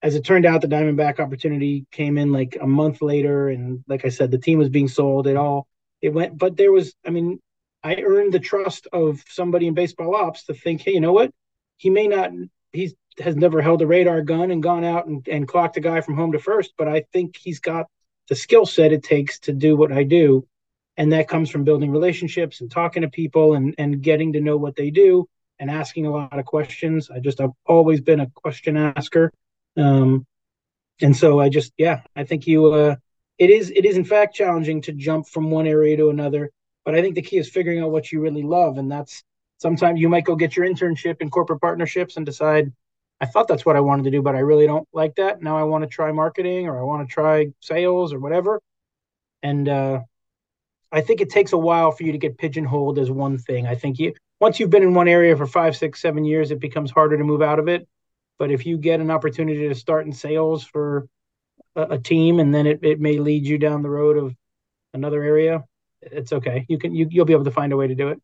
As 0.02 0.14
it 0.14 0.24
turned 0.24 0.46
out, 0.46 0.62
the 0.62 0.68
Diamondback 0.68 1.20
opportunity 1.20 1.86
came 1.90 2.16
in 2.16 2.32
like 2.32 2.56
a 2.60 2.66
month 2.66 3.02
later, 3.02 3.48
and 3.50 3.84
like 3.86 4.04
I 4.04 4.08
said, 4.08 4.30
the 4.30 4.38
team 4.38 4.58
was 4.58 4.70
being 4.70 4.88
sold. 4.88 5.26
It 5.26 5.36
all 5.36 5.66
it 6.00 6.10
went, 6.10 6.38
but 6.38 6.56
there 6.56 6.72
was, 6.72 6.94
I 7.06 7.10
mean, 7.10 7.40
I 7.82 7.96
earned 7.96 8.32
the 8.32 8.40
trust 8.40 8.86
of 8.92 9.22
somebody 9.28 9.66
in 9.66 9.74
baseball 9.74 10.14
ops 10.14 10.44
to 10.44 10.54
think, 10.54 10.82
hey, 10.82 10.92
you 10.92 11.00
know 11.00 11.12
what? 11.12 11.30
He 11.76 11.90
may 11.90 12.06
not, 12.06 12.30
he's 12.72 12.94
has 13.18 13.36
never 13.36 13.60
held 13.60 13.82
a 13.82 13.86
radar 13.86 14.22
gun 14.22 14.50
and 14.50 14.62
gone 14.62 14.84
out 14.84 15.06
and, 15.06 15.26
and 15.28 15.46
clocked 15.46 15.76
a 15.76 15.80
guy 15.80 16.00
from 16.00 16.16
home 16.16 16.32
to 16.32 16.38
first, 16.38 16.72
but 16.78 16.88
I 16.88 17.04
think 17.12 17.36
he's 17.36 17.60
got 17.60 17.86
the 18.28 18.36
skill 18.36 18.64
set 18.64 18.92
it 18.92 19.02
takes 19.02 19.40
to 19.40 19.52
do 19.52 19.76
what 19.76 19.92
I 19.92 20.04
do 20.04 20.46
and 21.00 21.14
that 21.14 21.28
comes 21.28 21.48
from 21.48 21.64
building 21.64 21.90
relationships 21.90 22.60
and 22.60 22.70
talking 22.70 23.00
to 23.00 23.08
people 23.08 23.54
and 23.54 23.74
and 23.78 24.02
getting 24.02 24.34
to 24.34 24.40
know 24.40 24.58
what 24.58 24.76
they 24.76 24.90
do 24.90 25.26
and 25.58 25.70
asking 25.70 26.04
a 26.04 26.10
lot 26.10 26.38
of 26.38 26.44
questions. 26.44 27.10
I 27.10 27.20
just 27.20 27.40
i've 27.40 27.56
always 27.64 28.02
been 28.02 28.20
a 28.20 28.30
question 28.34 28.76
asker. 28.76 29.32
Um, 29.78 30.26
and 31.00 31.16
so 31.16 31.40
i 31.40 31.48
just 31.48 31.72
yeah 31.78 32.02
i 32.14 32.24
think 32.24 32.46
you 32.46 32.66
uh, 32.66 32.96
it 33.38 33.48
is 33.48 33.70
it 33.70 33.86
is 33.86 33.96
in 33.96 34.04
fact 34.04 34.34
challenging 34.34 34.82
to 34.82 34.92
jump 34.92 35.26
from 35.26 35.50
one 35.50 35.66
area 35.66 35.96
to 35.96 36.10
another 36.10 36.50
but 36.84 36.94
i 36.94 37.00
think 37.00 37.14
the 37.14 37.22
key 37.22 37.38
is 37.38 37.48
figuring 37.48 37.80
out 37.80 37.90
what 37.90 38.12
you 38.12 38.20
really 38.20 38.42
love. 38.42 38.76
And 38.76 38.92
that's 38.92 39.24
sometimes 39.56 40.00
you 40.00 40.10
might 40.10 40.26
go 40.26 40.36
get 40.36 40.54
your 40.54 40.66
internship 40.66 41.22
in 41.22 41.30
corporate 41.30 41.62
partnerships 41.62 42.18
and 42.18 42.26
decide 42.26 42.72
i 43.22 43.26
thought 43.26 43.48
that's 43.48 43.64
what 43.64 43.76
i 43.76 43.80
wanted 43.80 44.02
to 44.04 44.10
do 44.10 44.20
but 44.20 44.36
i 44.36 44.40
really 44.40 44.66
don't 44.66 44.88
like 44.92 45.14
that. 45.14 45.40
Now 45.40 45.56
i 45.56 45.62
want 45.62 45.82
to 45.82 45.88
try 45.88 46.12
marketing 46.12 46.68
or 46.68 46.78
i 46.78 46.82
want 46.82 47.08
to 47.08 47.14
try 47.14 47.52
sales 47.60 48.12
or 48.12 48.20
whatever. 48.20 48.60
And 49.42 49.66
uh, 49.66 50.00
I 50.92 51.00
think 51.00 51.20
it 51.20 51.30
takes 51.30 51.52
a 51.52 51.58
while 51.58 51.92
for 51.92 52.02
you 52.02 52.12
to 52.12 52.18
get 52.18 52.38
pigeonholed 52.38 52.98
as 52.98 53.10
one 53.10 53.38
thing. 53.38 53.66
I 53.66 53.74
think 53.74 53.98
you 53.98 54.14
once 54.40 54.58
you've 54.58 54.70
been 54.70 54.82
in 54.82 54.94
one 54.94 55.08
area 55.08 55.36
for 55.36 55.46
five, 55.46 55.76
six, 55.76 56.00
seven 56.00 56.24
years, 56.24 56.50
it 56.50 56.60
becomes 56.60 56.90
harder 56.90 57.16
to 57.18 57.24
move 57.24 57.42
out 57.42 57.58
of 57.58 57.68
it. 57.68 57.86
But 58.38 58.50
if 58.50 58.64
you 58.64 58.78
get 58.78 59.00
an 59.00 59.10
opportunity 59.10 59.68
to 59.68 59.74
start 59.74 60.06
in 60.06 60.12
sales 60.12 60.64
for 60.64 61.06
a, 61.76 61.82
a 61.82 61.98
team, 61.98 62.40
and 62.40 62.54
then 62.54 62.66
it, 62.66 62.80
it 62.82 62.98
may 62.98 63.18
lead 63.18 63.44
you 63.44 63.58
down 63.58 63.82
the 63.82 63.90
road 63.90 64.16
of 64.16 64.34
another 64.94 65.22
area, 65.22 65.64
it's 66.00 66.32
okay. 66.32 66.64
You 66.68 66.78
can 66.78 66.94
you 66.94 67.06
you'll 67.10 67.26
be 67.26 67.34
able 67.34 67.44
to 67.44 67.50
find 67.50 67.72
a 67.72 67.76
way 67.76 67.86
to 67.86 67.94
do 67.94 68.08
it. 68.08 68.20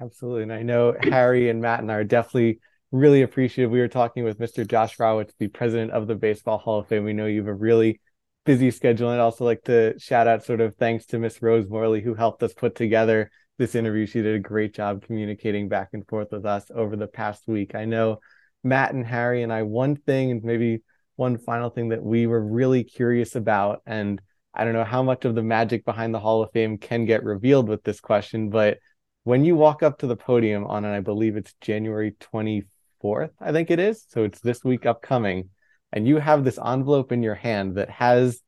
Absolutely, 0.00 0.42
and 0.42 0.52
I 0.52 0.62
know 0.62 0.94
Harry 1.00 1.48
and 1.48 1.62
Matt 1.62 1.80
and 1.80 1.90
I 1.90 1.94
are 1.94 2.04
definitely 2.04 2.58
really 2.90 3.22
appreciative. 3.22 3.70
We 3.70 3.78
were 3.78 3.88
talking 3.88 4.24
with 4.24 4.38
Mr. 4.38 4.66
Josh 4.66 4.98
Rawitch, 4.98 5.30
the 5.38 5.48
president 5.48 5.92
of 5.92 6.06
the 6.08 6.16
Baseball 6.16 6.58
Hall 6.58 6.80
of 6.80 6.88
Fame. 6.88 7.04
We 7.04 7.12
know 7.12 7.26
you 7.26 7.38
have 7.38 7.48
a 7.48 7.54
really 7.54 8.00
busy 8.44 8.70
schedule. 8.70 9.10
And 9.10 9.20
I'd 9.20 9.24
also 9.24 9.44
like 9.44 9.64
to 9.64 9.98
shout 9.98 10.26
out 10.26 10.44
sort 10.44 10.60
of 10.60 10.76
thanks 10.76 11.06
to 11.06 11.18
Miss 11.18 11.42
Rose 11.42 11.68
Morley 11.68 12.00
who 12.00 12.14
helped 12.14 12.42
us 12.42 12.52
put 12.52 12.74
together 12.74 13.30
this 13.58 13.74
interview. 13.74 14.06
She 14.06 14.22
did 14.22 14.34
a 14.34 14.40
great 14.40 14.74
job 14.74 15.02
communicating 15.02 15.68
back 15.68 15.90
and 15.92 16.06
forth 16.06 16.28
with 16.32 16.44
us 16.44 16.70
over 16.74 16.96
the 16.96 17.06
past 17.06 17.44
week. 17.46 17.74
I 17.74 17.84
know 17.84 18.18
Matt 18.62 18.94
and 18.94 19.06
Harry 19.06 19.42
and 19.42 19.52
I, 19.52 19.62
one 19.62 19.96
thing 19.96 20.30
and 20.30 20.42
maybe 20.42 20.82
one 21.16 21.38
final 21.38 21.70
thing 21.70 21.90
that 21.90 22.02
we 22.02 22.26
were 22.26 22.42
really 22.42 22.82
curious 22.82 23.36
about, 23.36 23.82
and 23.86 24.20
I 24.52 24.64
don't 24.64 24.72
know 24.72 24.84
how 24.84 25.02
much 25.02 25.24
of 25.24 25.34
the 25.34 25.42
magic 25.42 25.84
behind 25.84 26.12
the 26.12 26.20
Hall 26.20 26.42
of 26.42 26.50
Fame 26.52 26.78
can 26.78 27.04
get 27.04 27.22
revealed 27.22 27.68
with 27.68 27.84
this 27.84 28.00
question, 28.00 28.50
but 28.50 28.78
when 29.24 29.44
you 29.44 29.56
walk 29.56 29.82
up 29.82 29.98
to 29.98 30.06
the 30.06 30.16
podium 30.16 30.64
on, 30.66 30.84
and 30.84 30.94
I 30.94 31.00
believe 31.00 31.36
it's 31.36 31.54
January 31.60 32.14
24th, 32.32 33.30
I 33.40 33.52
think 33.52 33.70
it 33.70 33.78
is. 33.78 34.04
So 34.08 34.24
it's 34.24 34.40
this 34.40 34.62
week 34.62 34.86
upcoming 34.86 35.48
and 35.94 36.08
you 36.08 36.18
have 36.18 36.44
this 36.44 36.58
envelope 36.58 37.12
in 37.12 37.22
your 37.22 37.36
hand 37.36 37.76
that 37.76 37.88
has 37.88 38.42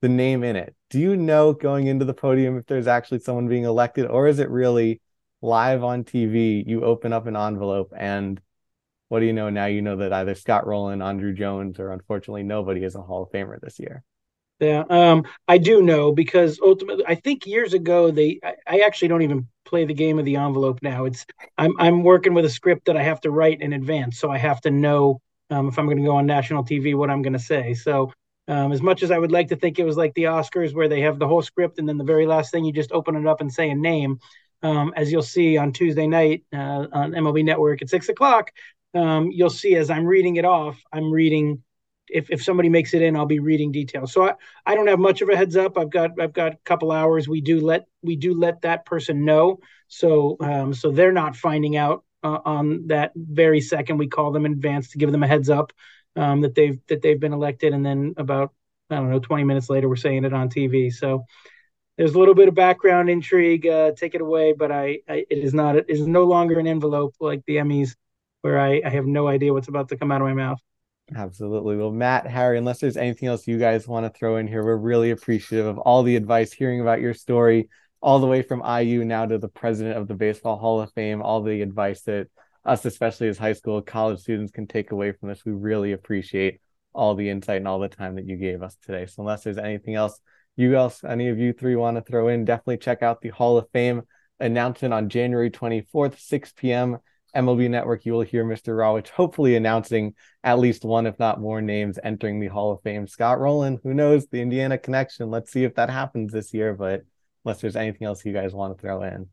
the 0.00 0.08
name 0.08 0.44
in 0.44 0.54
it. 0.54 0.74
Do 0.90 1.00
you 1.00 1.16
know 1.16 1.52
going 1.52 1.88
into 1.88 2.04
the 2.04 2.14
podium 2.14 2.56
if 2.56 2.66
there's 2.66 2.86
actually 2.86 3.18
someone 3.18 3.48
being 3.48 3.64
elected, 3.64 4.06
or 4.06 4.28
is 4.28 4.38
it 4.38 4.48
really 4.48 5.00
live 5.42 5.82
on 5.82 6.04
TV? 6.04 6.64
You 6.64 6.84
open 6.84 7.12
up 7.12 7.26
an 7.26 7.36
envelope, 7.36 7.92
and 7.96 8.40
what 9.08 9.20
do 9.20 9.26
you 9.26 9.32
know 9.32 9.50
now? 9.50 9.66
You 9.66 9.82
know 9.82 9.96
that 9.96 10.12
either 10.12 10.36
Scott 10.36 10.68
Rolen, 10.68 11.00
Andruw 11.00 11.36
Jones, 11.36 11.80
or 11.80 11.90
unfortunately 11.90 12.44
nobody 12.44 12.84
is 12.84 12.94
a 12.94 13.02
Hall 13.02 13.24
of 13.24 13.30
Famer 13.30 13.60
this 13.60 13.80
year. 13.80 14.04
Yeah, 14.60 14.84
um, 14.88 15.24
I 15.48 15.58
do 15.58 15.82
know 15.82 16.12
because 16.12 16.60
ultimately, 16.62 17.04
I 17.08 17.16
think 17.16 17.44
years 17.44 17.74
ago 17.74 18.12
they. 18.12 18.38
I, 18.44 18.54
I, 18.68 18.78
actually 18.86 19.08
don't 19.08 19.22
even 19.22 19.48
play 19.64 19.84
the 19.84 19.94
game 19.94 20.20
of 20.20 20.24
the 20.24 20.36
envelope 20.36 20.78
now. 20.80 21.06
It's 21.06 21.26
I'm 21.58 21.72
I'm 21.80 22.04
working 22.04 22.34
with 22.34 22.44
a 22.44 22.50
script 22.50 22.86
that 22.86 22.96
I 22.96 23.02
have 23.02 23.20
to 23.22 23.32
write 23.32 23.62
in 23.62 23.72
advance, 23.72 24.20
so 24.20 24.30
I 24.30 24.38
have 24.38 24.60
to 24.60 24.70
know 24.70 25.20
um, 25.50 25.68
if 25.68 25.78
I'm 25.78 25.86
going 25.86 25.98
to 25.98 26.04
go 26.04 26.16
on 26.16 26.26
national 26.26 26.64
TV, 26.64 26.94
what 26.94 27.10
I'm 27.10 27.22
going 27.22 27.32
to 27.34 27.38
say. 27.38 27.74
So, 27.74 28.12
um, 28.46 28.72
as 28.72 28.82
much 28.82 29.02
as 29.02 29.10
I 29.10 29.18
would 29.18 29.32
like 29.32 29.48
to 29.48 29.56
think 29.56 29.78
it 29.78 29.84
was 29.84 29.96
like 29.96 30.12
the 30.14 30.24
Oscars 30.24 30.74
where 30.74 30.88
they 30.88 31.00
have 31.00 31.18
the 31.18 31.26
whole 31.26 31.40
script 31.40 31.78
and 31.78 31.88
then 31.88 31.96
the 31.96 32.04
very 32.04 32.26
last 32.26 32.50
thing 32.50 32.64
you 32.64 32.72
just 32.72 32.92
open 32.92 33.16
it 33.16 33.26
up 33.26 33.40
and 33.40 33.50
say 33.52 33.70
a 33.70 33.74
name, 33.74 34.18
um, 34.62 34.92
as 34.96 35.10
you'll 35.10 35.22
see 35.22 35.56
on 35.56 35.72
Tuesday 35.72 36.06
night 36.06 36.44
uh, 36.52 36.86
on 36.92 37.12
MLB 37.12 37.44
Network 37.44 37.80
at 37.80 37.88
six 37.88 38.08
o'clock, 38.08 38.50
um, 38.94 39.30
you'll 39.30 39.50
see 39.50 39.76
as 39.76 39.90
I'm 39.90 40.04
reading 40.04 40.36
it 40.36 40.44
off, 40.44 40.78
I'm 40.92 41.10
reading 41.10 41.62
if, 42.08 42.30
if 42.30 42.42
somebody 42.42 42.68
makes 42.68 42.94
it 42.94 43.02
in, 43.02 43.16
I'll 43.16 43.26
be 43.26 43.40
reading 43.40 43.72
details. 43.72 44.12
So 44.12 44.28
I, 44.28 44.34
I 44.66 44.74
don't 44.74 44.86
have 44.86 44.98
much 44.98 45.22
of 45.22 45.28
a 45.28 45.36
heads 45.36 45.56
up. 45.56 45.78
I've 45.78 45.90
got 45.90 46.20
I've 46.20 46.32
got 46.32 46.54
a 46.54 46.58
couple 46.64 46.92
hours. 46.92 47.28
We 47.28 47.40
do 47.40 47.60
let 47.60 47.86
we 48.02 48.16
do 48.16 48.38
let 48.38 48.62
that 48.62 48.84
person 48.84 49.24
know. 49.24 49.58
So 49.88 50.36
um, 50.40 50.74
so 50.74 50.90
they're 50.90 51.12
not 51.12 51.36
finding 51.36 51.76
out 51.76 52.04
uh, 52.24 52.40
on 52.44 52.88
that 52.88 53.12
very 53.14 53.60
second. 53.60 53.98
We 53.98 54.08
call 54.08 54.32
them 54.32 54.46
in 54.46 54.52
advance 54.52 54.90
to 54.90 54.98
give 54.98 55.12
them 55.12 55.22
a 55.22 55.28
heads 55.28 55.50
up 55.50 55.72
um, 56.16 56.40
that 56.40 56.54
they've 56.54 56.80
that 56.88 57.02
they've 57.02 57.20
been 57.20 57.32
elected, 57.32 57.72
and 57.72 57.84
then 57.84 58.14
about 58.16 58.52
I 58.90 58.96
don't 58.96 59.10
know 59.10 59.20
20 59.20 59.44
minutes 59.44 59.70
later 59.70 59.88
we're 59.88 59.96
saying 59.96 60.24
it 60.24 60.32
on 60.32 60.48
TV. 60.48 60.92
So 60.92 61.24
there's 61.96 62.14
a 62.14 62.18
little 62.18 62.34
bit 62.34 62.48
of 62.48 62.54
background 62.54 63.08
intrigue. 63.08 63.66
Uh, 63.66 63.92
take 63.92 64.14
it 64.14 64.20
away, 64.20 64.52
but 64.52 64.72
I, 64.72 64.98
I 65.08 65.26
it 65.30 65.38
is 65.38 65.54
not 65.54 65.76
it 65.76 65.86
is 65.88 66.06
no 66.06 66.24
longer 66.24 66.58
an 66.58 66.66
envelope 66.66 67.14
like 67.20 67.42
the 67.46 67.56
Emmys 67.56 67.94
where 68.40 68.58
I, 68.58 68.82
I 68.84 68.90
have 68.90 69.06
no 69.06 69.28
idea 69.28 69.52
what's 69.52 69.68
about 69.68 69.88
to 69.90 69.96
come 69.96 70.10
out 70.10 70.20
of 70.20 70.26
my 70.26 70.34
mouth. 70.34 70.58
Absolutely. 71.14 71.76
Well, 71.76 71.90
Matt, 71.90 72.26
Harry, 72.26 72.56
unless 72.56 72.80
there's 72.80 72.96
anything 72.96 73.28
else 73.28 73.46
you 73.46 73.58
guys 73.58 73.86
want 73.86 74.06
to 74.06 74.18
throw 74.18 74.36
in 74.36 74.46
here, 74.46 74.64
we're 74.64 74.76
really 74.76 75.10
appreciative 75.10 75.66
of 75.66 75.78
all 75.78 76.02
the 76.02 76.16
advice, 76.16 76.52
hearing 76.52 76.80
about 76.80 77.00
your 77.00 77.14
story, 77.14 77.68
all 78.04 78.18
the 78.18 78.26
way 78.26 78.42
from 78.42 78.62
IU 78.62 79.02
now 79.02 79.24
to 79.24 79.38
the 79.38 79.48
president 79.48 79.96
of 79.96 80.06
the 80.06 80.14
Baseball 80.14 80.58
Hall 80.58 80.78
of 80.82 80.92
Fame, 80.92 81.22
all 81.22 81.42
the 81.42 81.62
advice 81.62 82.02
that 82.02 82.28
us, 82.62 82.84
especially 82.84 83.28
as 83.28 83.38
high 83.38 83.54
school, 83.54 83.80
college 83.80 84.20
students, 84.20 84.52
can 84.52 84.66
take 84.66 84.92
away 84.92 85.12
from 85.12 85.30
this. 85.30 85.46
We 85.46 85.52
really 85.52 85.92
appreciate 85.92 86.60
all 86.92 87.14
the 87.14 87.30
insight 87.30 87.56
and 87.56 87.68
all 87.68 87.78
the 87.78 87.88
time 87.88 88.16
that 88.16 88.26
you 88.26 88.36
gave 88.36 88.62
us 88.62 88.76
today. 88.84 89.06
So, 89.06 89.22
unless 89.22 89.42
there's 89.42 89.56
anything 89.56 89.94
else 89.94 90.20
you 90.54 90.76
else, 90.76 91.02
any 91.02 91.30
of 91.30 91.38
you 91.38 91.54
three 91.54 91.76
want 91.76 91.96
to 91.96 92.02
throw 92.02 92.28
in, 92.28 92.44
definitely 92.44 92.76
check 92.76 93.02
out 93.02 93.22
the 93.22 93.30
Hall 93.30 93.56
of 93.56 93.70
Fame 93.72 94.02
announcement 94.38 94.92
on 94.92 95.08
January 95.08 95.50
24th, 95.50 96.20
6 96.20 96.52
p.m. 96.58 96.98
MLB 97.34 97.70
Network, 97.70 98.04
you 98.04 98.12
will 98.12 98.20
hear 98.20 98.44
Mr. 98.44 98.76
Rawitch 98.76 99.08
hopefully 99.08 99.56
announcing 99.56 100.14
at 100.44 100.58
least 100.58 100.84
one, 100.84 101.06
if 101.06 101.18
not 101.18 101.40
more, 101.40 101.60
names 101.62 101.98
entering 102.04 102.38
the 102.38 102.48
Hall 102.48 102.70
of 102.70 102.82
Fame. 102.82 103.06
Scott 103.06 103.40
Rolen, 103.40 103.80
who 103.82 103.94
knows 103.94 104.26
the 104.26 104.42
Indiana 104.42 104.76
connection? 104.78 105.30
Let's 105.30 105.50
see 105.50 105.64
if 105.64 105.74
that 105.74 105.90
happens 105.90 106.32
this 106.32 106.52
year. 106.54 106.74
But 106.74 107.02
unless 107.44 107.60
there's 107.60 107.76
anything 107.76 108.06
else 108.06 108.24
you 108.24 108.32
guys 108.32 108.54
want 108.54 108.76
to 108.76 108.80
throw 108.80 109.02
in, 109.02 109.28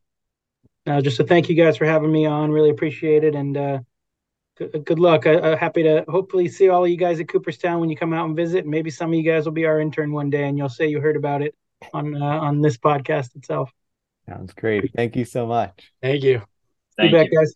uh, 0.87 1.01
just 1.01 1.17
to 1.17 1.23
thank 1.23 1.49
you 1.49 1.55
guys 1.55 1.77
for 1.77 1.85
having 1.85 2.11
me 2.11 2.25
on. 2.25 2.51
Really 2.51 2.69
appreciate 2.69 3.23
it, 3.23 3.35
and 3.35 3.57
uh, 3.57 3.79
good, 4.57 4.85
good 4.85 4.99
luck. 4.99 5.27
I, 5.27 5.51
am 5.51 5.57
happy 5.57 5.83
to 5.83 6.03
hopefully 6.07 6.47
see 6.47 6.69
all 6.69 6.83
of 6.83 6.89
you 6.89 6.97
guys 6.97 7.19
at 7.19 7.27
Cooperstown 7.27 7.79
when 7.79 7.89
you 7.89 7.95
come 7.95 8.13
out 8.13 8.25
and 8.25 8.35
visit. 8.35 8.65
Maybe 8.65 8.89
some 8.89 9.11
of 9.11 9.15
you 9.15 9.23
guys 9.23 9.45
will 9.45 9.51
be 9.51 9.65
our 9.65 9.79
intern 9.79 10.11
one 10.11 10.29
day, 10.29 10.47
and 10.47 10.57
you'll 10.57 10.69
say 10.69 10.87
you 10.87 10.99
heard 10.99 11.15
about 11.15 11.41
it 11.41 11.55
on 11.93 12.21
uh, 12.21 12.25
on 12.25 12.61
this 12.61 12.77
podcast 12.77 13.35
itself. 13.35 13.71
Sounds 14.27 14.53
great. 14.53 14.91
Thank 14.95 15.15
you 15.15 15.25
so 15.25 15.45
much. 15.45 15.91
Thank 16.01 16.23
you. 16.23 16.41
Thank 16.97 17.11
you, 17.11 17.17
back, 17.17 17.29
guys. 17.31 17.53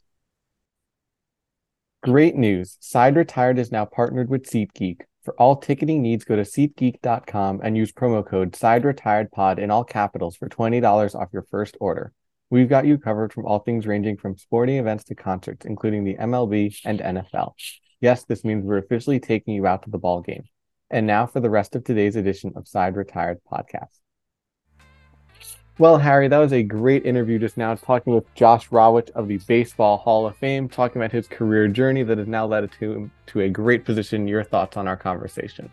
Great 2.03 2.35
news. 2.35 2.77
Side 2.81 3.15
Retired 3.15 3.57
is 3.57 3.71
now 3.71 3.85
partnered 3.85 4.29
with 4.29 4.45
SeatGeek. 4.45 5.01
For 5.25 5.33
all 5.39 5.55
ticketing 5.55 6.03
needs, 6.03 6.23
go 6.23 6.35
to 6.35 6.43
SeatGeek.com 6.43 7.61
and 7.63 7.75
use 7.75 7.91
promo 7.91 8.23
code 8.23 8.55
Side 8.55 8.85
Retired 8.85 9.31
Pod 9.31 9.57
in 9.57 9.71
all 9.71 9.83
capitals 9.83 10.35
for 10.35 10.47
$20 10.47 11.15
off 11.15 11.29
your 11.33 11.47
first 11.49 11.75
order. 11.81 12.13
We've 12.51 12.69
got 12.69 12.85
you 12.85 12.99
covered 12.99 13.33
from 13.33 13.47
all 13.47 13.57
things 13.57 13.88
ranging 13.88 14.17
from 14.17 14.38
sporting 14.38 14.77
events 14.77 15.03
to 15.05 15.15
concerts, 15.15 15.65
including 15.65 16.03
the 16.03 16.13
MLB 16.13 16.79
and 16.85 16.99
NFL. 16.99 17.53
Yes, 17.99 18.23
this 18.25 18.45
means 18.45 18.63
we're 18.63 18.77
officially 18.77 19.19
taking 19.19 19.55
you 19.55 19.65
out 19.65 19.81
to 19.83 19.89
the 19.89 19.97
ball 19.97 20.21
game. 20.21 20.43
And 20.91 21.07
now 21.07 21.25
for 21.25 21.39
the 21.39 21.49
rest 21.49 21.75
of 21.75 21.83
today's 21.83 22.15
edition 22.15 22.53
of 22.55 22.67
Side 22.67 22.95
Retired 22.95 23.39
Podcast. 23.51 23.97
Well, 25.77 25.97
Harry, 25.97 26.29
that 26.29 26.38
was 26.38 26.53
a 26.53 26.63
great 26.63 27.05
interview 27.05 27.38
just 27.38 27.57
now, 27.57 27.75
talking 27.75 28.15
with 28.15 28.33
Josh 28.33 28.69
Rawitch 28.69 29.09
of 29.09 29.27
the 29.27 29.39
Baseball 29.39 29.97
Hall 29.97 30.25
of 30.25 30.38
Fame, 30.38 30.69
talking 30.69 31.01
about 31.01 31.11
his 31.11 31.27
career 31.27 31.67
journey 31.67 32.01
that 32.03 32.17
has 32.17 32.29
now 32.29 32.45
led 32.45 32.71
to 32.79 33.11
to 33.27 33.41
a 33.41 33.49
great 33.49 33.83
position. 33.83 34.25
Your 34.25 34.41
thoughts 34.41 34.77
on 34.77 34.88
our 34.88 34.95
conversation? 34.95 35.69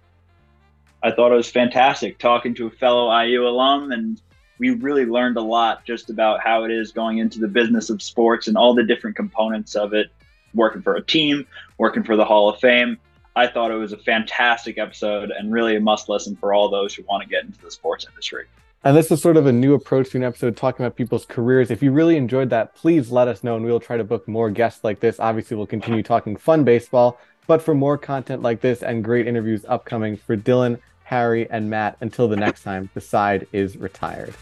I 1.05 1.13
thought 1.13 1.31
it 1.31 1.37
was 1.37 1.49
fantastic 1.49 2.19
talking 2.19 2.53
to 2.57 2.67
a 2.67 2.71
fellow 2.71 3.17
IU 3.17 3.47
alum, 3.47 3.93
and 3.93 4.21
we 4.59 4.71
really 4.71 5.05
learned 5.05 5.37
a 5.37 5.41
lot 5.41 5.85
just 5.85 6.11
about 6.11 6.41
how 6.41 6.65
it 6.65 6.73
is 6.73 6.91
going 6.91 7.19
into 7.19 7.39
the 7.39 7.47
business 7.47 7.89
of 7.89 8.03
sports 8.03 8.49
and 8.49 8.57
all 8.57 8.75
the 8.75 8.85
different 8.85 9.15
components 9.15 9.77
of 9.77 9.95
it. 9.95 10.09
Working 10.53 10.83
for 10.83 10.97
a 10.97 11.03
team, 11.03 11.47
working 11.79 12.03
for 12.03 12.17
the 12.17 12.25
Hall 12.25 12.49
of 12.49 12.59
Fame. 12.59 12.99
I 13.37 13.47
thought 13.47 13.71
it 13.71 13.77
was 13.77 13.93
a 13.93 13.99
fantastic 13.99 14.79
episode 14.79 15.31
and 15.31 15.53
really 15.53 15.77
a 15.77 15.81
must 15.81 16.09
listen 16.09 16.35
for 16.35 16.53
all 16.53 16.69
those 16.69 16.93
who 16.93 17.05
want 17.05 17.23
to 17.23 17.29
get 17.29 17.45
into 17.45 17.61
the 17.61 17.71
sports 17.71 18.05
industry. 18.07 18.47
And 18.85 18.97
this 18.97 19.13
is 19.13 19.23
sort 19.23 19.37
of 19.37 19.47
a 19.47 19.53
new 19.53 19.75
approach 19.75 20.11
to 20.11 20.17
an 20.17 20.25
episode 20.25 20.57
talking 20.57 20.85
about 20.85 20.97
people's 20.97 21.25
careers. 21.25 21.71
If 21.71 21.85
you 21.85 21.93
really 21.93 22.17
enjoyed 22.17 22.51
that, 22.51 22.75
please 22.75 23.13
let 23.13 23.29
us 23.29 23.45
know 23.45 23.55
and 23.55 23.65
we'll 23.65 23.79
try 23.79 23.97
to 23.97 24.03
book 24.03 24.27
more 24.27 24.51
guests 24.51 24.83
like 24.83 24.99
this. 24.99 25.21
Obviously, 25.21 25.57
we'll 25.57 25.69
continue 25.69 26.03
talking 26.03 26.35
fun 26.35 26.65
baseball, 26.65 27.21
but 27.47 27.63
for 27.63 27.75
more 27.75 27.97
content 27.97 28.43
like 28.43 28.61
this 28.61 28.83
and 28.83 29.05
great 29.05 29.29
interviews 29.29 29.65
upcoming 29.69 30.17
for 30.17 30.37
Dylan, 30.37 30.81
Harry, 31.05 31.49
and 31.49 31.71
Matt, 31.71 31.97
until 32.01 32.27
the 32.27 32.35
next 32.35 32.65
time, 32.65 32.91
the 32.95 33.01
side 33.01 33.47
is 33.53 33.77
retired. 33.77 34.35